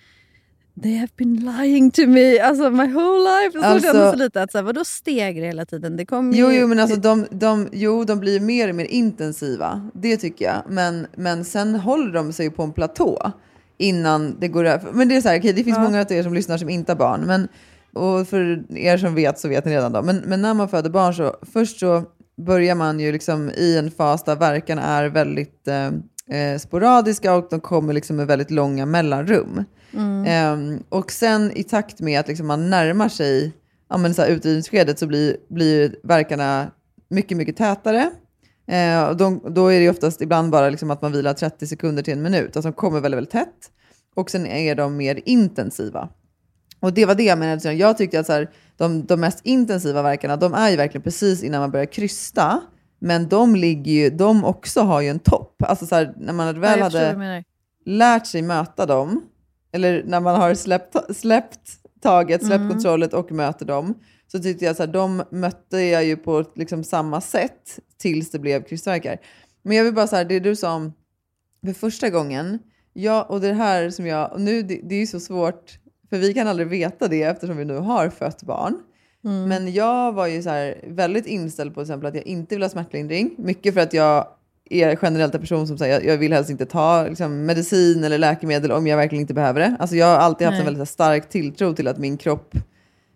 they 0.83 0.95
have 0.97 1.09
been 1.17 1.35
lying 1.57 1.91
to 1.91 2.01
me 2.07 2.39
alltså, 2.39 2.69
my 2.69 2.85
whole 2.93 3.19
life. 3.19 3.59
Så 3.59 3.65
Alltså- 3.65 3.87
kändes 3.93 4.11
det 4.11 4.17
lite 4.17 4.41
att, 4.43 4.51
så 4.51 4.57
här, 4.57 4.65
vadå 4.65 4.85
stegrar 4.85 5.45
hela 5.45 5.65
tiden? 5.65 5.97
Det 5.97 6.05
kom 6.05 6.31
Jo, 6.35 6.51
ju, 6.51 6.59
jo, 6.59 6.67
men 6.67 6.79
alltså 6.79 6.97
de, 6.99 7.25
de, 7.31 7.67
jo, 7.71 8.03
de 8.03 8.19
blir 8.19 8.39
mer 8.39 8.69
och 8.69 8.75
mer 8.75 8.85
intensiva. 8.85 9.89
Det 9.93 10.17
tycker 10.17 10.45
jag. 10.45 10.55
Men, 10.69 11.07
men 11.15 11.45
sen 11.45 11.75
håller 11.75 12.13
de 12.13 12.33
sig 12.33 12.49
på 12.49 12.63
en 12.63 12.71
platå 12.71 13.31
innan 13.77 14.35
det 14.39 14.47
går 14.47 14.65
över. 14.65 14.91
Men 14.93 15.07
det 15.09 15.15
är 15.15 15.21
så 15.21 15.29
här, 15.29 15.39
okej, 15.39 15.53
det 15.53 15.63
finns 15.63 15.77
Ja. 15.77 15.83
många 15.83 16.01
av 16.01 16.11
er 16.11 16.23
som 16.23 16.33
lyssnar 16.33 16.57
som 16.57 16.69
inte 16.69 16.91
har 16.91 16.97
barn. 16.97 17.21
Men, 17.25 17.47
och 17.93 18.27
för 18.27 18.63
er 18.77 18.97
som 18.97 19.15
vet 19.15 19.39
så 19.39 19.47
vet 19.47 19.65
ni 19.65 19.71
redan 19.71 19.91
då. 19.91 20.01
Men, 20.01 20.17
men 20.25 20.41
när 20.41 20.53
man 20.53 20.69
föder 20.69 20.89
barn 20.89 21.13
så 21.13 21.35
först 21.53 21.79
så 21.79 22.03
börjar 22.45 22.75
man 22.75 22.99
ju 22.99 23.11
liksom 23.11 23.49
i 23.49 23.77
en 23.77 23.91
fas 23.91 24.23
där 24.23 24.35
verkarna 24.35 24.81
är 24.83 25.09
väldigt 25.09 25.67
eh, 25.67 25.85
eh, 26.39 26.57
sporadiska 26.59 27.33
och 27.35 27.47
de 27.49 27.59
kommer 27.59 27.93
liksom 27.93 28.15
med 28.15 28.27
väldigt 28.27 28.51
långa 28.51 28.85
mellanrum. 28.85 29.63
Ehm, 30.25 30.83
och 30.89 31.11
sen 31.11 31.51
i 31.57 31.63
takt 31.63 31.99
med 31.99 32.19
att 32.19 32.27
liksom 32.27 32.47
man 32.47 32.69
närmar 32.69 33.09
sig 33.09 33.53
ja, 33.89 33.97
men 33.97 34.13
så 34.13 34.21
här 34.21 34.29
utdrivningsskedet 34.29 34.99
så 34.99 35.07
blir, 35.07 35.37
blir 35.49 35.95
verkarna 36.03 36.71
mycket, 37.09 37.37
mycket 37.37 37.57
tätare. 37.57 38.11
Eh, 38.67 39.03
och 39.03 39.17
de, 39.17 39.41
då 39.49 39.67
är 39.67 39.79
det 39.79 39.89
oftast 39.89 40.21
ibland 40.21 40.51
bara 40.51 40.69
liksom 40.69 40.91
att 40.91 41.01
man 41.01 41.11
vilar 41.11 41.33
30 41.33 41.67
sekunder 41.67 42.03
till 42.03 42.13
en 42.13 42.21
minut. 42.21 42.55
Alltså 42.55 42.69
de 42.69 42.73
kommer 42.73 42.99
väldigt, 42.99 43.17
väldigt 43.17 43.31
tätt. 43.31 43.71
Och 44.15 44.29
sen 44.29 44.47
är 44.47 44.75
de 44.75 44.97
mer 44.97 45.19
intensiva. 45.25 46.09
Och 46.79 46.93
det 46.93 47.05
var 47.05 47.15
det 47.15 47.23
jag 47.23 47.39
menade. 47.39 47.73
Jag 47.73 47.97
tyckte 47.97 48.19
att 48.19 48.25
så 48.25 48.33
här, 48.33 48.49
de, 48.77 49.05
de 49.05 49.19
mest 49.19 49.39
intensiva 49.43 50.01
verkarna, 50.01 50.35
de 50.35 50.53
är 50.53 50.69
ju 50.69 50.75
verkligen 50.75 51.01
precis 51.01 51.43
innan 51.43 51.61
man 51.61 51.71
börjar 51.71 51.85
krysta. 51.85 52.61
Men 52.99 53.29
de 53.29 53.55
ligger 53.55 53.91
ju, 53.91 54.09
de 54.09 54.45
också 54.45 54.81
har 54.81 55.01
ju 55.01 55.07
en 55.07 55.19
topp. 55.19 55.63
Alltså 55.63 55.85
så 55.85 55.95
här, 55.95 56.13
när 56.17 56.33
man 56.33 56.47
ja, 56.47 56.53
väl 56.53 56.79
vad 56.79 56.93
hade 56.93 57.43
lärt 57.85 58.27
sig 58.27 58.41
möta 58.41 58.85
dem, 58.85 59.21
eller 59.77 60.03
när 60.03 60.19
man 60.19 60.35
har 60.35 60.53
släppt, 60.53 61.15
släppt 61.15 61.69
taget, 62.01 62.45
släppt 62.45 62.61
Mm. 62.61 62.69
kontrollet 62.69 63.13
och 63.13 63.31
möter 63.31 63.65
dem, 63.65 63.93
så 64.31 64.39
tyckte 64.39 64.65
jag 64.65 64.81
att 64.81 64.93
de 64.93 65.23
mötte 65.31 65.79
jag 65.79 66.05
ju 66.05 66.17
på 66.17 66.45
liksom 66.55 66.83
samma 66.83 67.21
sätt 67.21 67.79
tills 67.97 68.31
det 68.31 68.39
blev 68.39 68.63
krystvärkar. 68.63 69.17
Men 69.61 69.77
jag 69.77 69.83
vill 69.83 69.93
bara 69.93 70.07
säga, 70.07 70.23
det 70.23 70.39
du 70.39 70.55
sa 70.55 70.73
om 70.73 70.93
för 71.65 71.73
första 71.73 72.09
gången, 72.09 72.59
ja, 72.93 73.23
och 73.29 73.41
det 73.41 73.53
här 73.53 73.89
som 73.89 74.05
jag, 74.07 74.33
och 74.33 74.41
nu 74.41 74.61
det, 74.61 74.79
det 74.83 74.95
är 74.95 74.99
ju 74.99 75.07
så 75.07 75.19
svårt, 75.19 75.79
för 76.09 76.17
vi 76.17 76.33
kan 76.33 76.47
aldrig 76.47 76.67
veta 76.67 77.07
det 77.07 77.23
eftersom 77.23 77.57
vi 77.57 77.65
nu 77.65 77.77
har 77.77 78.09
fött 78.09 78.43
barn. 78.43 78.79
Mm. 79.25 79.49
Men 79.49 79.73
jag 79.73 80.13
var 80.13 80.27
ju 80.27 80.43
så 80.43 80.49
här 80.49 80.81
väldigt 80.87 81.25
inställd 81.25 81.73
på 81.73 81.81
till 81.81 81.91
exempel 81.91 82.07
att 82.07 82.15
jag 82.15 82.27
inte 82.27 82.55
vill 82.55 82.63
ha 82.63 82.69
smärtlindring. 82.69 83.35
Mycket 83.37 83.73
för 83.73 83.81
att 83.81 83.93
jag 83.93 84.27
är 84.69 84.99
generellt 85.01 85.35
en 85.35 85.41
person 85.41 85.67
som 85.67 85.77
säger 85.77 85.93
jag, 85.93 86.05
jag 86.05 86.17
vill 86.17 86.33
helst 86.33 86.49
inte 86.49 86.65
ta 86.65 87.07
liksom, 87.07 87.45
medicin 87.45 88.03
eller 88.03 88.17
läkemedel 88.17 88.71
om 88.71 88.87
jag 88.87 88.97
verkligen 88.97 89.21
inte 89.21 89.33
behöver 89.33 89.59
det. 89.59 89.75
Alltså, 89.79 89.95
jag 89.95 90.05
har 90.05 90.17
alltid 90.17 90.47
haft 90.47 90.53
Nej. 90.53 90.67
en 90.67 90.73
väldigt 90.73 90.89
stark 90.89 91.29
tilltro 91.29 91.73
till 91.73 91.87
att 91.87 91.97
min 91.97 92.17
kropp 92.17 92.55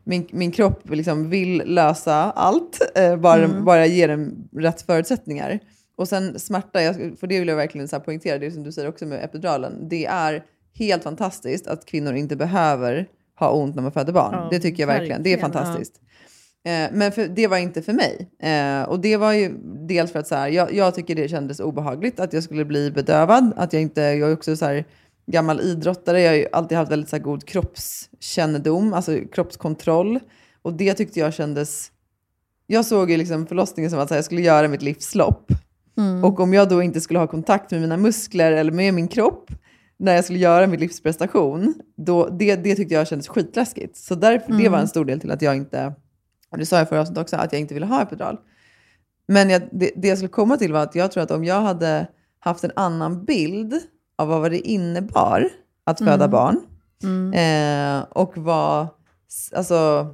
min, 0.03 0.27
min 0.31 0.51
kropp 0.51 0.89
liksom 0.89 1.29
vill 1.29 1.63
lösa 1.65 2.15
allt, 2.15 2.79
eh, 2.95 3.15
bara, 3.15 3.47
bara 3.47 3.77
jag 3.77 3.87
ger 3.87 4.07
den 4.07 4.49
rätt 4.55 4.81
förutsättningar. 4.81 5.59
Och 5.95 6.07
sen 6.07 6.39
smärta, 6.39 6.81
jag, 6.81 6.95
för 6.95 7.27
det 7.27 7.39
vill 7.39 7.47
jag 7.47 7.55
verkligen 7.55 7.87
så 7.87 7.99
poängtera, 7.99 8.37
det 8.37 8.51
som 8.51 8.63
du 8.63 8.71
säger 8.71 8.89
också 8.89 9.05
med 9.05 9.23
epiduralen. 9.23 9.89
Det 9.89 10.05
är 10.05 10.43
helt 10.73 11.03
fantastiskt 11.03 11.67
att 11.67 11.85
kvinnor 11.85 12.13
inte 12.13 12.35
behöver 12.35 13.07
ha 13.39 13.51
ont 13.51 13.75
när 13.75 13.83
man 13.83 13.91
föder 13.91 14.13
barn. 14.13 14.33
Ja, 14.33 14.47
det 14.51 14.59
tycker 14.59 14.83
jag 14.83 14.87
verkligen. 14.87 15.23
Det 15.23 15.33
är 15.33 15.37
verkligen, 15.37 15.85
ja. 15.93 16.01
Eh, 16.63 16.89
men 16.91 17.12
för, 17.12 17.28
det 17.28 17.47
var 17.47 17.58
inte 17.58 17.82
för 17.82 17.93
mig. 17.93 18.30
Eh, 18.39 18.84
och 18.84 19.00
det 19.00 19.17
var 19.17 19.34
ju 19.34 19.58
dels 19.88 20.12
för 20.12 20.19
att 20.19 20.28
så 20.28 20.36
här, 20.36 20.47
jag, 20.47 20.74
jag 20.74 20.95
tycker 20.95 21.15
det 21.15 21.28
kändes 21.28 21.60
obehagligt 21.60 22.19
att 22.19 22.34
jag 22.34 22.43
skulle 22.43 22.65
bli 22.65 22.91
bedövad. 22.91 23.54
Att 23.56 23.74
jag 23.74 23.82
inte, 23.82 24.02
jag 24.02 24.30
är 24.30 24.34
också 24.34 24.56
så 24.56 24.65
här 24.65 24.86
gammal 25.26 25.62
idrottare. 25.62 26.21
Jag 26.21 26.30
har 26.30 26.36
ju 26.36 26.47
alltid 26.52 26.78
haft 26.78 26.91
väldigt 26.91 27.10
så 27.10 27.15
här 27.15 27.24
god 27.24 27.45
kroppskännedom, 27.45 28.93
alltså 28.93 29.19
kroppskontroll. 29.32 30.19
Och 30.62 30.74
det 30.74 30.93
tyckte 30.93 31.19
jag 31.19 31.34
kändes... 31.34 31.91
Jag 32.68 32.86
såg 32.86 33.12
ju 33.12 33.18
liksom 33.18 33.47
förlossningen 33.47 33.91
som 33.91 33.99
att 33.99 34.09
här, 34.09 34.18
jag 34.18 34.26
skulle 34.26 34.41
göra 34.41 34.68
mitt 34.68 34.82
livslopp. 34.82 35.51
Mm. 35.97 36.24
Och 36.24 36.39
om 36.39 36.53
jag 36.53 36.70
då 36.70 36.84
inte 36.84 37.01
skulle 37.01 37.20
ha 37.20 37.28
kontakt 37.28 37.72
med 37.72 37.82
mina 37.82 37.97
muskler 37.97 38.51
eller 38.51 38.72
med 38.72 38.93
min 38.93 39.07
kropp 39.07 39.51
när 39.99 40.16
jag 40.16 40.24
skulle 40.24 40.39
göra 40.39 40.68
mitt 40.68 40.80
livsprestation, 40.80 41.74
då, 41.97 42.28
det, 42.28 42.55
det 42.55 42.76
tyckte 42.76 42.93
jag 42.93 43.07
kändes 43.07 43.28
skitläskigt. 43.28 43.97
Så 43.97 44.16
därför, 44.16 44.53
det 44.53 44.70
var 44.70 44.78
en 44.78 44.88
stor 44.88 45.05
del 45.05 45.20
till 45.20 45.32
att 45.32 45.41
jag 45.41 45.55
inte, 45.55 45.93
och 46.52 46.58
det 46.58 46.66
sa 46.66 46.78
jag 46.78 46.89
förra 46.89 47.02
avsnittet 47.02 47.22
också, 47.22 47.36
att 47.36 47.54
jag 47.54 47.60
inte 47.60 47.74
ville 47.74 47.86
ha 47.86 48.02
epidural. 48.02 48.38
Men 49.28 49.49
jag, 49.49 49.62
det, 49.72 49.91
det 49.95 50.08
jag 50.08 50.18
skulle 50.18 50.30
komma 50.30 50.58
till 50.58 50.74
var 50.74 50.84
att 50.84 50.95
jag 50.95 51.12
tror 51.12 51.24
att 51.24 51.32
om 51.32 51.45
jag 51.45 51.62
hade 51.62 52.08
haft 52.39 52.64
en 52.64 52.72
annan 52.76 53.26
bild 53.26 53.74
av 54.18 54.28
vad 54.28 54.52
det 54.52 54.60
innebar 54.60 55.49
att 55.84 55.99
föda 55.99 56.28
barn 56.28 56.60
Mm. 57.04 57.34
eh, 57.34 58.06
och 58.10 58.38
vad, 58.38 58.88
alltså, 59.56 60.08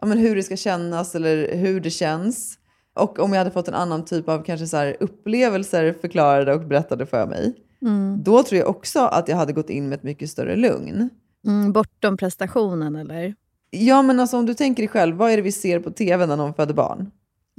ja, 0.00 0.06
men 0.06 0.18
hur 0.18 0.36
det 0.36 0.42
ska 0.42 0.56
kännas 0.56 1.14
eller 1.14 1.56
hur 1.56 1.80
det 1.80 1.90
känns. 1.90 2.58
Och 2.94 3.18
om 3.18 3.32
jag 3.32 3.38
hade 3.38 3.50
fått 3.50 3.68
en 3.68 3.74
annan 3.74 4.04
typ 4.04 4.28
av 4.28 4.42
kanske 4.42 4.66
så 4.66 4.90
upplevelser 5.00 5.92
förklarade 6.00 6.54
och 6.54 6.60
berättade 6.66 7.06
för 7.06 7.26
mig. 7.26 7.54
Mm. 7.82 8.22
Då 8.22 8.42
tror 8.42 8.58
jag 8.58 8.68
också 8.68 9.00
att 9.00 9.28
jag 9.28 9.36
hade 9.36 9.52
gått 9.52 9.70
in 9.70 9.88
med 9.88 9.96
ett 9.96 10.02
mycket 10.02 10.30
större 10.30 10.56
lugn. 10.56 11.10
Mm, 11.46 11.72
bortom 11.72 12.16
prestationen 12.16 12.96
eller? 12.96 13.34
Ja 13.70 14.02
men 14.02 14.20
alltså 14.20 14.36
om 14.38 14.46
du 14.46 14.54
tänker 14.54 14.82
dig 14.82 14.88
själv, 14.88 15.16
vad 15.16 15.30
är 15.30 15.36
det 15.36 15.42
vi 15.42 15.52
ser 15.52 15.80
på 15.80 15.90
tv 15.90 16.26
när 16.26 16.36
någon 16.36 16.54
föder 16.54 16.74
barn? 16.74 17.10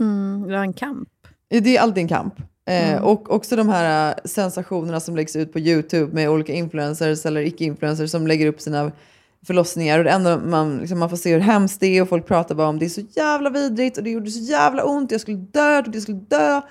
Mm, 0.01 0.47
det 0.47 0.53
var 0.55 0.64
en 0.64 0.74
kamp. 0.74 1.10
Det 1.49 1.78
är 1.78 1.82
alltid 1.82 2.01
en 2.01 2.07
kamp. 2.07 2.34
Eh, 2.39 2.89
Mm. 2.91 3.03
och 3.03 3.32
också 3.34 3.55
de 3.55 3.70
här 3.70 4.10
eh, 4.10 4.16
sensationerna 4.26 4.99
som 4.99 5.16
läggs 5.16 5.36
ut 5.36 5.53
på 5.53 5.60
YouTube 5.60 6.14
med 6.14 6.30
olika 6.30 6.53
influencers 6.53 7.26
eller 7.26 7.41
icke-influencers 7.41 8.07
som 8.12 8.28
lägger 8.28 8.47
upp 8.47 8.62
sina 8.62 8.91
förlossningar. 9.45 9.97
Och 9.97 10.03
det 10.03 10.10
enda 10.12 10.39
man, 10.39 10.78
liksom, 10.78 10.99
man 10.99 11.10
får 11.10 11.18
se 11.18 11.34
hur 11.34 11.39
hemskt 11.39 11.80
det 11.80 11.97
är 11.97 12.01
och 12.01 12.10
folk 12.10 12.28
pratar 12.28 12.55
bara 12.55 12.68
om 12.68 12.80
det 12.80 12.86
är 12.86 12.89
så 12.89 13.01
jävla 13.16 13.49
vidrigt 13.49 13.97
och 13.97 14.03
det 14.03 14.10
gjorde 14.10 14.32
så 14.32 14.39
jävla 14.39 14.84
ont, 14.84 15.12
jag 15.12 15.22
skulle 15.22 15.38
dö, 15.38 15.74
jag 15.74 15.84
trodde 15.84 15.95
jag 15.97 16.03
skulle 16.03 16.18
dö. 16.18 16.62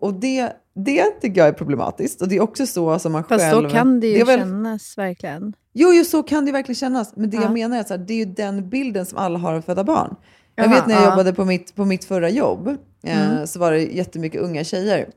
Och 0.00 0.14
det, 0.14 0.52
det 0.74 1.04
tycker 1.20 1.40
jag 1.40 1.48
är 1.48 1.52
problematiskt. 1.52 2.22
Och 2.22 2.28
det 2.28 2.36
är 2.36 2.40
också 2.40 2.66
så 2.66 2.98
som 2.98 3.12
man 3.12 3.24
Fast 3.24 3.44
själv... 3.44 3.68
så 3.68 3.74
kan 3.74 4.00
det 4.00 4.06
ju 4.06 4.18
är 4.18 4.24
väl- 4.24 4.38
kännas 4.38 4.98
verkligen. 4.98 5.52
Jo, 5.72 5.92
jo, 5.92 6.04
så 6.04 6.22
kan 6.22 6.44
det 6.44 6.52
verkligen 6.52 6.76
kännas. 6.76 7.16
Men 7.16 7.30
det 7.30 7.36
Ja. 7.36 7.42
jag 7.42 7.52
menar 7.52 7.76
är 7.76 7.80
att 7.80 8.06
det 8.08 8.12
är 8.14 8.18
ju 8.18 8.24
den 8.24 8.68
bilden 8.68 9.06
som 9.06 9.18
alla 9.18 9.38
har 9.38 9.54
av 9.54 9.62
födda 9.62 9.84
barn. 9.84 10.14
Jag 10.54 10.66
Jaha, 10.66 10.74
vet 10.74 10.86
när 10.86 10.94
jag 10.94 11.02
ja. 11.04 11.10
jobbade 11.10 11.32
på 11.32 11.44
mitt, 11.44 11.74
på 11.74 11.84
mitt 11.84 12.04
förra 12.04 12.30
jobb 12.30 12.68
eh, 13.06 13.30
Mm. 13.32 13.46
så 13.46 13.58
var 13.58 13.72
det 13.72 13.78
jättemycket 13.82 14.40
unga 14.40 14.64
tjejer. 14.64 15.08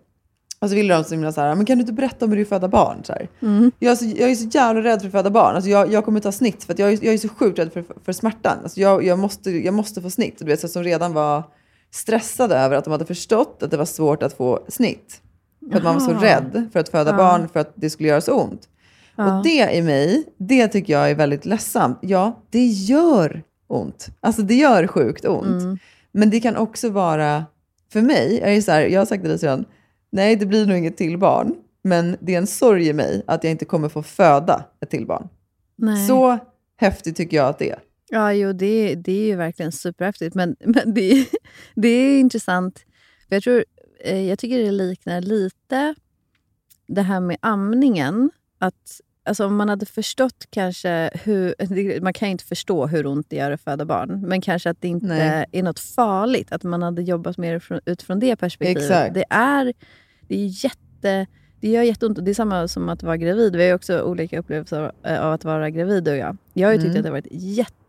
Och 0.59 0.69
så 0.69 0.75
ville 0.75 0.93
de 0.93 1.03
så 1.03 1.13
himla 1.13 1.31
så 1.31 1.41
här, 1.41 1.55
men 1.55 1.65
kan 1.65 1.77
du 1.77 1.81
inte 1.81 1.93
berätta 1.93 2.25
om 2.25 2.31
hur 2.31 2.37
det 2.37 2.41
att 2.43 2.49
föda 2.49 2.67
barn? 2.67 2.97
Så. 3.03 3.13
Mm. 3.41 3.71
Jag, 3.79 3.91
är 3.91 3.95
så, 3.95 4.05
jag 4.05 4.31
är 4.31 4.35
så 4.35 4.47
jävla 4.51 4.83
rädd 4.83 4.99
för 4.99 5.07
att 5.07 5.11
föda 5.11 5.29
barn. 5.29 5.55
Alltså 5.55 5.69
jag, 5.69 5.91
jag 5.93 6.05
kommer 6.05 6.19
ta 6.19 6.31
snitt 6.31 6.63
för 6.63 6.73
att 6.73 6.79
jag, 6.79 6.93
är, 6.93 6.99
jag 7.05 7.13
är 7.13 7.17
så 7.17 7.29
sjukt 7.29 7.59
rädd 7.59 7.73
för, 7.73 7.83
för 8.05 8.11
smärtan. 8.13 8.57
Alltså 8.63 8.79
jag, 8.79 9.03
jag, 9.03 9.19
måste, 9.19 9.51
jag 9.51 9.73
måste 9.73 10.01
få 10.01 10.09
snitt. 10.09 10.39
Och 10.39 10.45
Du 10.45 10.51
vet, 10.51 10.59
så 10.59 10.67
som 10.67 10.83
redan 10.83 11.13
var 11.13 11.43
stressade 11.93 12.55
över 12.55 12.75
att 12.75 12.83
de 12.83 12.91
hade 12.91 13.05
förstått 13.05 13.63
att 13.63 13.71
det 13.71 13.77
var 13.77 13.85
svårt 13.85 14.23
att 14.23 14.33
få 14.33 14.59
snitt. 14.67 15.21
För 15.71 15.77
att 15.77 15.83
man 15.83 15.93
var 15.93 16.01
så 16.01 16.13
rädd 16.13 16.69
för 16.73 16.79
att 16.79 16.89
föda 16.89 17.11
Ja. 17.11 17.17
barn 17.17 17.49
för 17.49 17.59
att 17.59 17.71
det 17.75 17.89
skulle 17.89 18.09
göra 18.09 18.21
så 18.21 18.33
ont. 18.41 18.69
Ja. 19.15 19.37
Och 19.37 19.43
det 19.43 19.75
i 19.75 19.81
mig, 19.81 20.23
det 20.37 20.67
tycker 20.67 20.93
jag 20.93 21.11
är 21.11 21.15
väldigt 21.15 21.45
ledsamt. 21.45 21.97
Ja, 22.01 22.41
det 22.49 22.65
gör 22.65 23.43
ont. 23.67 24.07
Alltså 24.19 24.41
det 24.41 24.55
gör 24.55 24.87
sjukt 24.87 25.25
ont. 25.25 25.63
Mm. 25.63 25.77
Men 26.11 26.29
det 26.29 26.39
kan 26.39 26.55
också 26.55 26.89
vara, 26.89 27.45
för 27.91 28.01
mig, 28.01 28.39
är 28.43 28.51
det 28.51 28.61
så 28.61 28.71
här, 28.71 28.81
jag 28.81 29.01
har 29.01 29.05
sagt 29.05 29.23
dig 29.23 29.39
sedan, 29.39 29.65
nej 30.11 30.35
det 30.35 30.45
blir 30.45 30.65
nog 30.65 30.77
inget 30.77 30.97
till 30.97 31.17
barn. 31.17 31.55
Men 31.83 32.17
det 32.19 32.33
är 32.33 32.37
en 32.37 32.47
sorg 32.47 32.87
i 32.87 32.93
mig 32.93 33.23
att 33.27 33.43
jag 33.43 33.51
inte 33.51 33.65
kommer 33.65 33.89
få 33.89 34.03
föda 34.03 34.65
ett 34.81 34.89
till 34.89 35.05
barn. 35.05 35.27
Nej. 35.75 36.07
Så 36.07 36.37
häftigt 36.77 37.17
tycker 37.17 37.37
jag 37.37 37.47
att 37.47 37.59
det 37.59 37.69
är. 37.69 37.79
Ja, 38.13 38.33
jo, 38.33 38.53
det, 38.53 38.95
det 38.95 39.11
är 39.11 39.25
ju 39.25 39.35
verkligen 39.35 39.71
superhäftigt. 39.71 40.35
Men, 40.35 40.55
men 40.65 40.93
det, 40.93 41.11
är- 41.11 41.25
det 41.75 41.87
är 41.87 42.19
intressant. 42.19 42.85
För 43.29 43.35
jag, 43.35 43.43
tror, 43.43 43.65
eh, 44.03 44.21
jag 44.29 44.39
tycker 44.39 44.59
det 44.59 44.71
liknar 44.71 45.21
lite 45.21 45.95
det 46.87 47.01
här 47.01 47.19
med 47.19 47.37
amningen. 47.39 48.31
Att, 48.59 49.01
alltså, 49.25 49.45
om 49.45 49.55
man 49.55 49.69
hade 49.69 49.85
förstått 49.85 50.45
kanske 50.49 51.09
hur... 51.23 52.01
Man 52.01 52.13
kan 52.13 52.27
ju 52.27 52.31
inte 52.31 52.43
förstå 52.45 52.87
hur 52.87 53.05
ont 53.05 53.29
det 53.29 53.35
gör 53.35 53.51
att 53.51 53.61
föda 53.61 53.85
barn. 53.85 54.21
Men 54.27 54.41
kanske 54.41 54.69
att 54.69 54.81
det 54.81 54.87
inte 54.87 55.05
Nej. 55.05 55.45
är 55.51 55.63
något 55.63 55.79
farligt. 55.79 56.51
Att 56.51 56.63
man 56.63 56.81
hade 56.81 57.01
jobbat 57.01 57.37
mer 57.37 57.59
från, 57.59 57.79
utifrån 57.85 58.19
det 58.19 58.35
perspektivet. 58.35 58.83
Exakt. 58.83 59.13
Det 59.13 59.25
är, 59.29 59.73
det 60.27 60.35
är 60.35 60.65
jätte... 60.65 61.27
Det 61.61 61.69
gör 61.69 61.83
jätteont. 61.83 62.25
Det 62.25 62.31
är 62.31 62.35
samma 62.35 62.67
som 62.67 62.89
att 62.89 63.03
vara 63.03 63.17
gravid. 63.17 63.55
Vi 63.55 63.61
har 63.61 63.67
ju 63.67 63.73
också 63.75 64.01
olika 64.01 64.39
upplevelser 64.39 64.91
av, 65.03 65.33
att 65.33 65.45
vara 65.45 65.69
gravid, 65.69 66.03
du 66.03 66.11
och 66.11 66.17
jag. 66.17 66.37
Jag 66.53 66.67
har 66.67 66.73
ju 66.73 66.79
tyckt 66.81 66.89
Mm. 66.89 66.97
att 66.99 67.03
det 67.03 67.09
har 67.09 67.13
varit 67.13 67.27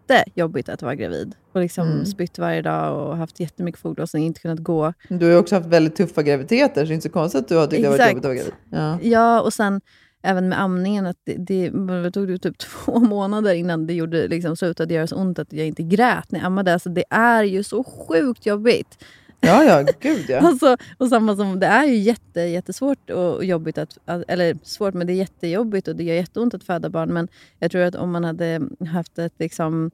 jättejobbigt 0.09 0.69
att 0.69 0.83
vara 0.83 0.95
gravid. 0.95 1.35
Och 1.53 1.61
liksom 1.61 1.89
Mm. 1.89 2.07
spytt 2.07 2.39
varje 2.39 2.63
dag 2.63 3.09
och 3.09 3.17
haft 3.17 3.41
jättemycket 3.41 3.81
foglossning, 3.81 4.25
inte 4.27 4.41
kunnat 4.41 4.59
gå. 4.59 4.93
Du 5.09 5.25
har 5.25 5.33
ju 5.33 5.39
också 5.39 5.55
haft 5.55 5.67
väldigt 5.67 5.97
tuffa 5.97 6.23
graviditeter, 6.23 6.81
så 6.85 6.89
det 6.89 6.93
är 6.93 6.95
inte 6.95 7.09
så 7.09 7.13
konstigt 7.13 7.41
att 7.41 7.49
du 7.49 7.57
har 7.57 7.67
tyckt 7.67 7.83
det 7.83 7.89
varit 7.89 8.01
jobbigt 8.01 8.17
att 8.19 8.25
vara 8.25 8.35
gravid. 8.35 8.53
Ja. 8.71 8.99
Ja, 9.03 9.41
och 9.41 9.53
sen 9.53 9.81
även 10.23 10.49
med 10.49 10.61
amningen, 10.61 11.07
att 11.07 11.17
det, 11.25 11.35
det, 11.39 11.71
det 12.03 12.11
tog 12.11 12.29
det 12.29 12.39
typ 12.39 12.59
två 12.85 12.99
månader 12.99 13.55
innan 13.55 13.87
det 13.87 13.95
gjorde, 13.95 14.29
liksom, 14.29 14.57
slutade 14.57 14.95
göra 14.95 15.07
så 15.07 15.17
ont 15.17 15.39
att 15.39 15.53
jag 15.53 15.67
inte 15.67 15.83
grät 15.83 16.33
när 16.33 16.41
jag 16.41 16.47
ammade. 16.47 16.73
Alltså, 16.73 16.89
det 16.89 17.05
är 17.11 17.43
ju 17.43 17.63
så 17.63 17.85
sjukt 17.85 18.47
jobbigt. 18.47 19.05
Ja, 19.45 19.65
ja, 19.65 19.87
gud 20.01 20.25
ja. 20.29 20.39
Alltså, 20.47 20.77
och 20.99 21.09
samma 21.09 21.37
som, 21.37 21.61
det 21.61 21.67
är 21.67 21.85
ju 21.85 21.97
jätte, 21.97 22.41
jättesvårt 22.41 23.11
och 23.11 23.45
jobbigt, 23.45 23.79
att, 23.79 23.99
eller 24.07 24.59
svårt, 24.63 24.95
men 24.95 25.07
det 25.07 25.13
är 25.13 25.15
jättejobbigt 25.15 25.89
och 25.89 25.97
det 25.97 26.05
gör 26.05 26.15
jätteont 26.15 26.55
att 26.55 26.65
föda 26.65 26.91
barn. 26.91 27.13
Men 27.13 27.29
jag 27.59 27.71
tror 27.71 27.83
att 27.83 27.95
om 27.95 28.13
man 28.13 28.25
hade 28.25 28.61
haft 28.93 29.19
ett 29.19 29.35
liksom, 29.39 29.91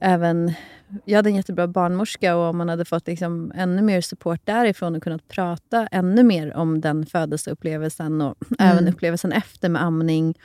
även 0.00 0.52
jag 1.04 1.16
hade 1.16 1.30
en 1.30 1.36
jättebra 1.36 1.66
barnmorska 1.66 2.36
och 2.36 2.42
om 2.42 2.56
man 2.58 2.68
hade 2.68 2.84
fått 2.84 3.06
liksom 3.06 3.52
ännu 3.54 3.82
mer 3.82 4.00
support 4.00 4.40
därifrån 4.44 4.96
och 4.96 5.02
kunnat 5.02 5.28
prata 5.28 5.86
ännu 5.86 6.22
mer 6.22 6.56
om 6.56 6.80
den 6.80 7.06
födelseupplevelsen 7.06 8.20
och 8.20 8.34
även 8.58 8.88
upplevelsen 8.88 9.32
efter 9.32 9.68
med 9.68 9.82
amning 9.82 10.38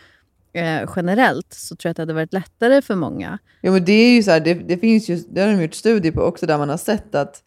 eh, 0.53 0.89
generellt 0.95 1.53
så 1.53 1.76
tror 1.76 1.89
jag 1.89 1.91
att 1.91 1.97
det 1.97 2.01
hade 2.01 2.13
varit 2.13 2.34
lättare 2.34 2.82
för 2.82 2.95
många. 2.95 3.39
Jo, 3.61 3.71
men 3.71 3.86
det 3.86 3.93
är 3.93 4.15
ju 4.15 4.24
så 4.24 4.32
här, 4.32 4.39
det, 4.39 4.53
det 4.53 4.78
finns 4.78 5.09
ju, 5.09 5.24
det 5.30 5.41
har 5.41 5.47
de 5.47 5.61
gjort 5.61 5.74
studier 5.74 6.11
på 6.11 6.21
också 6.21 6.45
där 6.45 6.57
man 6.57 6.69
har 6.69 6.78
sett 6.78 7.15
att 7.15 7.43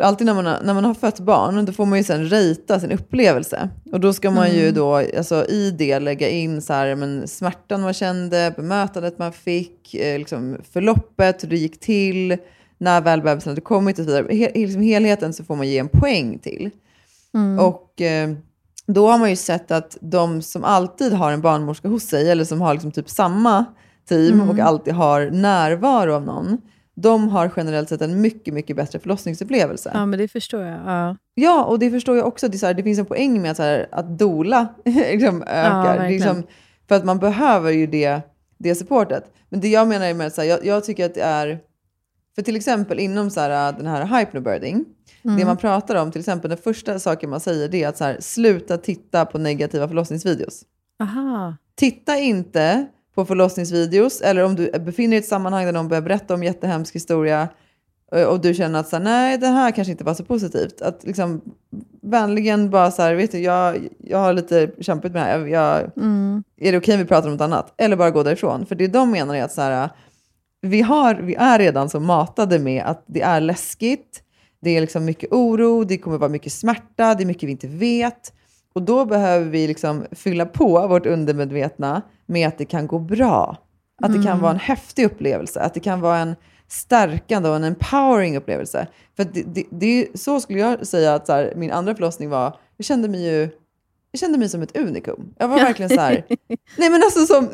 alltid 0.00 0.26
när 0.26 0.34
man, 0.34 0.46
har, 0.46 0.58
när 0.62 0.74
man 0.74 0.84
har 0.84 0.94
fött 0.94 1.20
barn, 1.20 1.64
då 1.64 1.72
får 1.72 1.86
man 1.86 1.98
ju 1.98 2.04
sen 2.04 2.24
rita 2.24 2.80
sin 2.80 2.92
upplevelse. 2.92 3.68
Och 3.92 4.00
då 4.00 4.12
ska 4.12 4.30
man 4.30 4.54
ju 4.54 4.72
då 4.72 4.94
alltså, 4.94 5.46
i 5.46 5.70
det 5.70 5.98
lägga 5.98 6.28
in 6.28 6.62
så 6.62 6.72
här, 6.72 6.94
men, 6.94 7.28
smärtan 7.28 7.80
man 7.80 7.94
kände, 7.94 8.54
bemötandet 8.56 9.18
man 9.18 9.32
fick, 9.32 9.94
eh, 9.94 10.18
liksom, 10.18 10.56
förloppet, 10.72 11.44
hur 11.44 11.48
det 11.48 11.56
gick 11.56 11.80
till, 11.80 12.36
när 12.78 13.00
väl 13.00 13.22
bebisen 13.22 13.50
hade 13.50 13.60
kommit 13.60 13.98
och 13.98 14.04
så 14.04 14.10
vidare. 14.10 14.34
He, 14.34 14.50
liksom, 14.54 14.82
helheten 14.82 15.32
så 15.32 15.44
får 15.44 15.56
man 15.56 15.68
ge 15.68 15.78
en 15.78 15.88
poäng 15.88 16.38
till. 16.38 16.70
Och 17.60 18.00
eh, 18.00 18.30
då 18.86 19.08
har 19.08 19.18
man 19.18 19.30
ju 19.30 19.36
sett 19.36 19.70
att 19.70 19.96
de 20.00 20.42
som 20.42 20.64
alltid 20.64 21.12
har 21.12 21.32
en 21.32 21.40
barnmorska 21.40 21.88
hos 21.88 22.02
sig, 22.02 22.30
eller 22.30 22.44
som 22.44 22.60
har 22.60 22.74
liksom 22.74 22.92
typ 22.92 23.10
samma 23.10 23.64
team 24.08 24.50
och 24.50 24.58
alltid 24.58 24.94
har 24.94 25.30
närvaro 25.30 26.14
av 26.14 26.24
någon, 26.24 26.58
de 26.94 27.28
har 27.28 27.50
generellt 27.56 27.88
sett 27.88 28.02
en 28.02 28.20
mycket, 28.20 28.54
mycket 28.54 28.76
bättre 28.76 28.98
förlossningsupplevelse. 28.98 29.90
Ja, 29.94 30.06
men 30.06 30.18
det 30.18 30.28
förstår 30.28 30.62
jag. 30.62 30.80
Ja. 30.86 31.16
Ja, 31.34 31.64
och 31.64 31.78
det 31.78 31.90
förstår 31.90 32.16
jag 32.16 32.26
också. 32.26 32.48
Det, 32.48 32.62
här, 32.62 32.74
det 32.74 32.82
finns 32.82 32.98
en 32.98 33.06
poäng 33.06 33.42
med 33.42 33.50
att, 33.50 33.56
så 33.56 33.62
här, 33.62 33.88
att 33.92 34.18
dola 34.18 34.68
liksom, 34.84 35.42
ökar. 35.42 35.84
verkligen. 35.84 36.12
liksom, 36.12 36.42
för 36.88 36.94
att 36.94 37.04
man 37.04 37.18
behöver 37.18 37.70
ju 37.70 37.86
det, 37.86 38.20
det 38.58 38.74
supportet. 38.74 39.32
Men 39.48 39.60
det 39.60 39.68
jag 39.68 39.88
menar 39.88 40.06
är 40.06 40.14
med 40.14 40.26
att 40.26 40.34
så 40.34 40.40
här, 40.40 40.48
jag, 40.48 40.64
jag 40.64 40.84
tycker 40.84 41.06
att 41.06 41.14
det 41.14 41.20
är... 41.22 41.60
För 42.34 42.42
till 42.42 42.56
exempel 42.56 42.98
inom 42.98 43.30
så 43.30 43.40
här, 43.40 43.72
den 43.72 43.86
här 43.86 44.18
hypnobirding, 44.18 44.84
det 45.22 45.44
man 45.44 45.56
pratar 45.56 45.94
om, 45.94 46.12
till 46.12 46.20
exempel 46.20 46.48
den 46.48 46.58
första 46.58 46.98
saken 46.98 47.30
man 47.30 47.40
säger 47.40 47.68
det 47.68 47.84
är 47.84 47.88
att 47.88 47.96
så 47.96 48.14
sluta 48.20 48.76
titta 48.76 49.24
på 49.24 49.38
negativa 49.38 49.88
förlossningsvideos. 49.88 50.62
Aha. 51.00 51.56
Titta 51.74 52.16
inte 52.16 52.86
på 53.20 53.24
förlossningsvideos 53.24 54.20
eller 54.20 54.44
om 54.44 54.56
du 54.56 54.70
befinner 54.70 55.10
dig 55.10 55.16
i 55.16 55.18
ett 55.18 55.28
sammanhang 55.28 55.64
där 55.64 55.72
någon 55.72 55.88
börjar 55.88 56.02
berätta 56.02 56.34
om 56.34 56.42
jättehemsk 56.42 56.94
historia 56.94 57.48
eh, 58.12 58.24
och 58.24 58.40
du 58.40 58.54
känner 58.54 58.80
att 58.80 58.88
så 58.88 58.96
här, 58.96 59.04
nej, 59.04 59.38
det 59.38 59.46
här 59.46 59.70
kanske 59.70 59.92
inte 59.92 60.04
var 60.04 60.14
så 60.14 60.24
positivt. 60.24 60.80
Att 60.80 61.04
liksom 61.04 61.40
vänligen 62.02 62.70
bara 62.70 62.90
så 62.90 63.02
här, 63.02 63.14
vet 63.14 63.32
du, 63.32 63.38
jag, 63.38 63.88
jag 63.98 64.18
har 64.18 64.32
lite 64.32 64.70
kämpat 64.80 65.12
med 65.12 65.22
det 65.22 65.26
här. 65.26 65.38
Jag, 65.38 65.82
jag, 65.82 66.42
Är 66.60 66.72
det 66.72 66.78
okej 66.78 66.94
om 66.94 67.00
vi 67.00 67.06
pratar 67.06 67.28
om 67.28 67.32
något 67.34 67.40
annat? 67.40 67.74
Eller 67.76 67.96
bara 67.96 68.10
gå 68.10 68.22
därifrån. 68.22 68.66
För 68.66 68.74
det 68.74 68.86
de 68.86 69.10
menar 69.10 69.34
är 69.34 69.42
att 69.42 69.52
så 69.52 69.60
här, 69.60 69.90
vi, 70.60 70.82
har, 70.82 71.14
vi 71.14 71.34
är 71.34 71.58
redan 71.58 71.90
så 71.90 72.00
matade 72.00 72.58
med 72.58 72.82
att 72.84 73.04
det 73.06 73.22
är 73.22 73.40
läskigt, 73.40 74.22
det 74.60 74.76
är 74.76 74.80
liksom 74.80 75.04
mycket 75.04 75.32
oro, 75.32 75.84
det 75.84 75.98
kommer 75.98 76.18
vara 76.18 76.30
mycket 76.30 76.52
smärta, 76.52 77.14
det 77.14 77.22
är 77.22 77.26
mycket 77.26 77.48
vi 77.48 77.52
inte 77.52 77.68
vet. 77.68 78.32
Och 78.72 78.82
då 78.82 79.04
behöver 79.04 79.46
vi 79.46 79.66
liksom 79.66 80.04
fylla 80.12 80.46
på 80.46 80.88
vårt 80.88 81.06
undermedvetna 81.06 82.02
med 82.30 82.48
att 82.48 82.58
det 82.58 82.64
kan 82.64 82.86
gå 82.86 82.98
bra. 82.98 83.56
Att 84.02 84.12
det 84.12 84.22
kan 84.22 84.40
vara 84.40 84.52
en 84.52 84.58
häftig 84.58 85.04
upplevelse, 85.04 85.60
att 85.60 85.74
det 85.74 85.80
kan 85.80 86.00
vara 86.00 86.18
en 86.18 86.34
stärkande 86.68 87.48
och 87.48 87.56
en 87.56 87.64
empowering 87.64 88.36
upplevelse. 88.36 88.86
För 89.16 89.24
det, 89.24 89.42
det, 89.42 89.64
det, 89.70 90.06
så 90.14 90.40
skulle 90.40 90.58
jag 90.58 90.86
säga 90.86 91.14
att 91.14 91.26
så 91.26 91.32
här, 91.32 91.52
min 91.56 91.70
andra 91.70 91.94
förlossning 91.94 92.30
var, 92.30 92.56
jag 92.76 92.84
kände 92.84 93.08
mig 93.08 93.24
ju 93.26 93.48
jag 94.12 94.20
kände 94.20 94.38
mig 94.38 94.48
som 94.48 94.62
ett 94.62 94.76
unikum. 94.76 95.34
Jag 95.38 95.48
var 95.48 95.56
verkligen 95.58 95.88
så 95.90 96.00
här, 96.00 96.24
nej 96.78 96.90
men 96.90 97.02
alltså 97.02 97.26
som 97.26 97.48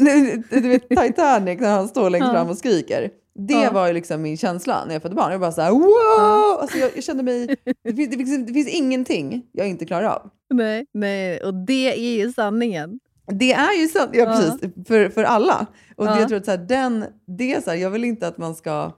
du 0.51 0.69
vet, 0.69 0.89
Titanic 0.89 1.61
när 1.61 1.71
han 1.71 1.89
står 1.89 2.11
längst 2.11 2.31
fram 2.31 2.49
och 2.49 2.59
skriker. 2.59 3.11
Det 3.39 3.55
Ja. 3.55 3.71
var 3.73 3.87
ju 3.87 3.93
liksom 3.93 4.23
min 4.23 4.37
känsla 4.37 4.85
när 4.87 4.93
jag 4.93 5.03
födde 5.03 5.15
barn. 5.15 5.33
Jag 5.33 5.41
bara 5.41 5.53
så 5.53 5.61
här, 5.61 5.71
wow! 5.71 6.61
Alltså 6.61 6.79
jag, 6.79 6.91
jag 6.95 7.05
kände 7.05 7.23
mig, 7.23 7.47
det 7.85 7.95
finns, 7.97 8.11
det, 8.11 8.17
finns, 8.17 8.47
det 8.47 8.53
finns 8.53 8.69
ingenting 8.69 9.43
jag 9.53 9.69
inte 9.69 9.85
klarar 9.87 10.09
av. 10.09 10.31
Nej, 10.55 10.87
nej, 10.95 11.41
och 11.41 11.55
det 11.55 11.93
är 11.99 12.17
ju 12.25 12.33
sanningen. 12.33 13.01
Det 13.27 13.53
är 13.53 13.81
ju 13.81 13.89
sant, 13.89 14.11
ja, 14.13 14.21
Ja. 14.25 14.27
precis, 14.37 14.87
för, 14.89 15.09
för 15.09 15.25
alla. 15.25 15.67
Och 15.97 16.07
Ja. 16.07 16.15
det, 16.15 16.19
jag 16.21 16.29
tror 16.29 16.39
att 16.39 16.45
så 16.45 16.51
här, 16.51 16.59
den, 16.59 17.05
det 17.27 17.55
är 17.55 17.61
så 17.61 17.71
här, 17.71 17.77
jag 17.77 17.91
vill 17.91 18.05
inte 18.05 18.29
att 18.29 18.39
man 18.39 18.55
ska... 18.55 18.93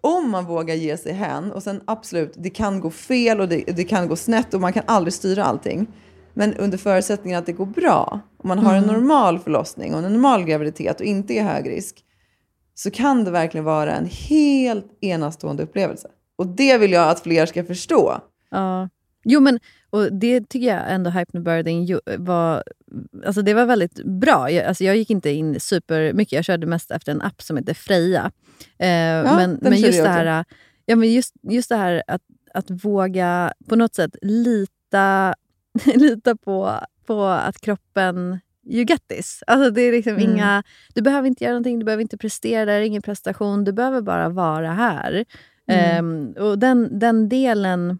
Om 0.00 0.30
man 0.30 0.44
vågar 0.44 0.74
ge 0.74 0.96
sig 0.96 1.12
hän, 1.12 1.52
och 1.52 1.62
sen 1.62 1.80
absolut, 1.84 2.32
det 2.36 2.50
kan 2.50 2.80
gå 2.80 2.90
fel 2.90 3.40
och 3.40 3.48
det, 3.48 3.64
det 3.76 3.84
kan 3.84 4.08
gå 4.08 4.16
snett 4.16 4.54
och 4.54 4.60
man 4.60 4.72
kan 4.72 4.82
aldrig 4.86 5.12
styra 5.14 5.44
allting. 5.44 5.86
Men 6.34 6.54
under 6.54 6.78
förutsättning 6.78 7.34
att 7.34 7.46
det 7.46 7.52
går 7.52 7.66
bra, 7.66 8.20
om 8.38 8.48
man 8.48 8.58
har 8.58 8.74
en 8.74 8.84
Mm. 8.84 8.94
normal 8.94 9.38
förlossning 9.38 9.94
och 9.94 10.02
en 10.02 10.12
normal 10.12 10.44
graviditet 10.44 11.00
och 11.00 11.06
inte 11.06 11.34
är 11.34 11.42
hög 11.42 11.68
risk, 11.70 12.04
så 12.74 12.90
kan 12.90 13.24
det 13.24 13.30
verkligen 13.30 13.64
vara 13.64 13.94
en 13.94 14.06
helt 14.28 14.86
enastående 15.00 15.62
upplevelse. 15.62 16.08
Och 16.36 16.46
det 16.46 16.78
vill 16.78 16.92
jag 16.92 17.08
att 17.08 17.20
fler 17.20 17.46
ska 17.46 17.64
förstå. 17.64 18.20
Ja. 18.50 18.88
Jo, 19.24 19.40
men 19.40 19.58
och 19.96 20.12
det 20.12 20.48
tycker 20.48 20.66
jag 20.66 20.82
ändå 20.88 21.10
Hypnobirthing 21.10 21.84
ju- 21.84 22.00
var... 22.18 22.62
Alltså 23.26 23.42
det 23.42 23.54
var 23.54 23.66
väldigt 23.66 24.04
bra. 24.04 24.50
Jag, 24.50 24.64
alltså 24.66 24.84
jag 24.84 24.96
gick 24.96 25.10
inte 25.10 25.30
in 25.30 25.60
supermycket. 25.60 26.32
Jag 26.32 26.44
körde 26.44 26.66
mest 26.66 26.90
efter 26.90 27.12
en 27.12 27.22
app 27.22 27.42
som 27.42 27.56
heter 27.56 27.74
Freja. 27.74 28.30
Eh, 28.78 28.86
men 28.88 29.36
den 29.50 29.58
men 29.62 29.72
körde 29.76 29.86
just 29.86 30.02
det 30.02 30.08
här, 30.08 30.44
ja, 30.86 30.96
men 30.96 31.12
just, 31.12 31.34
just 31.42 31.68
det 31.68 31.76
här 31.76 32.02
att, 32.06 32.22
att 32.54 32.70
våga 32.84 33.52
på 33.68 33.76
något 33.76 33.94
sätt 33.94 34.16
lita, 34.22 35.34
lita 35.94 36.36
på, 36.36 36.80
på 37.06 37.24
att 37.24 37.60
kroppen 37.60 38.38
You 38.68 38.84
get 38.84 39.08
this. 39.08 39.42
Alltså 39.46 39.70
det 39.70 39.80
är 39.82 39.92
liksom 39.92 40.12
Mm. 40.12 40.22
inga, 40.30 40.62
du 40.94 41.02
behöver 41.02 41.28
inte 41.28 41.44
göra 41.44 41.52
någonting, 41.52 41.78
du 41.78 41.84
behöver 41.84 42.02
inte 42.02 42.18
prestera, 42.18 42.64
det 42.64 42.72
är 42.72 42.80
ingen 42.80 43.02
prestation. 43.02 43.64
Du 43.64 43.72
behöver 43.72 44.00
bara 44.00 44.28
vara 44.28 44.72
här. 44.72 45.24
Mm. 45.68 45.96
Ehm, 46.36 46.44
och 46.44 46.58
den, 46.58 46.98
den 46.98 47.28
delen, 47.28 47.98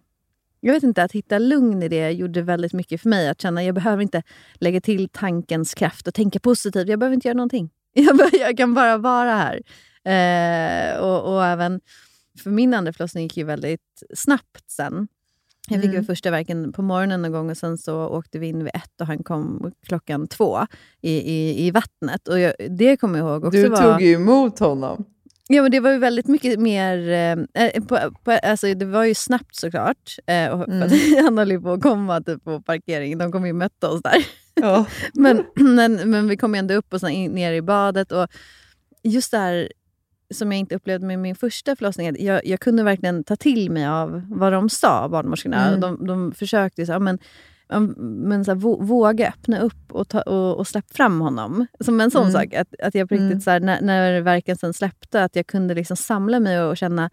jag 0.67 0.73
vet 0.73 0.83
inte, 0.83 1.03
att 1.03 1.11
hitta 1.11 1.39
lugn 1.39 1.83
i 1.83 1.87
det 1.87 2.11
gjorde 2.11 2.41
väldigt 2.41 2.73
mycket 2.73 3.01
för 3.01 3.09
mig. 3.09 3.29
Att 3.29 3.41
känna 3.41 3.63
jag 3.63 3.75
behöver 3.75 4.03
inte 4.03 4.23
lägga 4.53 4.81
till 4.81 5.09
tankens 5.09 5.73
kraft 5.73 6.07
och 6.07 6.13
tänka 6.13 6.39
positivt. 6.39 6.87
Jag 6.89 6.99
behöver 6.99 7.13
inte 7.13 7.27
göra 7.27 7.37
någonting. 7.37 7.69
Jag, 7.93 8.17
be- 8.17 8.37
jag 8.39 8.57
kan 8.57 8.73
bara 8.73 8.97
vara 8.97 9.33
här. 9.35 9.61
Eh, 10.03 10.99
och, 10.99 11.33
och 11.35 11.45
även, 11.45 11.81
för 12.43 12.49
min 12.49 12.73
andra 12.73 12.93
förlossning 12.93 13.23
gick 13.23 13.37
ju 13.37 13.43
väldigt 13.43 14.03
snabbt 14.15 14.69
sen. 14.71 15.07
Jag 15.69 15.81
fick 15.81 15.91
Mm. 15.91 16.05
första 16.05 16.31
verken 16.31 16.73
på 16.73 16.81
morgonen 16.81 17.21
någon 17.21 17.31
gång 17.31 17.49
och 17.49 17.57
sen 17.57 17.77
så 17.77 18.07
åkte 18.07 18.39
vi 18.39 18.47
in 18.47 18.59
vid 18.63 18.71
ett 18.75 19.01
och 19.01 19.07
han 19.07 19.23
kom 19.23 19.71
klockan 19.87 20.27
två 20.27 20.57
i, 21.01 21.11
i, 21.11 21.67
i 21.67 21.71
vattnet. 21.71 22.27
Och 22.27 22.39
jag, 22.39 22.53
det 22.69 22.97
kommer 22.97 23.19
jag 23.19 23.27
ihåg 23.27 23.45
också 23.45 23.61
Du 23.61 23.69
var... 23.69 23.91
tog 23.93 24.01
ju 24.01 24.13
emot 24.13 24.59
honom. 24.59 25.05
Ja, 25.49 25.61
men 25.61 25.71
det 25.71 25.79
var 25.79 25.91
ju 25.91 25.97
väldigt 25.97 26.27
mycket 26.27 26.59
mer... 26.59 27.09
Eh, 27.09 27.63
eh, 27.63 27.83
på, 27.83 27.99
på, 28.23 28.31
alltså 28.31 28.73
det 28.73 28.85
var 28.85 29.03
ju 29.03 29.15
snabbt 29.15 29.55
såklart. 29.55 30.15
Eh, 30.25 30.47
och, 30.47 30.67
Mm. 30.67 30.89
Han 31.23 31.37
höll 31.37 31.51
ju 31.51 31.61
på 31.61 31.71
att 31.71 31.81
komma 31.81 32.21
typ, 32.21 32.43
på 32.43 32.61
parkeringen. 32.61 33.19
De 33.19 33.31
kom 33.31 33.45
ju 33.45 33.51
och 33.51 33.57
mötte 33.57 33.87
oss 33.87 34.01
där. 34.01 34.25
Ja. 34.53 34.85
Men, 35.13 35.43
men, 35.55 36.09
men 36.09 36.27
vi 36.27 36.37
kom 36.37 36.55
ändå 36.55 36.73
upp 36.73 36.93
och 36.93 37.09
in, 37.09 37.31
ner 37.31 37.53
i 37.53 37.61
badet. 37.61 38.11
Och 38.11 38.27
just 39.03 39.31
det 39.31 39.37
här 39.37 39.71
som 40.33 40.51
jag 40.51 40.59
inte 40.59 40.75
upplevde 40.75 41.05
med 41.05 41.19
min 41.19 41.35
första 41.35 41.75
förlossning. 41.75 42.25
Jag, 42.25 42.45
jag 42.45 42.59
kunde 42.59 42.83
verkligen 42.83 43.23
ta 43.23 43.35
till 43.35 43.71
mig 43.71 43.87
av 43.87 44.25
vad 44.29 44.53
de 44.53 44.69
sa, 44.69 45.09
barnmorskorna. 45.09 45.67
Mm. 45.67 45.79
De, 45.79 46.07
de 46.07 46.31
försökte 46.31 46.85
så, 46.85 46.99
men, 46.99 47.19
men 47.97 48.45
så 48.45 48.51
här, 48.51 48.59
vå- 48.59 48.83
våga 48.85 49.27
öppna 49.27 49.59
upp 49.59 49.91
och, 49.91 50.07
ta, 50.09 50.21
och, 50.21 50.57
och 50.57 50.67
släpp 50.67 50.93
fram 50.95 51.21
honom. 51.21 51.65
Som 51.79 52.01
en 52.01 52.11
sån 52.11 52.21
Mm. 52.21 52.33
sak. 52.33 52.53
Att, 52.53 52.67
att 52.83 52.95
jag 52.95 53.09
på 53.09 53.13
riktigt, 53.15 53.27
Mm. 53.31 53.41
så 53.41 53.51
här, 53.51 53.59
när, 53.59 53.81
när 53.81 54.21
verken 54.21 54.57
sen 54.57 54.73
släppte, 54.73 55.23
att 55.23 55.35
jag 55.35 55.47
kunde 55.47 55.73
liksom 55.73 55.97
samla 55.97 56.39
mig 56.39 56.61
och, 56.61 56.69
och 56.69 56.77
känna 56.77 57.09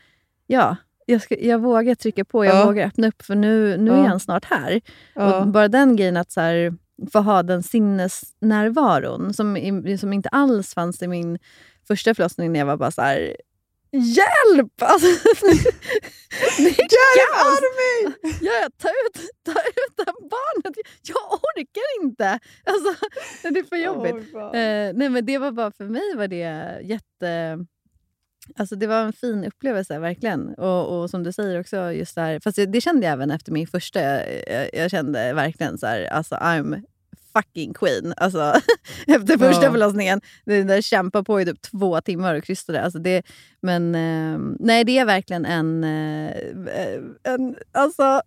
ja, 0.47 0.77
jag, 1.07 1.23
ska, 1.23 1.39
jag 1.41 1.59
vågar 1.63 1.95
trycka 1.95 2.25
på, 2.25 2.45
jag 2.45 2.57
Ja. 2.57 2.67
vågar 2.67 2.87
öppna 2.87 3.09
upp 3.09 3.23
för 3.23 3.35
nu, 3.35 3.77
nu 3.77 3.91
Ja. 3.91 3.97
är 3.97 4.09
han 4.09 4.21
snart 4.21 4.45
här. 4.45 4.81
Ja. 5.15 5.41
Och 5.41 5.47
bara 5.47 5.69
den 5.69 5.97
grejen 5.97 6.17
att 6.17 6.33
så 6.33 6.41
här, 6.41 6.75
få 7.13 7.19
ha 7.21 7.43
den 7.43 7.63
sinnesnärvaron 7.63 9.35
som, 9.35 9.57
som 10.01 10.13
inte 10.13 10.29
alls 10.29 10.75
fanns 10.75 11.03
i 11.03 11.09
min 11.09 11.39
första 11.89 12.15
förlossning 12.15 12.53
när 12.53 12.61
jag 12.61 12.67
var 12.67 12.77
bara 12.77 12.91
så 12.91 13.03
här 13.03 13.37
Hjälp! 13.95 14.83
Alltså, 14.83 15.07
Hjälp 16.59 17.35
Armi! 17.35 18.15
ja, 18.41 18.69
ta, 18.79 18.89
ut, 18.89 19.31
ta 19.45 19.53
ut 19.53 19.97
det 19.97 20.05
barnet! 20.05 20.75
Jag 21.03 21.33
orkar 21.33 22.03
inte! 22.03 22.39
Alltså, 22.65 23.07
det 23.43 23.59
är 23.59 23.65
för 23.65 23.77
jobbigt. 23.77 24.33
Fan. 24.33 24.55
Eh, 24.55 24.93
nej, 24.95 25.09
men 25.09 25.27
det 25.27 25.39
var 25.39 25.53
bara 25.53 25.71
för 25.71 25.85
mig 25.85 26.15
var 26.17 26.29
det 26.29 26.81
jätte... 26.83 27.59
Alltså 28.57 28.77
det 28.77 28.87
var 28.87 29.03
en 29.03 29.13
fin 29.13 29.45
upplevelse, 29.45 29.99
verkligen. 29.99 30.55
Och, 30.55 31.01
och 31.01 31.11
som 31.11 31.23
du 31.23 31.33
säger 31.33 31.61
också, 31.61 31.93
just 31.93 32.15
där, 32.15 32.41
fast 32.41 32.57
det, 32.57 32.67
det 32.67 32.81
kände 32.81 33.07
jag 33.07 33.13
även 33.13 33.31
efter 33.31 33.53
min 33.53 33.67
första. 33.67 34.01
Jag, 34.01 34.71
jag 34.73 34.91
kände 34.91 35.33
verkligen 35.33 35.79
så 35.79 35.87
här, 35.87 36.05
alltså 36.05 36.35
I'm 36.35 36.83
fucking 37.37 37.75
queen. 37.75 38.15
Alltså, 38.17 38.39
efter 39.07 39.39
första 39.39 39.65
Ja. 39.65 39.71
förlossningen. 39.73 40.21
Det 40.45 40.63
där 40.63 40.81
kämpa 40.81 41.23
på 41.25 41.41
i 41.41 41.45
typ 41.45 41.63
två 41.63 42.01
timmar 42.01 42.35
och 42.35 42.45
krystade. 42.45 42.83
Alltså 42.83 42.99
det, 42.99 43.23
men 43.63 43.95
eh, 43.95 44.39
nej, 44.61 44.85
det 44.85 44.99
är 44.99 45.05
verkligen 45.05 45.45
en... 45.45 45.85
eh, 45.85 46.33
en 47.33 47.57
alltså, 47.73 48.23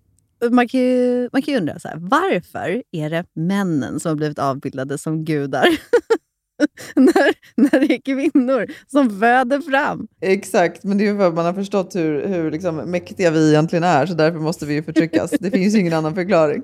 man 0.51 0.68
kan 0.68 0.80
ju, 0.80 1.30
man 1.34 1.41
kan 1.41 1.53
ju 1.53 1.60
undra, 1.60 1.80
så 1.80 1.88
här, 1.88 1.97
varför 1.99 2.84
är 2.91 3.10
det 3.10 3.26
männen 3.34 3.99
som 3.99 4.10
har 4.10 4.16
blivit 4.16 4.39
avbildade 4.39 4.97
som 4.97 5.26
gudar? 5.26 5.68
när, 6.95 7.34
när 7.55 7.80
det 7.80 7.93
är 7.93 8.01
kvinnor 8.01 8.68
som 8.88 9.20
föder 9.20 9.62
fram. 9.62 10.08
Exakt, 10.22 10.84
men 10.84 10.97
det 10.97 11.08
är 11.08 11.18
för 11.18 11.28
att 11.28 11.34
man 11.34 11.45
har 11.45 11.53
förstått 11.53 11.95
hur, 11.95 12.28
hur 12.28 12.51
liksom 12.51 12.76
mäktiga 12.76 13.32
vi 13.32 13.49
egentligen 13.49 13.84
är, 13.84 14.05
så 14.05 14.14
därför 14.14 14.39
måste 14.39 14.66
vi 14.66 14.74
ju 14.74 14.84
förtryckas. 14.84 15.32
Det 15.39 15.51
finns 15.51 15.76
ju 15.76 15.80
ingen 15.80 15.93
annan 15.93 16.16
förklaring. 16.16 16.64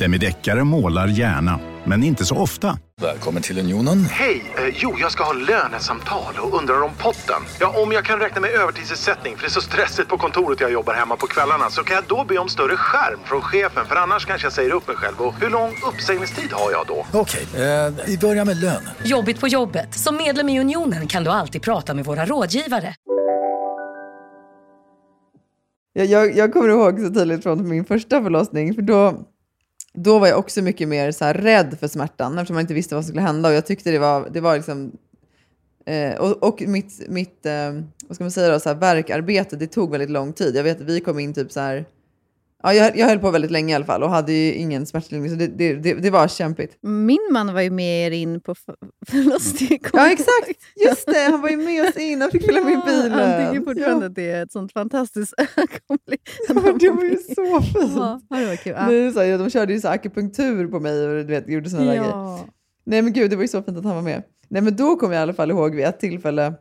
Demideckare 0.00 0.64
målar 0.64 1.06
gärna, 1.06 1.60
men 1.84 2.02
inte 2.02 2.24
så 2.24 2.36
ofta. 2.36 2.78
Välkommen 3.00 3.42
till 3.42 3.58
Unionen. 3.58 4.04
Hej! 4.04 4.42
Eh, 4.56 4.74
jo, 4.74 4.96
jag 5.00 5.12
ska 5.12 5.24
ha 5.24 5.32
lönesamtal 5.32 6.34
och 6.40 6.58
undrar 6.58 6.82
om 6.82 6.90
potten. 6.98 7.42
Ja, 7.60 7.82
om 7.82 7.92
jag 7.92 8.04
kan 8.04 8.18
räkna 8.18 8.40
med 8.40 8.50
övertidsersättning 8.50 9.36
för 9.36 9.42
det 9.42 9.48
är 9.48 9.50
så 9.50 9.60
stressigt 9.60 10.08
på 10.08 10.18
kontoret 10.18 10.60
jag 10.60 10.72
jobbar 10.72 10.94
hemma 10.94 11.16
på 11.16 11.26
kvällarna 11.26 11.70
så 11.70 11.82
kan 11.82 11.94
jag 11.94 12.04
då 12.08 12.24
be 12.28 12.38
om 12.38 12.48
större 12.48 12.76
skärm 12.76 13.18
från 13.24 13.40
chefen 13.40 13.86
för 13.86 13.96
annars 13.96 14.26
kanske 14.26 14.46
jag 14.46 14.52
säger 14.52 14.70
upp 14.70 14.86
mig 14.88 14.96
själv. 14.96 15.20
Och 15.20 15.34
hur 15.40 15.50
lång 15.50 15.70
uppsägningstid 15.92 16.52
har 16.52 16.70
jag 16.72 16.86
då? 16.86 17.06
Okej, 17.12 17.46
eh, 17.54 17.92
vi 18.06 18.18
börjar 18.18 18.44
med 18.44 18.56
lön. 18.60 18.82
Jobbigt 19.04 19.40
på 19.40 19.48
jobbet. 19.48 19.94
Som 19.94 20.16
medlem 20.16 20.48
i 20.48 20.60
Unionen 20.60 21.06
kan 21.06 21.24
du 21.24 21.30
alltid 21.30 21.62
prata 21.62 21.94
med 21.94 22.04
våra 22.04 22.26
rådgivare. 22.26 22.94
Jag, 25.92 26.06
jag, 26.06 26.36
jag 26.36 26.52
kommer 26.52 26.68
ihåg 26.68 27.00
så 27.00 27.14
tydligt 27.14 27.42
från 27.42 27.68
min 27.68 27.84
första 27.84 28.22
förlossning, 28.22 28.74
för 28.74 28.82
då, 28.82 29.26
då 29.92 30.18
var 30.18 30.26
jag 30.26 30.38
också 30.38 30.62
mycket 30.62 30.88
mer 30.88 31.12
så 31.12 31.24
här 31.24 31.34
rädd 31.34 31.76
för 31.80 31.88
smärtan 31.88 32.38
eftersom 32.38 32.54
man 32.54 32.60
inte 32.60 32.74
visste 32.74 32.94
vad 32.94 33.04
som 33.04 33.08
skulle 33.08 33.22
hända 33.22 33.48
och 33.48 33.54
jag 33.54 33.66
tyckte 33.66 33.90
det 33.90 33.98
var, 33.98 34.28
det 34.30 34.40
var 34.40 34.56
liksom 34.56 34.92
Eh, 35.90 36.20
och, 36.20 36.42
och 36.42 36.62
mitt, 36.66 37.08
mitt 37.08 37.46
eh, 37.46 37.72
vad 38.06 38.14
ska 38.14 38.24
man 38.24 38.30
säga 38.30 38.52
då, 38.52 38.60
så 38.60 38.68
här, 38.68 38.76
verkarbete, 38.76 39.56
det 39.56 39.66
tog 39.66 39.90
väldigt 39.90 40.10
lång 40.10 40.32
tid. 40.32 40.56
Jag 40.56 40.62
vet 40.62 40.80
att 40.80 40.86
vi 40.86 41.00
kom 41.00 41.18
in 41.18 41.34
typ 41.34 41.52
så 41.52 41.60
här, 41.60 41.84
ja, 42.62 42.74
jag, 42.74 42.96
jag 42.96 43.06
höll 43.06 43.18
på 43.18 43.30
väldigt 43.30 43.50
länge 43.50 43.72
i 43.72 43.76
alla 43.76 43.84
fall 43.84 44.02
och 44.02 44.10
hade 44.10 44.32
ju 44.32 44.54
ingen 44.54 44.86
smärtlindring 44.86 45.30
så 45.32 45.36
det, 45.38 45.46
det, 45.46 45.74
det, 45.74 45.94
det 45.94 46.10
var 46.10 46.28
kämpigt. 46.28 46.78
Min 46.82 47.28
man 47.32 47.54
var 47.54 47.60
ju 47.60 47.70
med 47.70 48.06
er 48.06 48.10
in 48.10 48.40
på 48.40 48.54
för- 48.54 48.76
förlossningen. 49.06 49.80
Ja 49.92 50.12
exakt, 50.12 50.50
just 50.86 51.06
det, 51.06 51.18
han 51.30 51.40
var 51.40 51.48
ju 51.48 51.56
med 51.56 51.88
oss 51.88 51.96
in, 51.96 52.20
han 52.20 52.30
fick 52.30 52.46
följa 52.46 52.64
med 52.64 52.72
i 52.72 52.76
bilen. 52.86 53.12
Han 53.12 53.52
tycker 53.54 53.64
fortfarande 53.64 54.06
att 54.06 54.14
det 54.14 54.30
är 54.30 54.42
ett 54.42 54.52
sånt 54.52 54.72
fantastiskt 54.72 55.34
ögonblick. 55.38 56.20
Ja, 56.48 56.54
det 56.54 56.90
var 56.90 57.04
ju 57.04 57.16
så 57.34 57.60
fint. 57.62 57.92
Ja, 57.96 58.20
ja, 58.30 58.36
det 58.36 58.46
var 58.46 58.56
kul. 58.56 58.72
Ja. 58.76 58.86
Nej, 58.86 59.12
så 59.12 59.20
här, 59.20 59.38
de 59.38 59.50
körde 59.50 59.72
ju 59.72 59.80
så 59.80 59.88
akupunktur 59.88 60.66
på 60.68 60.80
mig 60.80 61.06
och 61.08 61.14
du 61.14 61.24
vet, 61.24 61.48
gjorde 61.48 61.70
sådana 61.70 61.86
där 61.90 61.96
grejer. 61.98 62.10
Ja. 62.10 62.40
Nej 62.86 63.02
men 63.02 63.12
gud, 63.12 63.30
det 63.30 63.36
var 63.36 63.42
ju 63.42 63.48
så 63.48 63.62
fint 63.62 63.78
att 63.78 63.84
han 63.84 63.94
var 63.94 64.02
med. 64.02 64.22
Nej 64.48 64.62
men 64.62 64.76
då 64.76 64.96
kommer 64.96 65.14
jag 65.14 65.20
i 65.20 65.22
alla 65.22 65.34
fall 65.34 65.50
ihåg 65.50 65.74
vid 65.74 65.84
ett 65.84 66.00
tillfälle 66.00 66.54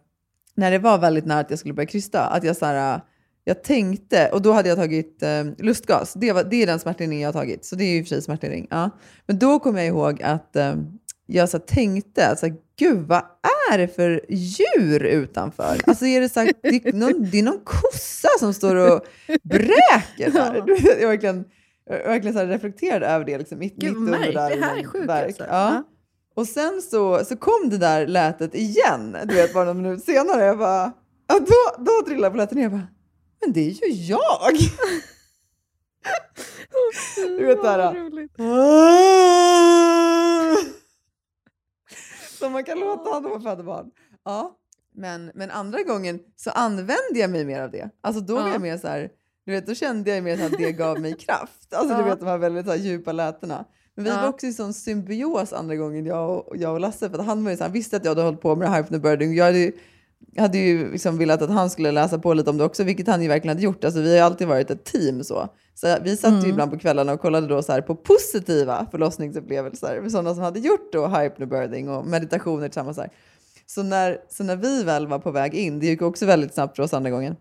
när 0.56 0.72
det 0.72 0.80
var 0.80 0.98
väldigt 0.98 1.26
nära 1.26 1.40
att 1.40 1.50
jag 1.50 1.60
skulle 1.60 1.74
börja 1.74 1.88
krysta, 1.88 2.26
att 2.26 2.44
jag 2.44 2.58
så 2.58 2.66
här, 2.66 3.02
jag 3.50 3.64
tänkte, 3.64 4.30
och 4.34 4.42
då 4.42 4.52
hade 4.52 4.70
jag 4.70 4.78
tagit 4.78 5.24
eh, 5.24 5.44
lustgas. 5.58 6.14
Det, 6.14 6.32
var, 6.32 6.44
det 6.44 6.64
är 6.64 6.68
den 6.68 6.80
smärtlindring 6.80 7.22
jag 7.22 7.28
har 7.28 7.34
tagit, 7.34 7.66
så 7.66 7.76
det 7.76 7.84
är 7.84 7.88
ju 7.88 7.98
i 7.98 8.02
och 8.02 8.06
för 8.06 8.10
sig 8.10 8.22
smärtlindring. 8.22 8.68
Ja. 8.70 8.90
Men 9.26 9.40
då 9.40 9.60
kommer 9.60 9.80
jag 9.80 9.88
ihåg 9.88 10.22
att 10.24 10.56
eh, 10.56 10.76
jag 11.26 11.50
så 11.50 11.58
här, 11.58 11.66
tänkte, 11.66 12.28
att 12.28 12.40
så 12.40 12.46
här, 12.46 12.56
gud 12.80 13.08
vad 13.08 13.24
är 13.72 13.78
det 13.78 13.88
för 13.88 14.26
djur 14.30 15.04
utanför? 15.04 15.78
Alltså 15.86 16.06
är 16.06 16.22
det, 16.22 16.30
så 16.30 16.40
här, 16.40 16.54
det, 16.62 16.88
är 16.88 16.94
någon, 16.94 17.30
det 17.32 17.40
är 17.40 17.44
någon 17.44 17.62
kossa 17.64 18.30
som 18.40 18.54
står 18.54 18.76
och 18.76 19.02
bräker 19.44 20.32
där. 20.32 20.64
Jag 21.02 21.08
verkligen, 21.08 21.46
jag 21.90 22.08
verkligen 22.08 22.34
så 22.34 22.40
här 22.40 22.48
reflekterade 22.48 23.08
över 23.08 23.26
det 23.26 23.38
liksom, 23.38 23.60
mitt, 23.60 23.76
Gud, 23.76 23.98
mitt 23.98 24.10
märkligt. 24.10 24.36
Det 24.36 24.42
här 24.42 24.80
är 24.80 24.84
sjukt 24.84 25.10
verk. 25.10 25.26
alltså. 25.26 25.44
Ja. 25.44 25.50
Ja. 25.50 25.84
Och 26.36 26.48
sen 26.48 26.82
så, 26.82 27.26
så 27.26 27.36
kom 27.36 27.70
det 27.70 27.78
där 27.78 28.08
lätet 28.08 28.56
igen, 28.56 29.18
du 29.26 29.36
vet 29.36 29.54
bara 29.54 29.66
någon 29.66 29.82
minut 29.82 30.04
senare. 30.04 30.46
Jag 30.46 30.58
bara, 30.58 30.92
ja, 31.28 31.40
då, 31.40 31.84
då 31.84 32.06
trillade 32.08 32.32
polletten 32.32 32.58
ner. 32.58 32.64
Jag 32.64 32.72
bara, 32.72 32.88
men 33.42 33.54
det 33.54 33.60
är 33.60 33.88
ju 33.88 33.94
jag! 34.04 34.54
Du 37.16 37.46
vet 37.46 37.62
det 37.62 37.70
här. 37.70 37.78
Vad 37.78 37.96
roligt. 37.96 38.32
Som 42.40 42.52
man 42.52 42.64
kan 42.64 42.80
låta 42.80 43.20
man 43.20 43.42
föder 43.42 43.64
barn. 43.64 43.92
Ja. 44.26 44.56
Men, 44.96 45.32
men 45.36 45.52
andra 45.52 45.84
gången 45.84 46.20
så 46.36 46.50
använde 46.50 47.14
jag 47.14 47.30
mig 47.30 47.46
mer 47.46 47.62
av 47.62 47.72
det. 47.72 47.90
Alltså 48.02 48.22
då 48.22 48.36
var 48.36 48.42
Ja. 48.48 48.52
jag 48.54 48.62
mer 48.62 48.78
så 48.78 48.88
här, 48.88 49.10
du 49.46 49.52
vet, 49.52 49.68
då 49.68 49.74
kände 49.76 50.16
jag 50.16 50.24
mer 50.24 50.46
att 50.46 50.58
det 50.58 50.72
gav 50.72 51.00
mig 51.00 51.14
kraft. 51.20 51.74
Alltså 51.74 51.96
du 51.96 52.02
Ja. 52.02 52.06
vet 52.08 52.20
de 52.20 52.26
här 52.26 52.38
väldigt 52.38 52.66
så 52.66 52.72
här, 52.72 52.78
djupa 52.80 53.12
lätena. 53.12 53.66
Men 53.96 54.04
vi 54.06 54.10
Ja. 54.12 54.22
var 54.22 54.30
också 54.30 54.46
i 54.48 54.54
sån 54.54 54.74
symbios 54.74 55.54
andra 55.54 55.76
gången, 55.76 56.06
jag 56.06 56.48
och, 56.48 56.58
jag 56.58 56.74
och 56.74 56.80
Lasse. 56.80 57.10
För 57.10 57.20
att 57.20 57.26
han, 57.26 57.44
var 57.44 57.52
ju 57.52 57.58
så 57.58 57.64
här, 57.64 57.70
han 57.70 57.74
visste 57.74 57.98
att 57.98 58.04
jag 58.06 58.12
hade 58.12 58.22
hållit 58.22 58.42
på 58.42 58.56
med 58.56 58.68
det 58.68 58.72
här 58.72 58.84
hypnobirthing. 58.84 59.36
Jag 59.36 59.46
hade 59.46 59.72
hade 60.38 60.58
ju 60.58 60.92
liksom 60.92 61.18
velat 61.18 61.42
att 61.42 61.50
han 61.50 61.70
skulle 61.70 61.92
läsa 61.92 62.20
på 62.20 62.34
lite 62.34 62.50
om 62.50 62.58
det 62.58 62.64
också, 62.64 62.84
vilket 62.84 63.08
han 63.08 63.22
ju 63.22 63.28
verkligen 63.28 63.58
hade 63.58 63.64
gjort. 63.64 63.84
Alltså, 63.84 64.02
vi 64.02 64.10
har 64.10 64.16
ju 64.16 64.22
alltid 64.22 64.48
varit 64.48 64.72
ett 64.72 64.84
team 64.84 65.24
så. 65.24 65.48
Så 65.76 65.98
vi 66.04 66.18
satt 66.18 66.34
ju 66.34 66.38
Mm. 66.38 66.50
ibland 66.50 66.72
på 66.72 66.80
kvällarna 66.80 67.14
och 67.14 67.22
kollade 67.22 67.48
då 67.48 67.62
så 67.62 67.82
på 67.82 67.96
positiva 67.96 68.88
förlossningsupplevelser. 68.92 70.02
För 70.02 70.10
sådana 70.10 70.34
som 70.36 70.44
hade 70.44 70.60
gjort 70.60 70.94
då 70.94 71.08
hypnobirthing 71.08 71.90
och 71.90 72.08
meditationer 72.08 72.68
tillsammans. 72.68 72.96
Så, 72.96 73.02
här. 73.02 73.12
Så, 73.66 73.84
när, 73.84 74.18
så 74.30 74.44
när 74.44 74.56
vi 74.56 74.84
väl 74.84 75.08
var 75.08 75.20
på 75.20 75.32
väg 75.32 75.54
in, 75.54 75.80
det 75.80 75.86
gick 75.86 76.02
också 76.02 76.26
väldigt 76.26 76.54
snabbt 76.54 76.76
för 76.76 76.84
oss 76.84 76.94
andra 76.94 77.10
gången. 77.10 77.36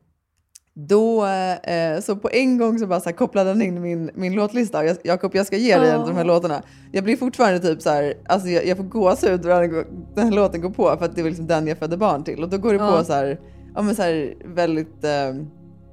Då, 0.87 1.27
eh, 1.27 2.01
så 2.01 2.17
på 2.17 2.31
en 2.33 2.59
gång 2.59 2.79
så 2.79 2.87
bara 2.87 3.01
så 3.01 3.09
här 3.09 3.17
kopplade 3.17 3.51
han 3.51 3.63
in 3.63 3.83
min, 3.83 4.11
min 4.15 4.35
låtlista. 4.35 4.85
Jag, 4.85 4.97
Jakob, 5.03 5.35
jag 5.35 5.47
ska 5.47 5.57
ge 5.57 5.79
dig 5.79 5.91
en 5.91 6.01
av 6.01 6.07
de 6.07 6.17
här 6.17 6.25
låtarna. 6.25 6.63
Jag 6.93 7.05
blir 7.05 7.17
fortfarande 7.17 7.61
typ 7.61 7.83
så 7.83 7.91
här, 7.91 8.15
alltså 8.27 8.49
jag, 8.49 8.67
jag 8.67 8.77
får 8.77 8.85
gåshud 8.85 9.45
när 9.45 9.85
den, 10.15 10.25
här 10.25 10.33
låten 10.33 10.61
går 10.61 10.71
på 10.71 10.97
för 10.99 11.05
att 11.05 11.17
det 11.17 11.23
var 11.23 11.29
liksom 11.29 11.47
den 11.47 11.67
jag 11.67 11.79
födde 11.79 11.97
barn 11.97 12.25
till. 12.25 12.43
Och 12.43 12.49
då 12.49 12.59
går 12.59 12.73
det 12.73 12.79
Ja. 12.79 12.97
på 12.99 13.05
så 13.05 13.13
här, 13.13 13.41
ja 13.75 13.83
men 13.83 13.95
så 13.95 14.03
här 14.03 14.35
väldigt, 14.45 15.05
eh, 15.05 15.35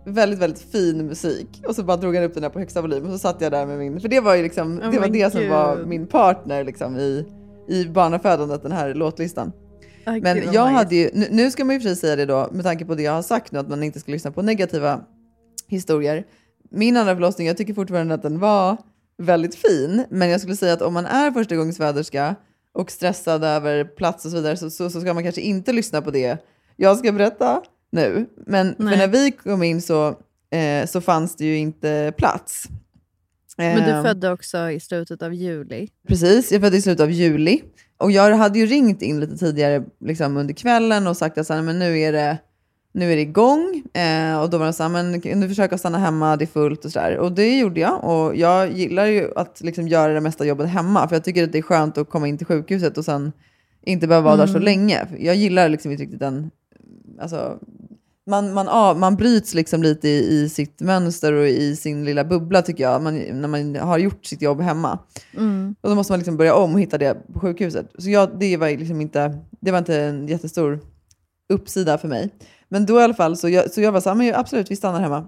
väldigt, 0.05 0.39
väldigt 0.39 0.61
fin 0.61 1.07
musik. 1.07 1.63
Och 1.67 1.75
så 1.75 1.83
bara 1.83 1.97
drog 1.97 2.15
han 2.15 2.23
upp 2.23 2.33
den 2.33 2.43
där 2.43 2.49
på 2.49 2.59
högsta 2.59 2.81
volym 2.81 3.05
och 3.05 3.11
så 3.11 3.17
satt 3.17 3.41
jag 3.41 3.51
där 3.51 3.65
med 3.65 3.77
min, 3.77 3.99
för 3.99 4.09
det 4.09 4.19
var 4.19 4.35
ju 4.35 4.43
liksom, 4.43 4.79
Oh 4.79 4.91
det 4.91 4.99
var 4.99 5.07
det 5.07 5.31
som 5.31 5.49
var 5.49 5.83
min 5.85 6.07
partner 6.07 6.63
liksom 6.63 6.97
i, 6.97 7.25
i 7.67 7.85
barnafödandet, 7.85 8.63
den 8.63 8.71
här 8.71 8.93
låtlistan. 8.93 9.51
Ay, 10.05 10.21
Men 10.21 10.35
gud, 10.35 10.45
vad 10.45 10.55
jag 10.55 10.71
magiskt. 10.71 10.77
hade 10.77 10.95
ju, 10.95 11.09
nu, 11.13 11.27
nu 11.31 11.51
ska 11.51 11.65
man 11.65 11.75
ju 11.75 11.79
för 11.79 11.89
sig 11.89 11.95
säga 11.95 12.15
det 12.15 12.25
då, 12.25 12.49
med 12.51 12.63
tanke 12.63 12.85
på 12.85 12.95
det 12.95 13.03
jag 13.03 13.11
har 13.11 13.21
sagt 13.21 13.51
nu, 13.51 13.59
att 13.59 13.69
man 13.69 13.83
inte 13.83 13.99
ska 13.99 14.11
lyssna 14.11 14.31
på 14.31 14.41
negativa 14.41 15.01
historier. 15.67 16.25
Min 16.69 16.97
andra 16.97 17.13
förlossning, 17.15 17.47
jag 17.47 17.57
tycker 17.57 17.73
fortfarande 17.73 18.13
att 18.13 18.21
den 18.21 18.39
var 18.39 18.77
väldigt 19.17 19.55
fin, 19.55 20.03
men 20.09 20.29
jag 20.29 20.41
skulle 20.41 20.55
säga 20.55 20.73
att 20.73 20.81
om 20.81 20.93
man 20.93 21.05
är 21.05 21.31
förstagångsföderska 21.31 22.35
och 22.73 22.91
stressad 22.91 23.43
över 23.43 23.83
plats 23.83 24.25
och 24.25 24.31
så 24.31 24.37
vidare 24.37 24.57
så, 24.57 24.69
så, 24.69 24.89
så 24.89 25.01
ska 25.01 25.13
man 25.13 25.23
kanske 25.23 25.41
inte 25.41 25.73
lyssna 25.73 26.01
på 26.01 26.11
det 26.11 26.37
jag 26.75 26.97
ska 26.97 27.11
berätta 27.11 27.61
nu. 27.91 28.25
Men 28.47 28.75
Nej. 28.77 28.97
när 28.97 29.07
vi 29.07 29.31
kom 29.31 29.63
in 29.63 29.81
så, 29.81 30.07
eh, 30.49 30.85
så 30.87 31.01
fanns 31.01 31.35
det 31.35 31.45
ju 31.45 31.57
inte 31.57 32.13
plats. 32.17 32.67
Men 33.57 33.83
du 33.83 33.91
Ehm, 33.91 34.03
födde 34.03 34.31
också 34.31 34.71
i 34.71 34.79
slutet 34.79 35.21
av 35.21 35.33
juli. 35.33 35.87
Precis, 36.07 36.51
jag 36.51 36.61
föddes 36.61 36.79
i 36.79 36.81
slutet 36.81 37.03
av 37.03 37.11
juli. 37.11 37.61
Och 37.97 38.11
jag 38.11 38.35
hade 38.35 38.59
ju 38.59 38.65
ringt 38.65 39.01
in 39.01 39.19
lite 39.19 39.37
tidigare 39.37 39.83
liksom 40.05 40.37
under 40.37 40.53
kvällen 40.53 41.07
och 41.07 41.17
sagt 41.17 41.37
att 41.37 41.47
så 41.47 41.53
här, 41.53 41.61
men 41.61 41.79
nu 41.79 41.99
är 41.99 42.11
det 42.11 42.37
nu 42.91 43.11
är 43.11 43.15
det 43.15 43.21
igång. 43.21 43.83
Eh, 43.93 44.41
och 44.41 44.49
då 44.49 44.57
var 44.57 44.65
de 44.65 44.73
så 44.73 44.83
här, 44.83 44.89
men 44.89 45.21
kan 45.21 45.39
du 45.41 45.47
försöka 45.49 45.77
stanna 45.77 45.97
hemma, 45.97 46.37
det 46.37 46.43
är 46.45 46.47
fullt 46.47 46.85
och 46.85 46.91
sådär. 46.91 47.17
Och 47.17 47.31
det 47.31 47.57
gjorde 47.57 47.79
jag. 47.79 48.03
Och 48.03 48.35
jag 48.35 48.71
gillar 48.71 49.05
ju 49.05 49.31
att 49.35 49.61
liksom 49.61 49.87
göra 49.87 50.13
det 50.13 50.21
mesta 50.21 50.45
jobbet 50.45 50.69
hemma. 50.69 51.07
För 51.07 51.15
jag 51.15 51.23
tycker 51.23 51.43
att 51.43 51.51
det 51.51 51.57
är 51.57 51.61
skönt 51.61 51.97
att 51.97 52.09
komma 52.09 52.27
in 52.27 52.37
till 52.37 52.47
sjukhuset 52.47 52.97
och 52.97 53.05
sen 53.05 53.31
inte 53.85 54.07
behöva 54.07 54.25
vara 54.25 54.37
där 54.37 54.47
så 54.47 54.51
Mm. 54.51 54.63
länge. 54.63 55.07
Jag 55.19 55.35
gillar 55.35 55.69
liksom 55.69 55.91
inte 55.91 56.03
riktigt 56.03 56.19
den, 56.19 56.51
alltså, 57.21 57.59
man, 58.25 58.53
man, 58.53 58.67
av, 58.67 58.99
man 58.99 59.15
bryts 59.15 59.53
liksom 59.53 59.83
lite 59.83 60.07
i, 60.09 60.43
i 60.43 60.49
sitt 60.49 60.81
mönster 60.81 61.33
och 61.33 61.47
i 61.47 61.75
sin 61.75 62.05
lilla 62.05 62.23
bubbla 62.23 62.61
tycker 62.61 62.83
jag, 62.83 63.01
man, 63.01 63.15
när 63.17 63.47
man 63.47 63.75
har 63.75 63.97
gjort 63.97 64.25
sitt 64.25 64.41
jobb 64.41 64.61
hemma. 64.61 64.99
Mm. 65.37 65.75
Och 65.81 65.89
då 65.89 65.95
måste 65.95 66.13
man 66.13 66.19
liksom 66.19 66.37
börja 66.37 66.55
om 66.55 66.73
och 66.73 66.79
hitta 66.79 66.97
det 66.97 67.33
på 67.33 67.39
sjukhuset. 67.39 67.91
Så 67.97 68.09
jag, 68.09 68.39
det, 68.39 68.57
var 68.57 68.69
liksom 68.69 69.01
inte, 69.01 69.39
det 69.59 69.71
var 69.71 69.79
inte 69.79 70.01
en 70.01 70.27
jättestor 70.27 70.79
uppsida 71.53 71.97
för 71.97 72.07
mig. 72.07 72.29
Men 72.69 72.85
då 72.85 72.99
i 72.99 73.03
alla 73.03 73.13
fall, 73.13 73.37
så 73.37 73.49
jag, 73.49 73.71
så 73.71 73.81
jag 73.81 73.91
var 73.91 74.01
så 74.01 74.09
här, 74.09 74.15
men 74.15 74.35
absolut, 74.35 74.71
vi 74.71 74.75
stannar 74.75 75.01
hemma. 75.01 75.27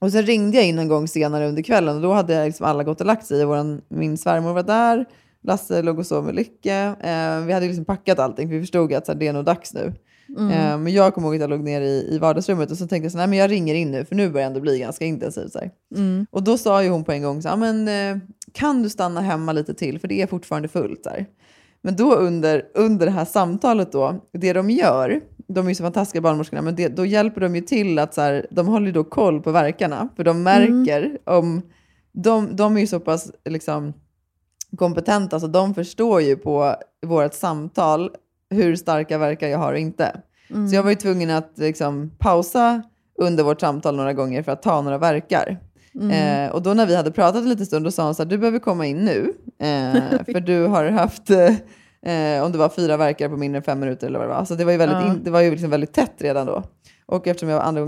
Och 0.00 0.12
sen 0.12 0.22
ringde 0.22 0.56
jag 0.56 0.66
in 0.66 0.78
en 0.78 0.88
gång 0.88 1.08
senare 1.08 1.48
under 1.48 1.62
kvällen 1.62 1.96
och 1.96 2.02
då 2.02 2.12
hade 2.12 2.44
liksom 2.44 2.66
alla 2.66 2.84
gått 2.84 3.00
och 3.00 3.06
lagt 3.06 3.26
sig. 3.26 3.44
Våran, 3.44 3.80
min 3.88 4.18
svärmor 4.18 4.52
var 4.52 4.62
där, 4.62 5.06
Lasse 5.42 5.82
låg 5.82 5.98
och 5.98 6.06
sov 6.06 6.24
med 6.24 6.34
Lycke. 6.34 6.74
Eh, 7.00 7.40
vi 7.40 7.52
hade 7.52 7.66
liksom 7.66 7.84
packat 7.84 8.18
allting 8.18 8.48
för 8.48 8.54
vi 8.54 8.60
förstod 8.60 8.92
att 8.92 9.06
så 9.06 9.12
här, 9.12 9.18
det 9.18 9.26
är 9.26 9.32
nog 9.32 9.44
dags 9.44 9.74
nu. 9.74 9.92
Mm. 10.38 10.50
Eh, 10.50 10.78
men 10.78 10.92
jag 10.92 11.14
kommer 11.14 11.28
ihåg 11.28 11.34
att 11.34 11.40
jag 11.40 11.50
låg 11.50 11.64
ner 11.64 11.80
i, 11.80 12.08
i 12.10 12.18
vardagsrummet 12.18 12.70
och 12.70 12.76
så 12.76 12.86
tänkte 12.86 13.04
jag 13.04 13.12
så 13.12 13.18
nej 13.18 13.26
men 13.26 13.38
jag 13.38 13.50
ringer 13.50 13.74
in 13.74 13.90
nu 13.90 14.04
för 14.04 14.14
nu 14.14 14.30
börjar 14.30 14.44
det 14.44 14.46
ändå 14.46 14.60
bli 14.60 14.78
ganska 14.78 15.04
intensivt. 15.04 15.52
Så. 15.52 15.60
Mm. 15.94 16.26
Och 16.30 16.42
då 16.42 16.58
sa 16.58 16.82
ju 16.82 16.88
hon 16.88 17.04
på 17.04 17.12
en 17.12 17.22
gång 17.22 17.42
så 17.42 17.48
här, 17.48 17.56
men 17.56 17.88
eh, 17.88 18.22
kan 18.52 18.82
du 18.82 18.90
stanna 18.90 19.20
hemma 19.20 19.52
lite 19.52 19.74
till 19.74 19.98
för 19.98 20.08
det 20.08 20.22
är 20.22 20.26
fortfarande 20.26 20.68
fullt 20.68 21.04
där. 21.04 21.26
Men 21.82 21.96
då 21.96 22.14
under, 22.14 22.64
under 22.74 23.06
det 23.06 23.12
här 23.12 23.24
samtalet 23.24 23.92
då, 23.92 24.20
det 24.32 24.52
de 24.52 24.70
gör, 24.70 25.20
de 25.46 25.66
är 25.66 25.70
ju 25.70 25.74
så 25.74 25.82
fantastiska 25.82 26.20
barnmorskorna, 26.20 26.62
men 26.62 26.76
det, 26.76 26.88
då 26.88 27.06
hjälper 27.06 27.40
de 27.40 27.56
ju 27.56 27.62
till 27.62 27.98
att 27.98 28.14
så 28.14 28.20
här, 28.20 28.46
de 28.50 28.66
håller 28.68 28.92
då 28.92 29.04
koll 29.04 29.42
på 29.42 29.50
verkarna. 29.50 30.08
För 30.16 30.24
de 30.24 30.42
märker 30.42 31.18
om, 31.24 31.62
de, 32.12 32.56
de 32.56 32.76
är 32.76 32.80
ju 32.80 32.86
så 32.86 33.00
pass 33.00 33.32
liksom, 33.44 33.92
kompetenta 34.76 35.40
så 35.40 35.46
de 35.46 35.74
förstår 35.74 36.20
ju 36.20 36.36
på 36.36 36.76
vårt 37.06 37.34
samtal 37.34 38.10
hur 38.52 38.76
starka 38.76 39.18
verkar 39.18 39.48
jag 39.48 39.58
har 39.58 39.72
och 39.72 39.78
inte. 39.78 40.20
Mm. 40.50 40.68
Så 40.68 40.74
jag 40.74 40.82
var 40.82 40.90
ju 40.90 40.96
tvungen 40.96 41.30
att 41.30 41.52
liksom, 41.54 42.10
pausa 42.18 42.82
under 43.18 43.44
vårt 43.44 43.60
samtal 43.60 43.96
några 43.96 44.12
gånger 44.12 44.42
för 44.42 44.52
att 44.52 44.62
ta 44.62 44.82
några 44.82 44.98
verkar. 44.98 45.58
Mm. 45.94 46.10
Eh, 46.46 46.52
och 46.52 46.62
då 46.62 46.74
när 46.74 46.86
vi 46.86 46.96
hade 46.96 47.10
pratat 47.10 47.42
en 47.42 47.48
liten 47.48 47.66
stund, 47.66 47.84
då 47.84 47.90
sa 47.90 48.04
hon 48.04 48.14
så 48.14 48.22
här, 48.22 48.30
du 48.30 48.38
behöver 48.38 48.58
komma 48.58 48.86
in 48.86 48.96
nu. 49.04 49.34
Eh, 49.58 50.24
för 50.32 50.40
du 50.40 50.66
har 50.66 50.84
haft, 50.84 51.30
eh, 51.30 52.44
om 52.44 52.52
det 52.52 52.58
var 52.58 52.68
fyra 52.68 52.96
verkar 52.96 53.28
på 53.28 53.36
mindre 53.36 53.56
än 53.56 53.62
fem 53.62 53.80
minuter 53.80 54.06
eller 54.06 54.18
vad 54.18 54.28
det 54.28 54.34
var. 54.34 54.44
Så 54.44 54.54
det 54.54 54.64
var 54.64 54.72
ju 54.72 54.78
väldigt, 54.78 54.98
Ja. 54.98 55.06
in, 55.12 55.24
det 55.24 55.30
var 55.30 55.40
ju 55.40 55.50
liksom 55.50 55.70
väldigt 55.70 55.92
tätt 55.92 56.14
redan 56.18 56.46
då. 56.46 56.62
Och 57.06 57.26
eftersom 57.26 57.48
jag 57.48 57.56
var 57.56 57.64
andra 57.64 57.82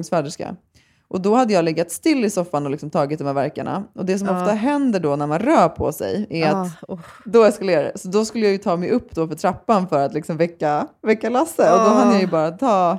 Och 1.14 1.20
då 1.20 1.34
hade 1.34 1.52
jag 1.52 1.64
legat 1.64 1.90
still 1.90 2.24
i 2.24 2.30
soffan 2.30 2.64
och 2.64 2.70
liksom 2.70 2.90
tagit 2.90 3.18
de 3.18 3.24
här 3.24 3.34
verkarna. 3.34 3.84
Och 3.94 4.04
det 4.04 4.18
som 4.18 4.28
Ja. 4.28 4.40
ofta 4.40 4.52
händer 4.54 5.00
då 5.00 5.16
när 5.16 5.26
man 5.26 5.38
rör 5.38 5.68
på 5.68 5.92
sig 5.92 6.26
är 6.30 6.52
Ah, 6.54 6.60
att 6.60 6.82
oh. 6.88 6.98
då 7.24 7.44
eskalerar 7.44 7.82
det. 7.84 7.98
Så 7.98 8.08
då 8.08 8.24
skulle 8.24 8.44
jag 8.44 8.52
ju 8.52 8.58
ta 8.58 8.76
mig 8.76 8.90
upp 8.90 9.10
då 9.14 9.28
för 9.28 9.34
trappan 9.34 9.88
för 9.88 9.98
att 9.98 10.14
liksom 10.14 10.36
väcka, 10.36 10.86
väcka 11.02 11.30
Lasse. 11.30 11.62
Och 11.72 11.78
då 11.78 11.84
Ah. 11.84 11.88
hann 11.88 12.12
jag 12.12 12.20
ju 12.20 12.26
bara 12.26 12.50
ta, 12.50 12.98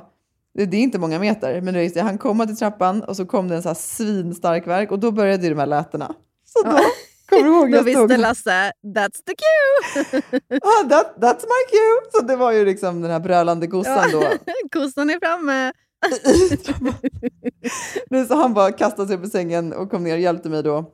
det 0.54 0.62
är 0.76 0.80
inte 0.80 0.98
många 0.98 1.18
meter, 1.18 1.60
men 1.60 1.74
det 1.74 1.96
är, 1.96 2.02
han 2.02 2.18
komma 2.18 2.46
till 2.46 2.56
trappan 2.56 3.02
och 3.02 3.16
så 3.16 3.26
kom 3.26 3.48
det 3.48 3.56
en 3.56 3.62
så 3.62 3.68
här 3.68 3.74
svinstark 3.74 4.66
verk 4.66 4.90
och 4.90 4.98
då 4.98 5.10
började 5.10 5.42
ju 5.42 5.48
de 5.50 5.58
här 5.60 5.66
lätena. 5.66 6.14
Så 6.44 6.62
då, 6.62 6.78
kommer 7.28 7.42
du 7.42 7.48
ihåg? 7.56 7.70
Då 7.72 7.76
jag 7.76 7.82
visste 7.82 8.16
Lasse, 8.16 8.72
that's 8.84 9.20
the 9.26 9.34
cue! 9.34 10.20
ah, 10.62 10.88
that, 10.88 11.14
that's 11.16 11.42
my 11.42 11.62
cue! 11.70 12.10
Så 12.12 12.20
det 12.26 12.36
var 12.36 12.52
ju 12.52 12.64
liksom 12.64 13.02
den 13.02 13.10
här 13.10 13.20
brölande 13.20 13.66
kossan 13.76 14.10
då. 14.12 14.22
Kossan 14.72 15.10
är 15.10 15.18
framme! 15.18 15.72
Nu 18.10 18.26
så 18.26 18.34
han 18.34 18.54
bara 18.54 18.72
kastade 18.72 19.08
sig 19.08 19.26
i 19.26 19.30
sängen 19.30 19.72
och 19.72 19.90
kom 19.90 20.04
ner 20.04 20.14
och 20.14 20.20
hjälpte 20.20 20.48
mig 20.48 20.62
då. 20.62 20.92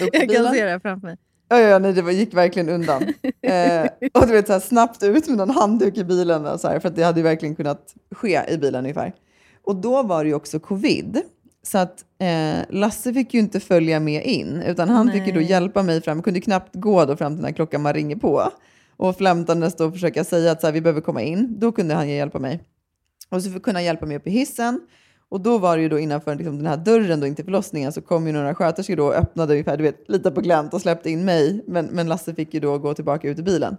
Jag 0.12 0.30
kan 0.30 0.54
se 0.54 0.64
det 0.64 0.80
framför 0.80 1.06
mig. 1.06 1.16
Ja, 1.48 1.58
ja, 1.58 1.78
nej, 1.78 1.92
det 1.92 2.02
var, 2.02 2.10
gick 2.10 2.34
verkligen 2.34 2.68
undan. 2.68 3.02
Eh, 3.42 3.86
och 4.12 4.26
du 4.26 4.32
vet, 4.32 4.46
så 4.46 4.52
här, 4.52 4.60
snabbt 4.60 5.02
ut 5.02 5.28
med 5.28 5.38
någon 5.38 5.50
handduk 5.50 5.96
i 5.96 6.04
bilen, 6.04 6.58
så 6.58 6.68
här, 6.68 6.80
för 6.80 6.88
att 6.88 6.96
det 6.96 7.02
hade 7.02 7.22
verkligen 7.22 7.56
kunnat 7.56 7.94
ske 8.14 8.40
i 8.48 8.58
bilen 8.58 8.84
ungefär. 8.84 9.12
Och 9.64 9.76
då 9.76 10.02
var 10.02 10.24
det 10.24 10.28
ju 10.28 10.34
också 10.34 10.60
covid. 10.60 11.22
Så 11.62 11.78
att 11.78 12.04
eh, 12.18 12.58
Lasse 12.68 13.14
fick 13.14 13.34
ju 13.34 13.40
inte 13.40 13.60
följa 13.60 14.00
med 14.00 14.24
in, 14.24 14.62
utan 14.66 14.88
han 14.88 15.12
fick 15.12 15.26
ju 15.26 15.32
då 15.32 15.40
Nej. 15.40 15.50
hjälpa 15.50 15.82
mig 15.82 16.02
fram. 16.02 16.16
Jag 16.16 16.24
kunde 16.24 16.40
knappt 16.40 16.74
gå 16.74 17.04
då 17.04 17.16
fram 17.16 17.34
till 17.34 17.42
när 17.42 17.52
klockan 17.52 17.82
man 17.82 17.94
ringer 17.94 18.16
på. 18.16 18.50
Och 18.96 19.16
flämtandes 19.16 19.76
då 19.76 19.92
försöka 19.92 20.24
säga 20.24 20.52
att 20.52 20.60
så 20.60 20.66
här, 20.66 20.74
vi 20.74 20.80
behöver 20.80 21.00
komma 21.00 21.22
in. 21.22 21.56
Då 21.58 21.72
kunde 21.72 21.94
han 21.94 22.08
ju 22.08 22.14
hjälpa 22.14 22.38
mig. 22.38 22.60
Och 23.30 23.42
så 23.42 23.60
kunde 23.60 23.78
han 23.78 23.84
hjälpa 23.84 24.06
mig 24.06 24.16
upp 24.16 24.26
i 24.26 24.30
hissen. 24.30 24.80
Och 25.28 25.40
då 25.40 25.58
var 25.58 25.76
det 25.76 25.82
ju 25.82 25.88
då 25.88 25.98
innanför 25.98 26.34
liksom, 26.34 26.56
den 26.56 26.66
här 26.66 26.76
dörren 26.76 27.20
då 27.20 27.26
in 27.26 27.34
till 27.34 27.44
förlossningen 27.44 27.92
så 27.92 28.00
kom 28.00 28.26
ju 28.26 28.32
några 28.32 28.54
sköterskor 28.54 28.96
då 28.96 29.06
och 29.06 29.14
öppnade 29.14 29.52
ungefär, 29.52 29.76
du 29.76 29.82
vet, 29.82 30.08
lite 30.08 30.30
på 30.30 30.40
glänt 30.40 30.74
och 30.74 30.80
släppte 30.80 31.10
in 31.10 31.24
mig. 31.24 31.64
Men, 31.66 31.86
men 31.86 32.08
Lasse 32.08 32.34
fick 32.34 32.54
ju 32.54 32.60
då 32.60 32.78
gå 32.78 32.94
tillbaka 32.94 33.28
ut 33.28 33.38
i 33.38 33.42
bilen. 33.42 33.76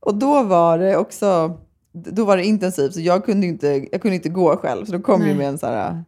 Och 0.00 0.14
då 0.14 0.42
var 0.42 0.78
det 0.78 0.96
också, 0.96 1.58
då 1.92 2.24
var 2.24 2.36
det 2.36 2.44
intensivt 2.44 2.94
så 2.94 3.00
jag 3.00 3.24
kunde 3.24 3.46
ju 3.46 3.52
inte, 3.52 3.86
jag 3.92 4.02
kunde 4.02 4.14
inte 4.14 4.28
gå 4.28 4.56
själv. 4.56 4.84
Så 4.84 4.92
då 4.92 4.98
kom 4.98 5.20
ju 5.20 5.26
Nej. 5.26 5.36
med 5.36 5.48
en 5.48 5.58
så 5.58 5.66
här, 5.66 6.04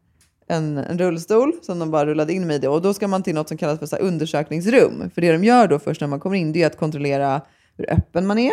en, 0.49 0.79
en 0.79 0.99
rullstol 0.99 1.53
som 1.63 1.79
de 1.79 1.91
bara 1.91 2.07
rullade 2.07 2.33
in 2.33 2.47
mig 2.47 2.65
i. 2.65 2.67
Och 2.67 2.83
då 2.83 2.95
ska 2.95 3.09
man 3.09 3.23
till 3.23 3.35
något 3.35 3.49
som 3.49 3.57
kallas 3.57 3.79
för 3.79 3.87
så 3.87 3.97
undersökningsrum. 3.97 5.11
För 5.15 5.21
det 5.21 5.33
de 5.33 5.45
gör 5.45 5.69
då 5.69 5.79
först 5.79 6.01
när 6.01 6.09
man 6.09 6.21
kommer 6.21 6.37
in 6.37 6.53
det 6.53 6.63
är 6.63 6.67
att 6.67 6.77
kontrollera 6.77 7.41
hur 7.77 7.93
öppen 7.93 8.27
man 8.27 8.39
är. 8.39 8.53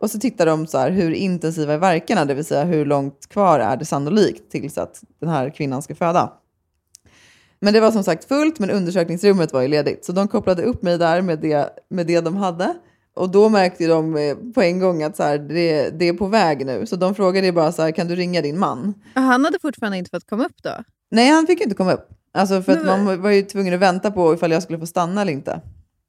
Och 0.00 0.10
så 0.10 0.18
tittar 0.18 0.46
de 0.46 0.66
så 0.66 0.78
här, 0.78 0.90
hur 0.90 1.10
intensiva 1.10 1.72
är 1.72 1.78
verkarna, 1.78 2.24
det 2.24 2.34
vill 2.34 2.44
säga 2.44 2.64
hur 2.64 2.84
långt 2.86 3.28
kvar 3.28 3.60
är 3.60 3.76
det 3.76 3.84
sannolikt 3.84 4.50
tills 4.50 4.78
att 4.78 5.02
den 5.20 5.28
här 5.28 5.50
kvinnan 5.50 5.82
ska 5.82 5.94
föda. 5.94 6.32
Men 7.60 7.74
det 7.74 7.80
var 7.80 7.90
som 7.90 8.04
sagt 8.04 8.24
fullt, 8.24 8.58
men 8.58 8.70
undersökningsrummet 8.70 9.52
var 9.52 9.62
ju 9.62 9.68
ledigt. 9.68 10.04
Så 10.04 10.12
de 10.12 10.28
kopplade 10.28 10.62
upp 10.62 10.82
mig 10.82 10.98
där 10.98 11.22
med 11.22 11.38
det, 11.38 11.68
med 11.88 12.06
det 12.06 12.20
de 12.20 12.36
hade. 12.36 12.74
Och 13.14 13.30
då 13.30 13.48
märkte 13.48 13.86
de 13.86 14.16
eh, 14.16 14.36
på 14.54 14.62
en 14.62 14.80
gång 14.80 15.02
att 15.02 15.16
så 15.16 15.22
här, 15.22 15.38
det, 15.38 15.90
det 15.90 16.08
är 16.08 16.12
på 16.12 16.26
väg 16.26 16.66
nu. 16.66 16.86
Så 16.86 16.96
de 16.96 17.14
frågade 17.14 17.46
ju 17.46 17.52
bara 17.52 17.72
så 17.72 17.82
här, 17.82 17.90
kan 17.90 18.08
du 18.08 18.16
ringa 18.16 18.42
din 18.42 18.58
man? 18.58 18.94
Han 19.14 19.44
hade 19.44 19.58
fortfarande 19.58 19.98
inte 19.98 20.10
fått 20.10 20.30
komma 20.30 20.44
upp 20.44 20.62
då? 20.62 20.70
Nej, 21.10 21.30
han 21.30 21.46
fick 21.46 21.60
inte 21.60 21.74
komma 21.74 21.92
upp. 21.92 22.08
Alltså 22.32 22.62
för 22.62 22.72
att 22.72 22.86
man 22.86 23.22
var 23.22 23.30
ju 23.30 23.42
tvungen 23.42 23.74
att 23.74 23.80
vänta 23.80 24.10
på 24.10 24.34
ifall 24.34 24.50
jag 24.50 24.62
skulle 24.62 24.78
få 24.78 24.86
stanna 24.86 25.22
eller 25.22 25.32
inte. 25.32 25.60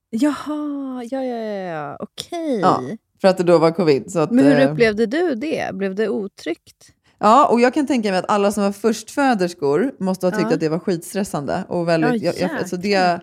Jaha, 0.10 1.04
ja, 1.12 1.24
ja, 1.24 1.38
ja, 1.38 1.64
ja. 1.64 1.98
okej. 2.00 2.60
Ja, 2.60 2.82
för 3.22 3.28
att 3.28 3.38
det 3.38 3.44
då 3.44 3.58
var 3.58 3.72
covid. 3.72 4.12
Så 4.12 4.20
att, 4.20 4.32
Men 4.32 4.46
hur 4.46 4.60
eh, 4.60 4.72
upplevde 4.72 5.06
du 5.06 5.36
det? 5.36 5.76
Blev 5.76 5.96
det 5.96 6.10
otryggt? 6.10 6.92
Ja, 7.20 7.48
och 7.48 7.62
jag 7.62 7.74
kan 7.74 7.88
tänka 7.88 8.10
mig 8.10 8.20
att 8.20 8.30
alla 8.32 8.52
som 8.52 8.64
var 8.64 8.72
förstföderskor 8.72 9.92
måste 10.00 10.26
ha 10.26 10.32
tyckt 10.32 10.44
Ja. 10.50 10.54
att 10.54 10.60
det 10.60 10.70
var 10.70 10.80
skitstressande. 10.80 11.64
Och 11.68 11.88
väldigt, 11.88 12.24
Ja, 12.24 12.32
jag, 12.40 12.50
jag, 12.52 12.58
alltså 12.60 12.78
det, 12.78 13.20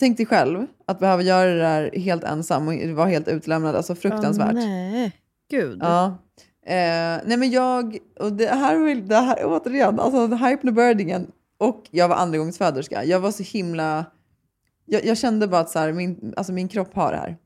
tänk 0.00 0.16
dig 0.16 0.26
själv 0.26 0.66
att 0.86 0.98
behöva 1.00 1.22
göra 1.22 1.50
det 1.50 1.58
där 1.58 1.90
helt 2.00 2.24
ensam 2.24 2.68
och 2.68 2.74
vara 2.74 3.06
helt 3.08 3.28
utlämnad. 3.28 3.76
Alltså 3.76 3.94
fruktansvärt. 3.94 4.48
Åh, 4.54 4.54
nej, 4.54 5.12
gud. 5.50 5.78
Ja. 5.82 6.06
Eh, 6.66 7.20
nej 7.26 7.36
men 7.36 7.50
jag, 7.50 7.98
och 8.20 8.32
det 8.32 8.46
här, 8.46 8.76
vill- 8.78 9.08
det 9.08 9.16
här 9.16 9.38
återigen, 9.44 10.00
alltså 10.00 10.26
hypnobirdingen 10.36 11.26
och 11.58 11.84
jag 11.90 12.08
var 12.08 12.16
andragångsföderska. 12.16 13.04
Jag 13.04 13.20
var 13.20 13.30
så 13.30 13.42
himla, 13.42 14.04
jag, 14.86 15.04
jag 15.04 15.18
kände 15.18 15.48
bara 15.48 15.60
att 15.60 15.70
så 15.70 15.78
här, 15.78 15.92
min, 15.92 16.34
alltså 16.36 16.52
min 16.52 16.68
kropp 16.68 16.94
har 16.94 17.12
det 17.12 17.18
här. 17.18 17.36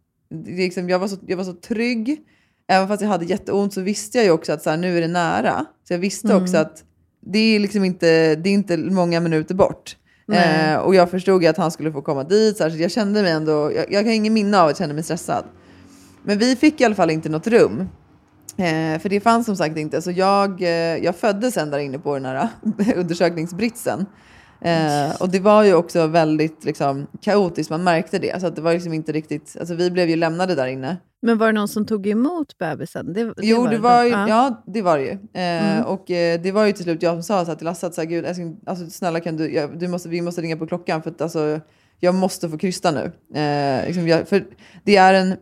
Liksom, 0.47 0.89
jag, 0.89 0.99
var 0.99 1.09
så, 1.09 1.17
jag 1.27 1.37
var 1.37 1.45
så 1.45 1.53
trygg. 1.53 2.21
Även 2.69 2.89
fast 2.89 3.03
jag 3.03 3.09
hade 3.09 3.25
jätteont 3.25 3.75
så 3.75 3.81
visste 3.81 4.19
jag 4.19 4.25
ju 4.25 4.31
också 4.31 4.53
att 4.53 4.63
så 4.63 4.71
här, 4.71 4.77
nu 4.77 4.97
är 4.97 5.01
det 5.01 5.09
nära. 5.09 5.67
Så 5.89 5.93
jag 5.95 5.99
visste 5.99 6.29
Mm. 6.29 6.43
också 6.43 6.57
att 6.57 6.85
det 7.27 7.39
är 7.39 7.61
liksom 7.61 7.85
inte, 7.85 8.35
det 8.35 8.49
är 8.49 8.55
inte 8.55 8.77
många 8.77 9.21
minuter 9.21 9.55
bort. 9.55 9.97
Eh, 10.33 10.77
och 10.77 10.95
jag 10.95 11.11
förstod 11.11 11.43
ju 11.43 11.49
att 11.49 11.57
han 11.57 11.71
skulle 11.71 11.93
få 11.93 12.03
komma 12.03 12.25
dit. 12.25 12.57
Så, 12.57 12.63
här, 12.63 12.71
så 12.71 12.77
jag 12.77 12.91
kände 12.91 13.23
mig 13.23 13.33
ändå, 13.33 13.73
jag, 13.77 13.93
jag 13.93 14.05
har 14.05 14.11
ingen 14.11 14.35
minne 14.35 14.61
av 14.61 14.69
att 14.69 14.79
känna 14.79 14.95
mig 14.95 15.03
stressad. 15.03 15.45
Men 16.23 16.39
vi 16.39 16.57
fick 16.57 16.81
i 16.81 16.85
alla 16.85 16.95
fall 16.95 17.11
inte 17.11 17.29
något 17.29 17.47
rum. 17.47 17.81
Eh, 18.57 18.99
för 19.01 19.09
det 19.09 19.21
fanns 19.21 19.47
som 19.47 19.57
sagt 19.57 19.77
inte. 19.79 20.03
Så 20.03 20.11
jag, 20.11 20.63
eh, 20.63 20.69
jag 20.97 21.17
föddes 21.17 21.55
sen 21.55 21.71
där 21.71 21.79
inne 21.79 21.99
på 21.99 22.15
den 22.15 22.25
här 22.25 22.49
undersökningsbritsen. 22.97 24.07
Eh, 24.65 25.21
och 25.21 25.29
det 25.29 25.41
var 25.41 25.63
ju 25.63 25.75
också 25.75 26.07
väldigt 26.07 26.65
liksom, 26.65 27.07
kaotiskt, 27.21 27.71
man 27.71 27.85
märkte 27.85 28.19
det. 28.19 28.41
Så 28.41 28.47
att 28.47 28.57
det 28.57 28.63
var 28.63 28.73
liksom 28.73 28.93
inte 28.93 29.13
riktigt, 29.13 29.57
alltså 29.61 29.75
vi 29.75 29.91
blev 29.91 30.09
ju 30.09 30.17
lämnade 30.17 30.55
där 30.55 30.67
inne. 30.67 30.97
Men 31.23 31.39
var 31.39 31.47
det 31.47 31.53
någon 31.53 31.69
som 31.69 31.87
tog 31.87 32.07
emot 32.07 32.59
bebisen? 32.59 33.13
Det, 33.13 33.25
det 33.25 33.33
jo, 33.43 33.67
det 33.67 33.79
var 33.79 34.05
ju, 34.05 34.11
ja. 34.11 34.63
det 34.67 34.83
var 34.83 34.99
det 34.99 35.05
ju. 35.05 35.11
Eh, 35.11 35.53
Mm. 35.63 35.85
Och 35.85 36.11
eh, 36.11 36.41
det 36.41 36.53
var 36.53 36.67
ju 36.67 36.73
till 36.73 36.85
slut 36.85 37.03
jag 37.03 37.15
som 37.15 37.23
sa 37.23 37.45
så 37.45 37.51
här 37.51 37.57
till 37.57 37.65
Lasse 37.65 37.87
att 37.87 37.95
så 37.95 38.01
här, 38.01 38.09
Gud, 38.09 38.25
älskling, 38.25 38.61
alltså, 38.67 38.91
snälla 38.91 39.21
kan 39.21 39.37
du, 39.37 39.55
jag, 39.55 39.79
du 39.79 39.89
måste, 39.89 40.09
vi 40.09 40.23
måste 40.23 40.41
ringa 40.41 40.57
på 40.57 40.67
klockan 40.67 41.03
för 41.03 41.11
att 41.11 41.21
alltså, 41.21 41.61
jag 42.01 42.15
måste 42.15 42.49
få 42.49 42.59
krysta 42.59 42.91
nu. 42.91 43.13
Eh, 43.41 43.87
liksom 43.87 44.09
jag, 44.09 44.29
för 44.29 44.45
det 44.85 44.97
är 44.97 45.15
en, 45.15 45.37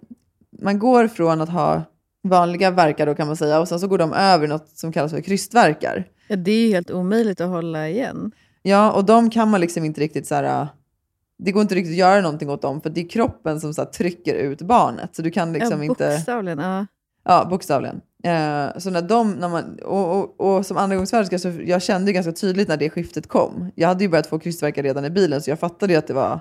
man 0.62 0.78
går 0.78 1.08
från 1.08 1.40
att 1.40 1.48
ha 1.48 1.82
vanliga 2.22 2.70
verkar 2.70 3.06
då 3.06 3.14
kan 3.14 3.26
man 3.26 3.36
säga 3.36 3.60
och 3.60 3.68
sen 3.68 3.80
så 3.80 3.88
går 3.88 3.98
de 3.98 4.12
över 4.12 4.48
något 4.48 4.68
som 4.68 4.92
kallas 4.92 5.12
för 5.12 5.20
krystverkar. 5.20 6.08
Ja, 6.28 6.36
det 6.36 6.52
är 6.52 6.66
ju 6.66 6.72
helt 6.74 6.90
omöjligt 6.90 7.40
att 7.40 7.48
hålla 7.48 7.88
igen. 7.88 8.32
Ja, 8.62 8.92
och 8.92 9.04
de 9.04 9.30
kan 9.30 9.50
man 9.50 9.60
liksom 9.60 9.84
inte 9.84 10.00
riktigt 10.00 10.26
så 10.26 10.34
här... 10.34 10.44
äh, 10.62 10.68
Det 11.38 11.52
går 11.52 11.62
inte 11.62 11.74
riktigt 11.74 11.92
att 11.92 11.96
göra 11.98 12.20
någonting 12.20 12.50
åt 12.50 12.62
dem 12.62 12.80
för 12.80 12.90
det 12.90 13.00
är 13.00 13.08
kroppen 13.08 13.60
som 13.60 13.74
så 13.74 13.80
här, 13.82 13.88
trycker 13.88 14.34
ut 14.34 14.62
barnet. 14.62 15.16
Så 15.16 15.22
du 15.22 15.30
kan 15.30 15.52
liksom 15.52 15.78
ja, 15.78 15.84
inte... 15.84 16.08
bokstavligen. 16.16 16.58
Ja. 16.58 16.86
Ja, 17.24 17.46
bokstavligen. 17.50 18.00
Eh, 18.24 18.78
så 18.78 18.90
när 18.90 19.02
de, 19.02 19.32
när 19.32 19.48
man, 19.48 19.78
och, 19.84 20.18
och, 20.18 20.40
och 20.56 20.66
som 20.66 20.76
andragångsföderska 20.76 21.38
så 21.38 21.52
jag 21.64 21.82
kände 21.82 22.10
ju 22.10 22.14
ganska 22.14 22.32
tydligt 22.32 22.68
när 22.68 22.76
det 22.76 22.90
skiftet 22.90 23.26
kom. 23.28 23.70
Jag 23.74 23.88
hade 23.88 24.04
ju 24.04 24.10
börjat 24.10 24.26
få 24.26 24.38
krystvärkar 24.38 24.82
redan 24.82 25.04
i 25.04 25.10
bilen 25.10 25.42
så 25.42 25.50
jag 25.50 25.58
fattade 25.58 25.92
ju 25.92 25.98
att 25.98 26.06
det 26.06 26.14
var, 26.14 26.40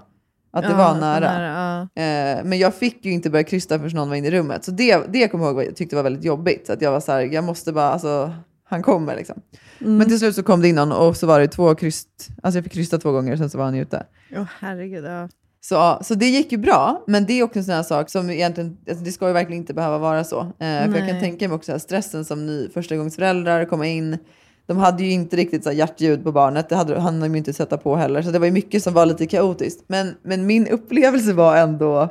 att 0.52 0.64
det 0.64 0.70
Ja, 0.70 0.78
var 0.78 0.96
nära. 0.96 1.20
nära, 1.38 1.82
Eh, 1.96 2.44
men 2.44 2.60
jag 2.60 2.74
fick 2.74 3.06
ju 3.06 3.12
inte 3.12 3.30
börja 3.30 3.44
krysta 3.44 3.80
förrän 3.80 3.96
någon 3.96 4.10
var 4.10 4.16
inne 4.16 4.28
i 4.28 4.32
rummet. 4.32 4.64
Så 4.66 4.72
det, 4.72 5.04
det 5.14 5.28
kommer 5.28 5.46
jag 5.46 5.54
ihåg 5.54 5.64
jag 5.64 5.76
tyckte 5.76 5.96
var 5.96 6.04
väldigt 6.04 6.24
jobbigt. 6.24 6.68
Så 6.68 6.74
att 6.74 6.82
jag 6.82 6.92
var 6.92 7.00
så 7.00 7.12
här, 7.12 7.22
jag 7.22 7.44
måste 7.44 7.72
bara, 7.74 7.90
alltså 7.92 8.34
han 8.64 8.84
kommer 8.84 9.16
liksom. 9.16 9.42
Mm. 9.82 9.98
Men 9.98 10.08
till 10.08 10.20
slut 10.20 10.36
så 10.36 10.44
kom 10.44 10.62
det 10.62 10.68
in 10.68 10.76
någon 10.76 10.92
och 10.92 11.18
så 11.18 11.28
var 11.28 11.40
det 11.40 11.48
två 11.48 11.76
kryst, 11.76 12.08
alltså 12.44 12.58
jag 12.58 12.64
fick 12.64 12.74
krysta 12.74 12.98
två 12.98 13.12
gånger 13.12 13.38
sen 13.38 13.50
så 13.50 13.58
var 13.58 13.66
han 13.66 13.76
ute. 13.76 14.06
Åh, 14.36 14.46
herregud. 14.60 15.06
Ja. 15.06 15.30
Så, 15.62 16.00
så 16.04 16.16
det 16.16 16.26
gick 16.26 16.52
ju 16.52 16.58
bra, 16.58 17.04
men 17.08 17.26
det 17.26 17.34
är 17.34 17.44
också 17.44 17.60
en 17.60 17.66
sån 17.66 17.76
här 17.76 17.84
sak 17.84 18.10
som 18.10 18.30
egentligen, 18.30 18.78
alltså 18.90 19.04
det 19.06 19.12
ska 19.12 19.28
ju 19.28 19.34
verkligen 19.34 19.62
inte 19.62 19.74
behöva 19.74 19.98
vara 19.98 20.24
så. 20.24 20.40
Eh, 20.42 20.48
för 20.60 20.96
jag 20.98 21.10
kan 21.10 21.20
tänka 21.20 21.48
mig 21.48 21.56
också 21.56 21.72
här, 21.72 21.80
stressen 21.80 22.26
som 22.26 22.46
ny 22.46 22.70
förstagångsföräldrar, 22.70 23.66
komma 23.66 23.88
in, 23.88 24.18
de 24.66 24.78
hade 24.78 25.04
ju 25.04 25.12
inte 25.12 25.36
riktigt 25.36 25.64
så 25.64 25.70
här 25.70 25.78
hjärtljud 25.78 26.24
på 26.24 26.32
barnet, 26.32 26.70
det 26.70 26.76
hade 26.76 27.00
han 27.00 27.32
ju 27.32 27.38
inte 27.38 27.54
sätta 27.54 27.78
på 27.78 27.96
heller, 27.96 28.22
så 28.22 28.32
det 28.32 28.40
var 28.40 28.46
ju 28.46 28.52
mycket 28.52 28.84
som 28.84 28.94
var 28.94 29.06
lite 29.06 29.26
kaotiskt. 29.26 29.84
Men, 29.88 30.16
men 30.24 30.46
min 30.46 30.68
upplevelse 30.68 31.34
var 31.34 31.58
ändå 31.58 32.10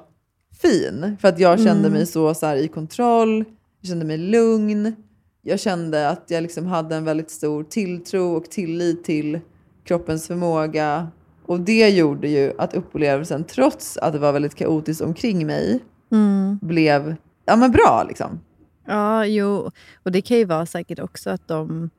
fin, 0.62 1.16
för 1.20 1.28
att 1.28 1.38
jag 1.38 1.58
kände 1.58 1.88
Mm. 1.88 1.92
mig 1.92 2.06
så, 2.06 2.34
så 2.34 2.46
här, 2.46 2.56
i 2.56 2.68
kontroll, 2.68 3.44
jag 3.80 3.88
kände 3.88 4.04
mig 4.04 4.18
lugn, 4.18 4.96
jag 5.42 5.60
kände 5.60 6.08
att 6.08 6.24
jag 6.26 6.42
liksom 6.42 6.66
hade 6.66 6.96
en 6.96 7.04
väldigt 7.04 7.30
stor 7.30 7.64
tilltro 7.64 8.36
och 8.36 8.50
tillit 8.50 9.04
till 9.04 9.40
kroppens 9.84 10.26
förmåga. 10.26 11.08
Och 11.46 11.60
det 11.60 11.88
gjorde 11.88 12.28
ju 12.28 12.52
att 12.58 12.74
upplevelsen, 12.74 13.44
trots 13.44 13.96
att 13.96 14.12
det 14.12 14.18
var 14.18 14.32
väldigt 14.32 14.54
kaotiskt 14.54 15.00
omkring 15.02 15.46
mig, 15.46 15.80
Mm. 16.12 16.58
blev 16.62 17.16
ja, 17.46 17.56
men 17.56 17.70
bra. 17.70 18.04
Liksom. 18.08 18.40
Ja, 18.86 19.26
jo. 19.26 19.70
Och 20.02 20.12
det 20.12 20.20
kan 20.22 20.36
ju 20.36 20.44
vara 20.44 20.66
säkert 20.66 20.98
också 20.98 21.30
att 21.30 21.48
de 21.48 21.90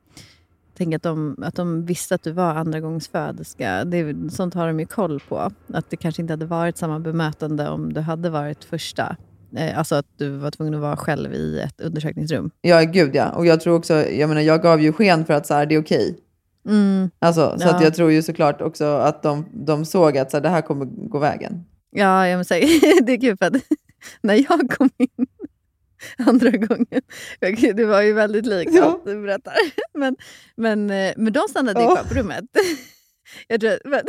tänker 0.76 0.96
att 0.96 1.02
de, 1.02 1.36
att 1.42 1.54
de 1.54 1.86
visste 1.86 2.14
att 2.14 2.22
du 2.22 2.32
var 2.32 2.54
andragångsföderska. 2.54 3.84
Det, 3.84 4.30
sånt 4.32 4.54
har 4.54 4.66
de 4.66 4.80
ju 4.80 4.86
koll 4.86 5.20
på. 5.28 5.50
Att 5.72 5.90
det 5.90 5.96
kanske 5.96 6.22
inte 6.22 6.32
hade 6.32 6.46
varit 6.46 6.76
samma 6.76 7.00
bemötande 7.00 7.68
om 7.68 7.92
du 7.92 8.00
hade 8.00 8.30
varit 8.30 8.64
första. 8.64 9.16
Eh, 9.56 9.78
alltså 9.78 9.94
att 9.94 10.06
du 10.16 10.28
var 10.28 10.50
tvungen 10.50 10.74
att 10.74 10.80
vara 10.80 10.96
själv 10.96 11.34
i 11.34 11.60
ett 11.60 11.80
undersökningsrum. 11.80 12.50
Ja, 12.60 12.80
gud 12.82 13.14
ja. 13.14 13.30
Och 13.30 13.46
jag 13.46 13.60
tror 13.60 13.74
också, 13.76 13.94
jag 13.94 14.28
menar, 14.28 14.40
jag 14.42 14.62
gav 14.62 14.80
ju 14.82 14.92
sken 14.92 15.24
för 15.24 15.34
att 15.34 15.46
så 15.46 15.54
här, 15.54 15.66
det 15.66 15.74
är 15.74 15.80
okej. 15.82 16.18
Mm. 16.68 17.10
Alltså, 17.18 17.56
så 17.58 17.66
Ja. 17.66 17.76
att 17.76 17.82
jag 17.82 17.94
tror 17.94 18.10
ju 18.12 18.22
såklart 18.22 18.60
också 18.60 18.84
att 18.84 19.22
de, 19.22 19.46
de 19.52 19.84
såg 19.84 20.18
att 20.18 20.30
så 20.30 20.36
här, 20.36 20.42
det 20.42 20.48
här 20.48 20.60
kommer 20.62 20.84
gå 21.08 21.18
vägen. 21.18 21.64
Ja, 21.90 22.28
jag 22.28 22.38
måste 22.38 22.54
säga, 22.54 22.66
det 23.02 23.12
är 23.12 23.20
kul 23.20 23.36
för 23.36 23.46
att 23.46 23.52
när 24.22 24.34
jag 24.34 24.70
kom 24.70 24.90
in 24.98 25.26
andra 26.26 26.50
gången, 26.50 27.02
det 27.76 27.84
var 27.84 28.00
ju 28.02 28.12
väldigt 28.12 28.46
likt 28.46 28.70
Ja. 28.74 28.84
allt 28.84 29.04
du 29.04 29.22
berättar, 29.22 29.54
men, 29.94 30.16
men, 30.56 30.90
eh, 30.90 31.12
men 31.16 31.32
de 31.32 31.40
stannade 31.50 31.80
Ja. 31.80 31.94
kvar 31.96 32.04
på 32.08 32.14
rummet. 32.14 32.44
Jag, 33.48 33.60
tror, 33.60 33.78
men, 33.84 34.00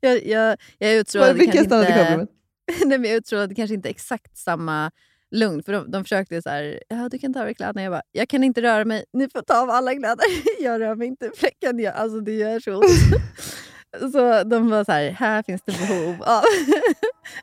jag, 0.00 0.26
jag, 0.26 0.56
jag 0.78 0.94
utstrålade 0.94 1.32
Vilka 1.34 1.52
kanske 1.52 1.66
stannade 1.66 1.92
kvar 1.92 2.04
på 2.04 2.12
rummet? 2.12 2.30
nej, 2.86 2.98
men 2.98 3.10
jag 3.10 3.16
utstrålade 3.16 3.54
kanske 3.54 3.74
inte 3.74 3.88
exakt 3.88 4.38
samma 4.38 4.90
lugn, 5.30 5.62
för 5.62 5.72
de, 5.72 5.90
de 5.90 6.04
försökte 6.04 6.42
så 6.42 6.50
här, 6.50 6.82
ja 6.88 7.08
du 7.08 7.18
kan 7.18 7.34
ta 7.34 7.40
av 7.40 7.46
dig 7.46 7.54
kläderna. 7.54 7.82
Jag 7.82 7.92
bara, 7.92 8.02
jag 8.12 8.28
kan 8.28 8.44
inte 8.44 8.62
röra 8.62 8.84
mig, 8.84 9.04
ni 9.12 9.28
får 9.30 9.42
ta 9.42 9.62
av 9.62 9.70
alla 9.70 9.94
kläder. 9.94 10.24
Jag 10.60 10.80
rör 10.80 10.94
mig 10.94 11.08
inte, 11.08 11.30
fläcken 11.36 11.78
gör, 11.78 11.92
alltså 11.92 12.20
det 12.20 12.32
gör 12.32 12.60
så 12.60 12.76
ont. 12.76 13.22
Så 14.12 14.44
de 14.44 14.70
var 14.70 14.84
så 14.84 14.92
här, 14.92 15.10
här 15.10 15.42
finns 15.42 15.62
det 15.62 15.72
behov 15.72 16.22
av 16.22 16.42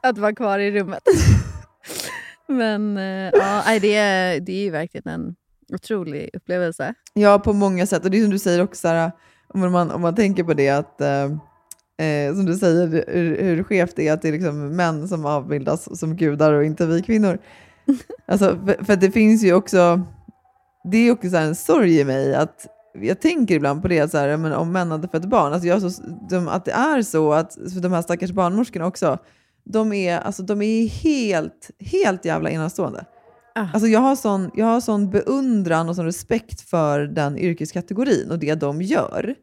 att 0.01 0.17
vara 0.17 0.35
kvar 0.35 0.59
i 0.59 0.71
rummet. 0.71 1.03
Men 2.47 2.97
eh, 2.97 3.31
ja, 3.33 3.79
det, 3.81 3.95
är, 3.95 4.39
det 4.39 4.51
är 4.51 4.63
ju 4.63 4.69
verkligen 4.69 5.07
en 5.07 5.35
otrolig 5.73 6.29
upplevelse. 6.33 6.93
Ja, 7.13 7.39
på 7.39 7.53
många 7.53 7.85
sätt. 7.85 8.05
Och 8.05 8.11
det 8.11 8.17
är 8.17 8.21
som 8.21 8.31
du 8.31 8.39
säger 8.39 8.63
också, 8.63 8.87
här, 8.87 9.11
om, 9.47 9.71
man, 9.71 9.91
om 9.91 10.01
man 10.01 10.15
tänker 10.15 10.43
på 10.43 10.53
det 10.53 10.69
att, 10.69 11.01
eh, 11.01 11.29
eh, 11.97 12.35
som 12.35 12.45
du 12.45 12.55
säger, 12.55 12.87
hur, 13.07 13.37
hur 13.41 13.63
skevt 13.63 13.95
det 13.95 14.07
är 14.07 14.13
att 14.13 14.21
det 14.21 14.27
är 14.27 14.31
liksom 14.31 14.75
män 14.75 15.07
som 15.07 15.25
avbildas 15.25 15.99
som 15.99 16.15
gudar 16.15 16.53
och 16.53 16.65
inte 16.65 16.85
vi 16.85 17.01
kvinnor. 17.01 17.37
Alltså, 18.29 18.59
för, 18.65 18.85
för 18.85 18.95
det 18.95 19.11
finns 19.11 19.43
ju 19.43 19.53
också, 19.53 20.01
det 20.91 20.97
är 20.97 21.11
också 21.11 21.37
en 21.37 21.55
sorg 21.55 21.99
i 21.99 22.05
mig 22.05 22.35
att 22.35 22.67
jag 23.01 23.21
tänker 23.21 23.55
ibland 23.55 23.81
på 23.81 23.87
det, 23.87 24.11
så 24.11 24.17
här, 24.17 24.37
men 24.37 24.53
om 24.53 24.71
män 24.71 24.91
hade 24.91 25.07
fött 25.07 25.25
barn, 25.25 25.53
alltså 25.53 25.67
jag, 25.67 25.81
så, 25.81 26.03
de, 26.29 26.47
att 26.47 26.65
det 26.65 26.71
är 26.71 27.01
så 27.01 27.33
att 27.33 27.53
för 27.73 27.79
de 27.79 27.91
här 27.91 28.01
stackars 28.01 28.31
barnmorskorna 28.31 28.85
också, 28.85 29.17
de 29.63 29.93
är, 29.93 30.19
alltså, 30.19 30.43
de 30.43 30.61
är 30.61 30.87
helt, 30.87 31.71
helt 31.79 32.25
jävla 32.25 32.49
enastående. 32.49 33.05
Alltså 33.73 33.87
jag, 33.87 33.99
har 33.99 34.15
sån, 34.15 34.51
jag 34.53 34.65
har 34.65 34.81
sån 34.81 35.09
beundran 35.09 35.89
och 35.89 35.95
sån 35.95 36.05
respekt 36.05 36.61
för 36.61 36.99
den 36.99 37.37
yrkeskategorin 37.37 38.31
och 38.31 38.39
det 38.39 38.55
de 38.55 38.81
gör. 38.81 39.35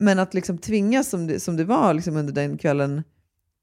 Men 0.00 0.18
att 0.18 0.34
liksom 0.34 0.58
tvingas 0.58 1.10
som 1.10 1.26
det, 1.26 1.40
som 1.40 1.56
det 1.56 1.64
var 1.64 1.94
liksom 1.94 2.16
under 2.16 2.32
den 2.32 2.58
kvällen 2.58 3.02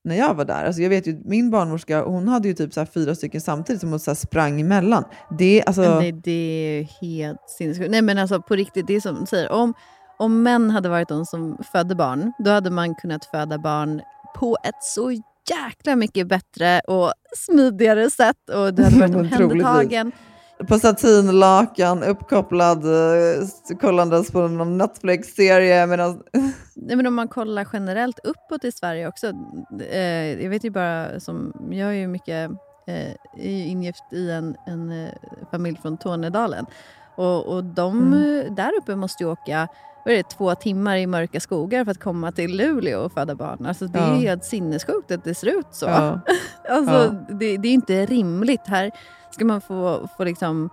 när 0.03 0.15
jag 0.15 0.33
var 0.33 0.45
där. 0.45 0.65
Alltså 0.65 0.81
jag 0.81 0.89
vet 0.89 1.07
ju, 1.07 1.21
min 1.25 1.51
barnmorska 1.51 2.03
hon 2.03 2.27
hade 2.27 2.47
ju 2.47 2.53
typ 2.53 2.73
så 2.73 2.85
fyra 2.85 3.15
stycken 3.15 3.41
samtidigt 3.41 3.81
som 3.81 3.89
hon 3.89 3.99
så 3.99 4.15
sprang 4.15 4.61
emellan. 4.61 5.03
Det, 5.37 5.63
alltså, 5.65 5.99
Nej, 5.99 6.11
det 6.11 6.31
är 6.31 7.01
helt 7.01 7.49
sinnessjukt. 7.57 7.91
Nej, 7.91 8.01
men 8.01 8.17
alltså 8.17 8.41
på 8.41 8.55
riktigt, 8.55 8.87
det 8.87 8.95
är 8.95 9.01
som 9.01 9.19
du 9.19 9.25
säger. 9.25 9.51
Om, 9.51 9.73
om 10.17 10.43
män 10.43 10.69
hade 10.69 10.89
varit 10.89 11.09
de 11.09 11.25
som 11.25 11.57
födde 11.71 11.95
barn, 11.95 12.33
då 12.39 12.51
hade 12.51 12.69
man 12.69 12.95
kunnat 12.95 13.25
föda 13.25 13.57
barn 13.57 14.01
på 14.35 14.57
ett 14.63 14.83
så 14.83 15.11
jäkla 15.49 15.95
mycket 15.95 16.27
bättre 16.27 16.79
och 16.79 17.13
smidigare 17.37 18.09
sätt. 18.09 18.49
Och 18.49 18.73
du 18.73 18.83
hade 18.83 18.99
varit 18.99 19.15
omhändertagen. 19.35 20.11
På 20.67 20.79
satinlakan, 20.79 22.03
uppkopplad, 22.03 22.85
eh, 22.85 23.77
kollandes 23.81 24.31
på 24.31 24.47
någon 24.47 24.77
Netflix-serie. 24.77 25.87
Medan... 25.87 26.23
Nej, 26.75 26.95
men 26.95 27.07
om 27.07 27.13
man 27.15 27.27
kollar 27.27 27.67
generellt 27.73 28.19
uppåt 28.23 28.63
i 28.63 28.71
Sverige 28.71 29.07
också. 29.07 29.27
Eh, 29.91 30.41
jag 30.43 30.49
vet 30.49 30.63
ju 30.63 30.69
bara, 30.69 31.19
som, 31.19 31.53
jag 31.71 31.89
är 31.89 31.93
ju 31.93 32.07
mycket 32.07 32.51
eh, 32.87 33.11
är 33.37 33.51
ju 33.51 33.63
ingift 33.65 34.03
i 34.13 34.31
en, 34.31 34.55
en 34.67 35.03
eh, 35.05 35.09
familj 35.51 35.79
från 35.81 35.97
Tornedalen. 35.97 36.65
Och, 37.15 37.45
och 37.45 37.63
de 37.63 38.13
Mm. 38.13 38.55
där 38.55 38.71
uppe 38.81 38.95
måste 38.95 39.23
ju 39.23 39.29
åka 39.29 39.67
vad 40.05 40.13
är 40.13 40.17
det, 40.17 40.29
två 40.29 40.55
timmar 40.55 40.97
i 40.97 41.07
mörka 41.07 41.39
skogar 41.39 41.83
för 41.85 41.91
att 41.91 41.99
komma 41.99 42.31
till 42.31 42.57
Luleå 42.57 42.99
och 42.99 43.11
föda 43.11 43.35
barn. 43.35 43.65
Alltså, 43.65 43.85
det 43.87 43.99
är 43.99 44.07
Ja. 44.07 44.15
ju 44.15 44.27
helt 44.27 44.45
sinnessjukt 44.45 45.11
att 45.11 45.23
det 45.23 45.35
ser 45.35 45.59
ut 45.59 45.67
så. 45.71 45.85
Ja. 45.85 46.19
alltså, 46.69 46.93
Ja. 47.29 47.35
det, 47.35 47.57
det 47.57 47.67
är 47.67 47.73
inte 47.73 48.05
rimligt. 48.05 48.61
Här 48.67 48.91
ska 49.31 49.45
man 49.45 49.61
få, 49.61 50.09
få 50.17 50.23
liksom 50.23 50.69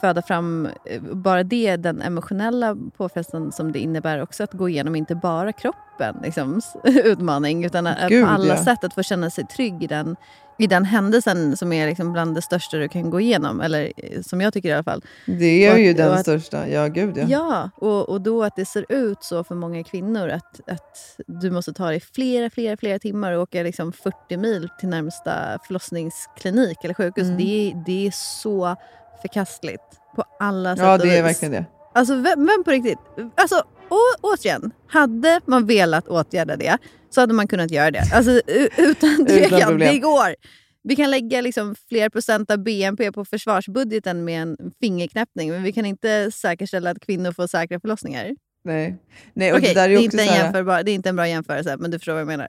föda 0.00 0.22
fram 0.22 0.68
eh, 0.84 1.02
bara 1.02 1.42
det, 1.42 1.76
den 1.76 2.02
emotionella 2.02 2.76
påfrestningen 2.96 3.52
som 3.52 3.72
det 3.72 3.78
innebär 3.78 4.22
också 4.22 4.44
att 4.44 4.52
gå 4.52 4.68
igenom 4.68 4.96
inte 4.96 5.14
bara 5.14 5.52
kroppen 5.52 6.16
liksom, 6.22 6.60
utmaning 6.84 7.64
utan 7.64 7.86
att 7.86 8.08
Gud, 8.08 8.24
på 8.24 8.30
alla 8.30 8.46
ja. 8.46 8.64
sätt 8.64 8.84
att 8.84 8.94
få 8.94 9.02
känna 9.02 9.30
sig 9.30 9.46
trygg 9.46 9.82
i 9.82 9.86
den, 9.86 10.16
i 10.58 10.66
den 10.66 10.84
händelsen 10.84 11.56
som 11.56 11.72
är 11.72 11.86
liksom 11.86 12.12
bland 12.12 12.34
det 12.34 12.42
största 12.42 12.76
du 12.76 12.88
kan 12.88 13.10
gå 13.10 13.20
igenom. 13.20 13.60
Eller 13.60 13.92
eh, 13.96 14.20
som 14.22 14.40
jag 14.40 14.52
tycker 14.52 14.68
i 14.68 14.72
alla 14.72 14.82
fall. 14.84 15.02
Det 15.26 15.66
är 15.66 15.72
Och 15.72 15.78
ju 15.80 15.92
den 15.94 16.12
att- 16.12 16.20
största. 16.20 16.68
Ja, 16.68 16.86
gud 16.88 17.16
ja. 17.18 17.24
Ja, 17.28 17.70
och, 17.76 18.08
och 18.08 18.20
då 18.20 18.42
att 18.44 18.56
det 18.56 18.64
ser 18.64 18.86
ut 18.88 19.18
så 19.24 19.44
för 19.44 19.54
många 19.54 19.84
kvinnor 19.84 20.28
att, 20.28 20.60
att 20.66 21.16
du 21.26 21.50
måste 21.50 21.72
ta 21.72 21.86
dig 21.86 22.00
flera, 22.00 22.50
flera, 22.50 22.76
flera 22.76 22.98
timmar 22.98 23.32
och 23.32 23.42
åka 23.42 23.62
liksom 23.62 23.92
40 23.92 24.36
mil 24.36 24.68
till 24.80 24.88
närmsta 24.88 25.58
förlossningsklinik 25.66 26.84
eller 26.84 26.94
sjukhus. 26.94 27.24
Mm. 27.24 27.36
Det, 27.36 27.70
är- 27.70 27.82
det 27.86 28.06
är 28.06 28.10
så 28.10 28.76
förkastligt 29.22 29.82
på 30.16 30.24
alla 30.38 30.76
sätt 30.76 30.84
Ja, 30.84 30.98
det 30.98 31.04
är 31.18 31.22
vis. 31.22 31.30
verkligen 31.32 31.52
det. 31.52 31.64
Alltså 31.94 32.14
vem, 32.14 32.46
vem 32.46 32.64
på 32.64 32.70
riktigt? 32.70 32.98
Alltså, 33.34 33.56
å, 33.88 33.98
återigen, 34.22 34.72
hade 34.86 35.40
man 35.46 35.66
velat 35.66 36.08
åtgärda 36.08 36.56
det 36.56 36.78
så 37.10 37.20
hade 37.20 37.34
man 37.34 37.48
kunnat 37.48 37.70
göra 37.70 37.90
det. 37.90 38.02
Alltså, 38.12 38.30
utan 38.78 39.26
tvekan, 39.26 39.78
det 39.78 39.98
går. 39.98 40.34
Vi 40.82 40.96
kan 40.96 41.10
lägga 41.10 41.40
liksom 41.40 41.74
fler 41.88 42.08
procent 42.08 42.50
av 42.50 42.58
BNP 42.58 43.12
på 43.12 43.24
försvarsbudgeten 43.24 44.24
med 44.24 44.42
en 44.42 44.56
fingerknäppning, 44.80 45.50
men 45.50 45.62
vi 45.62 45.72
kan 45.72 45.86
inte 45.86 46.30
säkerställa 46.30 46.90
att 46.90 47.00
kvinnor 47.00 47.32
får 47.32 47.46
säkra 47.46 47.80
förlossningar. 47.80 48.36
Nej. 48.64 48.96
Nej, 49.34 49.52
och 49.52 49.58
Okej, 49.58 49.74
det 49.74 49.80
är 49.80 49.88
inte 49.88 50.22
en 50.22 50.28
här- 50.28 50.82
det 50.82 50.90
är 50.90 50.94
inte 50.94 51.08
en 51.08 51.16
bra 51.16 51.28
jämförelse, 51.28 51.76
men 51.78 51.90
du 51.90 51.98
förstår 51.98 52.12
vad 52.12 52.20
jag 52.20 52.26
menar. 52.26 52.48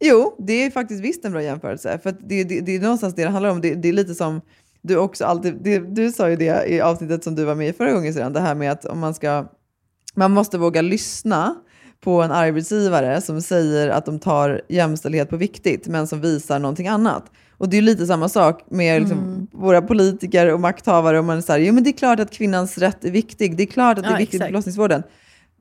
Jo, 0.00 0.36
det 0.38 0.52
är 0.52 0.70
faktiskt 0.70 1.04
visst 1.04 1.24
en 1.24 1.32
bra 1.32 1.42
jämförelse. 1.42 2.00
För 2.02 2.16
det, 2.28 2.44
det, 2.44 2.60
det 2.60 2.76
är 2.76 2.80
någonstans 2.80 3.14
det 3.14 3.22
det 3.24 3.30
handlar 3.30 3.50
om. 3.50 3.60
Det, 3.60 3.74
det 3.74 3.88
är 3.88 3.92
lite 3.92 4.14
som 4.14 4.40
du 4.82 4.96
också 4.96 5.24
alltid, 5.24 5.54
det, 5.62 5.78
du 5.78 6.12
sa 6.12 6.30
ju 6.30 6.36
det 6.36 6.68
i 6.68 6.80
avsnittet 6.80 7.24
som 7.24 7.34
du 7.34 7.44
var 7.44 7.54
med 7.54 7.68
i 7.68 7.72
förra 7.72 7.92
gången 7.92 8.14
sedan, 8.14 8.32
det 8.32 8.40
här 8.40 8.54
med 8.54 8.72
att 8.72 8.84
om 8.84 8.98
man 8.98 9.14
ska, 9.14 9.44
man 10.14 10.30
måste 10.30 10.58
våga 10.58 10.82
lyssna 10.82 11.54
på 12.00 12.22
en 12.22 12.30
arbetsgivare 12.30 13.20
som 13.20 13.42
säger 13.42 13.88
att 13.88 14.06
de 14.06 14.18
tar 14.18 14.62
jämställdhet 14.68 15.30
på 15.30 15.36
viktigt, 15.36 15.86
men 15.86 16.06
som 16.06 16.20
visar 16.20 16.58
någonting 16.58 16.88
annat. 16.88 17.24
Och 17.58 17.68
det 17.68 17.76
är 17.76 17.80
ju 17.80 17.86
lite 17.86 18.06
samma 18.06 18.28
sak 18.28 18.64
med 18.70 19.00
liksom, 19.00 19.18
Mm. 19.18 19.46
våra 19.52 19.82
politiker 19.82 20.52
och 20.52 20.60
makthavare. 20.60 21.18
Och 21.18 21.24
man 21.24 21.36
är 21.36 21.40
så 21.40 21.52
här, 21.52 21.58
jo 21.58 21.74
men 21.74 21.84
det 21.84 21.90
är 21.90 21.92
klart 21.92 22.20
att 22.20 22.30
kvinnans 22.30 22.78
rätt 22.78 23.04
är 23.04 23.10
viktig. 23.10 23.56
Det 23.56 23.62
är 23.62 23.66
klart 23.66 23.98
att 23.98 24.04
det 24.04 24.08
är 24.10 24.12
Ja, 24.12 24.18
viktigt 24.18 24.42
i 24.42 24.44
förlossningsvården. 24.44 25.02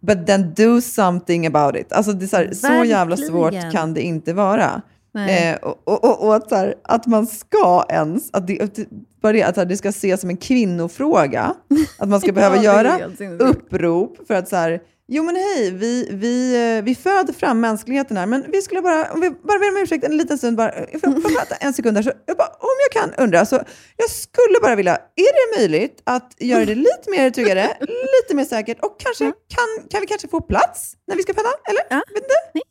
But 0.02 0.28
then 0.28 0.54
do 0.54 0.82
something 0.82 1.48
about 1.48 1.76
it. 1.76 1.92
Alltså 1.94 2.12
det 2.14 2.26
är 2.26 2.28
så, 2.28 2.38
här, 2.38 2.54
så 2.54 2.86
jävla 2.86 3.18
svårt 3.18 3.72
kan 3.72 3.94
det 3.94 4.02
inte 4.02 4.34
vara. 4.34 4.82
Eh, 5.18 5.56
och, 5.56 6.04
och, 6.04 6.24
och, 6.26 6.36
att, 6.36 6.50
så 6.50 6.56
här, 6.56 6.76
att 6.84 7.06
man 7.08 7.28
ska 7.28 7.86
ens, 7.90 8.30
att 8.34 8.48
det, 8.48 8.88
bara 9.22 9.34
det, 9.34 9.44
att 9.44 9.58
här, 9.58 9.66
det 9.66 9.78
ska 9.78 9.90
ses 9.90 10.22
som 10.22 10.30
en 10.30 10.38
kvinnofråga. 10.38 11.56
Att 12.00 12.10
man 12.10 12.22
ska 12.22 12.32
behöva 12.32 12.56
Ja, 12.56 12.64
göra 12.64 13.00
upprop 13.40 14.28
för 14.28 14.34
att 14.34 14.48
så 14.50 14.56
här, 14.56 14.82
jo 15.08 15.24
men 15.24 15.36
hej, 15.36 15.72
vi, 15.72 16.08
vi, 16.12 16.56
eh, 16.78 16.84
vi 16.84 16.96
föder 16.96 17.34
fram 17.34 17.60
mänskligheten 17.60 18.18
här, 18.18 18.26
men 18.26 18.46
vi 18.52 18.62
skulle 18.62 18.82
bara, 18.82 19.12
om 19.14 19.22
vi 19.22 19.30
bara 19.30 19.60
ber 19.60 19.70
om 19.70 19.78
ursäkt 19.78 20.04
en 20.04 20.18
liten 20.18 20.38
stund, 20.38 20.58
bara, 20.58 20.72
får 20.72 20.88
jag 20.92 21.02
får 21.02 21.12
jag 21.32 21.36
prata 21.36 21.56
en 21.56 21.74
sekund 21.74 21.98
här, 21.98 22.04
så 22.04 22.12
jag 22.26 22.38
bara, 22.38 22.48
om 22.48 22.76
jag 22.92 23.02
kan 23.02 23.24
undra, 23.24 23.46
så 23.46 23.56
jag 23.98 24.10
skulle 24.10 24.60
bara 24.62 24.76
vilja, 24.76 24.96
är 24.96 25.56
det 25.56 25.60
möjligt 25.60 26.02
att 26.04 26.36
göra 26.40 26.66
det 26.66 26.76
lite 26.76 27.10
mer 27.12 27.30
tryggare, 27.30 27.78
lite 27.82 28.36
mer 28.36 28.46
säkert 28.46 28.80
och 28.86 29.00
kanske 29.00 29.26
kan, 29.26 29.90
kan 29.90 30.02
vi 30.02 30.08
kanske 30.08 30.28
få 30.28 30.42
plats 30.42 30.94
när 31.08 31.16
vi 31.16 31.24
ska 31.24 31.34
föda? 31.34 31.50
Eller? 31.70 31.82
Ja. 31.90 32.02
Vet 32.14 32.24
inte? 32.24 32.36
Nej. 32.54 32.64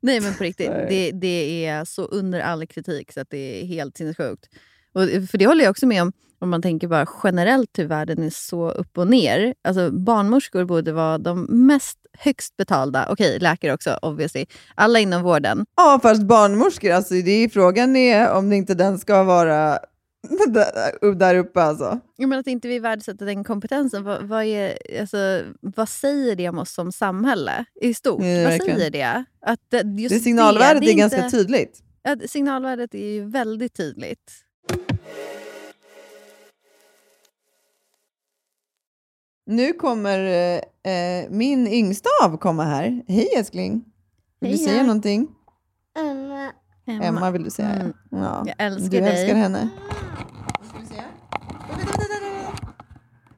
Nej. 0.01 0.21
Men 0.21 0.33
på 0.33 0.43
riktigt, 0.43 0.71
det, 0.89 1.11
det 1.11 1.65
är 1.65 1.85
så 1.85 2.03
under 2.05 2.39
all 2.39 2.67
kritik 2.67 3.11
så 3.11 3.21
att 3.21 3.29
det 3.29 3.61
är 3.61 3.65
helt 3.65 3.97
sinnessjukt. 3.97 4.49
Och, 4.93 5.01
för 5.31 5.37
det 5.37 5.45
håller 5.45 5.63
jag 5.63 5.71
också 5.71 5.87
med 5.87 6.01
om, 6.01 6.11
om 6.39 6.49
man 6.49 6.61
tänker 6.61 6.87
bara 6.87 7.05
generellt 7.23 7.79
hur 7.79 7.85
världen 7.85 8.23
är 8.23 8.29
så 8.29 8.69
upp 8.69 8.97
och 8.97 9.07
ner. 9.07 9.53
Alltså 9.61 9.91
barnmorskor 9.91 10.65
borde 10.65 10.91
vara 10.91 11.17
de 11.17 11.43
mest 11.67 11.97
högst 12.19 12.57
betalda, 12.57 13.07
okej 13.09 13.39
läkare 13.39 13.73
också 13.73 13.99
obviously, 14.01 14.45
alla 14.75 14.99
inom 14.99 15.23
vården. 15.23 15.65
Ja, 15.75 15.99
fast 16.03 16.23
barnmorskor, 16.23 16.91
alltså 16.91 17.13
det 17.13 17.31
är, 17.31 17.49
frågan 17.49 17.95
är 17.95 18.31
om 18.31 18.49
det 18.49 18.55
inte 18.55 18.73
den 18.73 18.99
ska 18.99 19.23
vara 19.23 19.79
där, 20.47 21.15
där 21.15 21.35
uppe 21.35 21.61
alltså. 21.61 21.99
Jag 22.15 22.29
menar 22.29 22.39
att 22.39 22.47
inte 22.47 22.67
vi 22.67 22.79
värdesätter 22.79 23.25
den 23.25 23.43
kompetensen. 23.43 24.03
Vad, 24.03 24.23
vad, 24.23 24.43
är, 24.43 24.77
alltså, 25.01 25.41
vad 25.61 25.89
säger 25.89 26.35
det 26.35 26.49
om 26.49 26.57
oss 26.57 26.73
som 26.73 26.91
samhälle 26.91 27.65
i 27.81 27.93
stort? 27.93 28.21
Ja, 28.23 28.27
vad 28.27 28.43
verkligen. 28.43 28.77
säger 28.77 28.91
det? 28.91 29.25
Att 29.41 29.59
det, 29.69 29.81
just 29.81 30.15
Det 30.15 30.19
signalvärdet 30.19 30.81
det, 30.81 30.91
är 30.91 30.95
ganska 30.95 31.29
tydligt. 31.29 31.79
Ja, 32.03 32.15
signalvärdet 32.27 32.95
är 32.95 33.13
ju 33.13 33.25
väldigt 33.25 33.73
tydligt. 33.73 34.31
Nu 39.45 39.73
kommer 39.73 40.19
eh, 40.83 40.93
eh, 40.93 41.29
min 41.29 41.67
yngsta 41.67 42.09
av 42.23 42.37
komma 42.37 42.63
här. 42.63 43.03
Hej 43.07 43.29
älskling. 43.37 43.85
Vill 44.39 44.51
du 44.51 44.57
Hej, 44.57 44.65
säga 44.65 44.77
ja. 44.77 44.83
någonting? 44.83 45.27
Emma. 46.89 47.03
Emma, 47.05 47.31
vill 47.31 47.43
du 47.43 47.49
säga. 47.49 47.69
Mm. 47.69 47.93
Ja. 48.09 48.43
Jag 48.45 48.55
älskar 48.57 48.89
du 48.89 48.99
dig. 48.99 49.21
älskar 49.21 49.35
henne. 49.35 49.69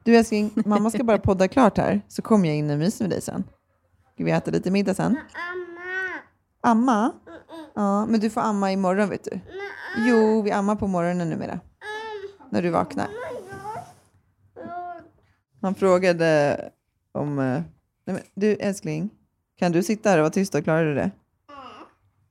Du 0.04 0.16
älskling, 0.16 0.50
mamma 0.66 0.90
ska 0.90 1.04
bara 1.04 1.18
podda 1.18 1.48
klart 1.48 1.78
här, 1.78 2.00
så 2.08 2.22
kommer 2.22 2.48
jag 2.48 2.56
in 2.56 2.70
och 2.70 2.78
myser 2.78 3.04
med 3.04 3.10
dig 3.10 3.20
sen. 3.20 3.44
Ska 4.14 4.24
vi 4.24 4.30
äta 4.30 4.50
lite 4.50 4.70
middag 4.70 4.94
sen? 4.94 5.16
Amma? 6.60 7.12
Ja, 7.74 8.06
men 8.06 8.20
du 8.20 8.30
får 8.30 8.40
amma 8.40 8.72
imorgon 8.72 9.08
vet 9.08 9.24
du. 9.24 9.40
Jo, 9.98 10.42
vi 10.42 10.50
ammar 10.52 10.76
på 10.76 10.86
morgonen 10.86 11.30
numera. 11.30 11.60
När 12.50 12.62
du 12.62 12.70
vaknar. 12.70 13.06
Han 15.62 15.74
frågade 15.74 16.58
om... 17.12 17.38
eh, 17.38 17.62
Nej, 18.04 18.14
men, 18.16 18.20
du 18.34 18.54
älskling, 18.54 19.10
kan 19.58 19.72
du 19.72 19.82
sitta 19.82 20.10
här 20.10 20.18
och 20.18 20.22
vara 20.22 20.30
tyst 20.30 20.54
och 20.54 20.64
klarar 20.64 20.84
du 20.84 20.94
det? 20.94 21.10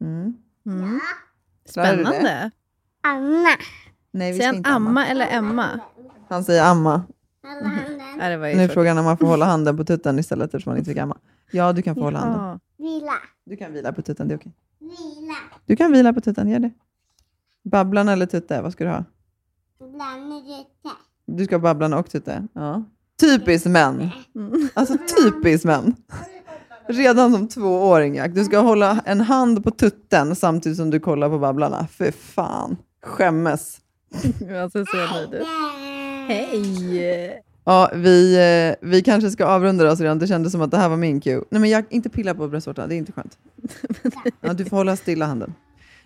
Mm. 0.02 0.34
Mm. 0.66 1.00
Spännande. 1.66 2.52
Anna. 3.04 3.50
Nej, 4.12 4.32
vi 4.32 4.38
Säger 4.38 4.48
han 4.48 4.56
inte 4.56 4.70
amma 4.70 5.08
eller 5.08 5.28
Emma? 5.32 5.80
Han 6.30 6.44
säger 6.44 6.64
amma. 6.64 7.04
Ja, 8.20 8.30
det 8.30 8.38
var 8.38 8.48
ju 8.48 8.56
Nu 8.56 8.68
frågar 8.68 8.90
han 8.90 8.98
om 8.98 9.06
man 9.06 9.18
får 9.18 9.28
hålla 9.28 9.46
handen 9.46 9.78
på 9.78 9.84
tutten 9.84 10.20
istället 10.20 10.46
eftersom 10.46 10.70
han 10.72 10.78
inte 10.78 10.90
fick 10.90 10.98
amma. 10.98 11.18
Ja, 11.52 11.74
du 11.74 11.82
kan 11.82 11.96
få 11.96 12.02
hålla 12.02 12.20
handen. 12.20 12.42
Ja. 12.42 12.60
Vila. 12.78 13.14
Du 13.46 13.58
kan 13.58 13.74
vila 13.74 13.94
på 13.94 14.02
tutten, 14.02 14.28
det 14.28 14.34
är 14.34 14.38
okej. 14.38 14.52
Vila. 14.80 15.36
Du 15.66 15.76
kan 15.76 15.92
vila 15.92 16.14
på 16.14 16.22
tutten, 16.22 16.50
gör 16.50 16.60
det. 16.60 16.72
Babblan 17.64 18.10
eller 18.10 18.26
tutte, 18.26 18.62
vad 18.62 18.72
ska 18.74 18.84
du 18.84 18.90
ha? 18.90 19.04
Bland 19.80 20.30
lite. 20.30 20.90
Du 21.26 21.46
ska 21.46 21.56
ha 21.56 21.62
babblan 21.62 21.94
och 21.94 22.10
tutte? 22.10 22.48
Ja. 22.54 22.84
Typiskt 23.20 23.68
män. 23.68 24.10
Alltså 24.74 24.98
typiskt 25.18 25.66
män. 25.66 25.96
Redan 26.92 27.32
som 27.32 27.48
tvååring, 27.48 28.16
Jack. 28.16 28.32
Du 28.36 28.44
ska 28.44 28.60
hålla 28.60 29.02
en 29.06 29.22
hand 29.22 29.64
på 29.64 29.72
tutten 29.72 30.36
samtidigt 30.36 30.78
som 30.78 30.90
du 30.90 31.00
kollar 31.00 31.30
på 31.30 31.40
babblarna. 31.40 31.88
För 31.88 32.12
fan. 32.12 32.78
Skämmes. 33.04 33.78
Alltså, 34.62 34.86
så 34.86 34.98
nöjd 34.98 35.34
ut. 35.34 35.48
Hej! 36.28 37.42
Ja, 37.64 37.92
vi, 37.96 38.36
eh, 38.36 38.90
vi 38.90 39.02
kanske 39.02 39.32
ska 39.32 39.46
avrunda 39.46 39.92
oss 39.92 40.00
redan. 40.00 40.20
Det 40.20 40.28
kändes 40.28 40.52
som 40.52 40.62
att 40.62 40.72
det 40.72 40.78
här 40.78 40.90
var 40.90 40.98
min 40.98 41.22
cue. 41.22 41.44
Nej, 41.50 41.62
men 41.62 41.70
jag, 41.70 41.86
inte 41.90 42.10
pilla 42.10 42.34
på 42.34 42.48
bröstvårtan, 42.48 42.90
det 42.90 42.96
är 42.96 42.98
inte 42.98 43.12
skönt. 43.12 43.38
Ja, 44.42 44.54
du 44.54 44.66
får 44.66 44.78
hålla 44.78 44.96
stilla 44.96 45.26
handen. 45.26 45.54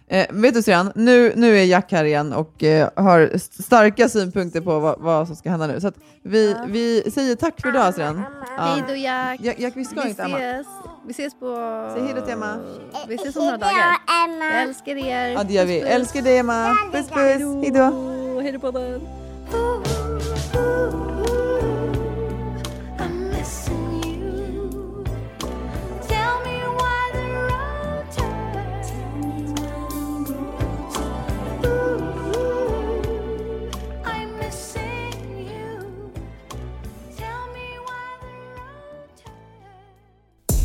Eh, 0.07 0.25
vet 0.29 0.53
du 0.53 0.61
Sirian, 0.63 0.91
nu, 0.95 1.33
nu 1.35 1.57
är 1.59 1.63
Jack 1.63 1.91
här 1.91 2.03
igen 2.03 2.33
och 2.33 2.63
eh, 2.63 2.89
har 2.95 3.19
st- 3.33 3.63
starka 3.63 4.09
synpunkter 4.09 4.61
på 4.61 4.79
vad, 4.79 4.99
vad 4.99 5.27
som 5.27 5.35
ska 5.35 5.49
hända 5.49 5.67
nu. 5.67 5.81
Så 5.81 5.87
att 5.87 5.95
vi, 6.23 6.55
vi 6.67 7.11
säger 7.11 7.35
tack 7.35 7.61
för 7.61 7.69
idag 7.69 7.93
Sirian. 7.93 8.21
Hej 8.57 8.83
då 8.87 8.95
Jack! 8.95 9.39
Jack, 9.41 9.59
Jack 9.59 9.73
vi 9.75 9.85
ska 9.85 10.01
vi 10.01 10.09
inte 10.09 10.23
ses. 10.23 10.67
Vi 11.07 11.11
ses 11.11 11.39
på... 11.39 11.55
Säg 11.95 12.03
hej 12.03 12.13
då 12.15 12.21
till 12.21 12.33
Emma. 12.33 12.55
Vi 13.07 13.15
ses 13.15 13.35
om 13.35 13.43
några 13.45 13.57
dagar. 13.57 13.97
Jag 14.53 14.61
älskar 14.63 14.95
er. 14.95 15.29
Ja, 15.29 15.43
det 15.43 15.53
gör 15.53 15.65
vi. 15.65 15.79
Puss, 15.79 15.83
puss. 15.89 15.95
Älskar 15.95 16.21
dig 16.21 16.37
Emma. 16.37 16.75
Puss 16.91 17.07
puss. 17.09 17.63
Hej 17.63 17.71
då. 17.71 18.39
Hej 18.41 18.51
då 18.51 18.59
podden. 18.59 19.01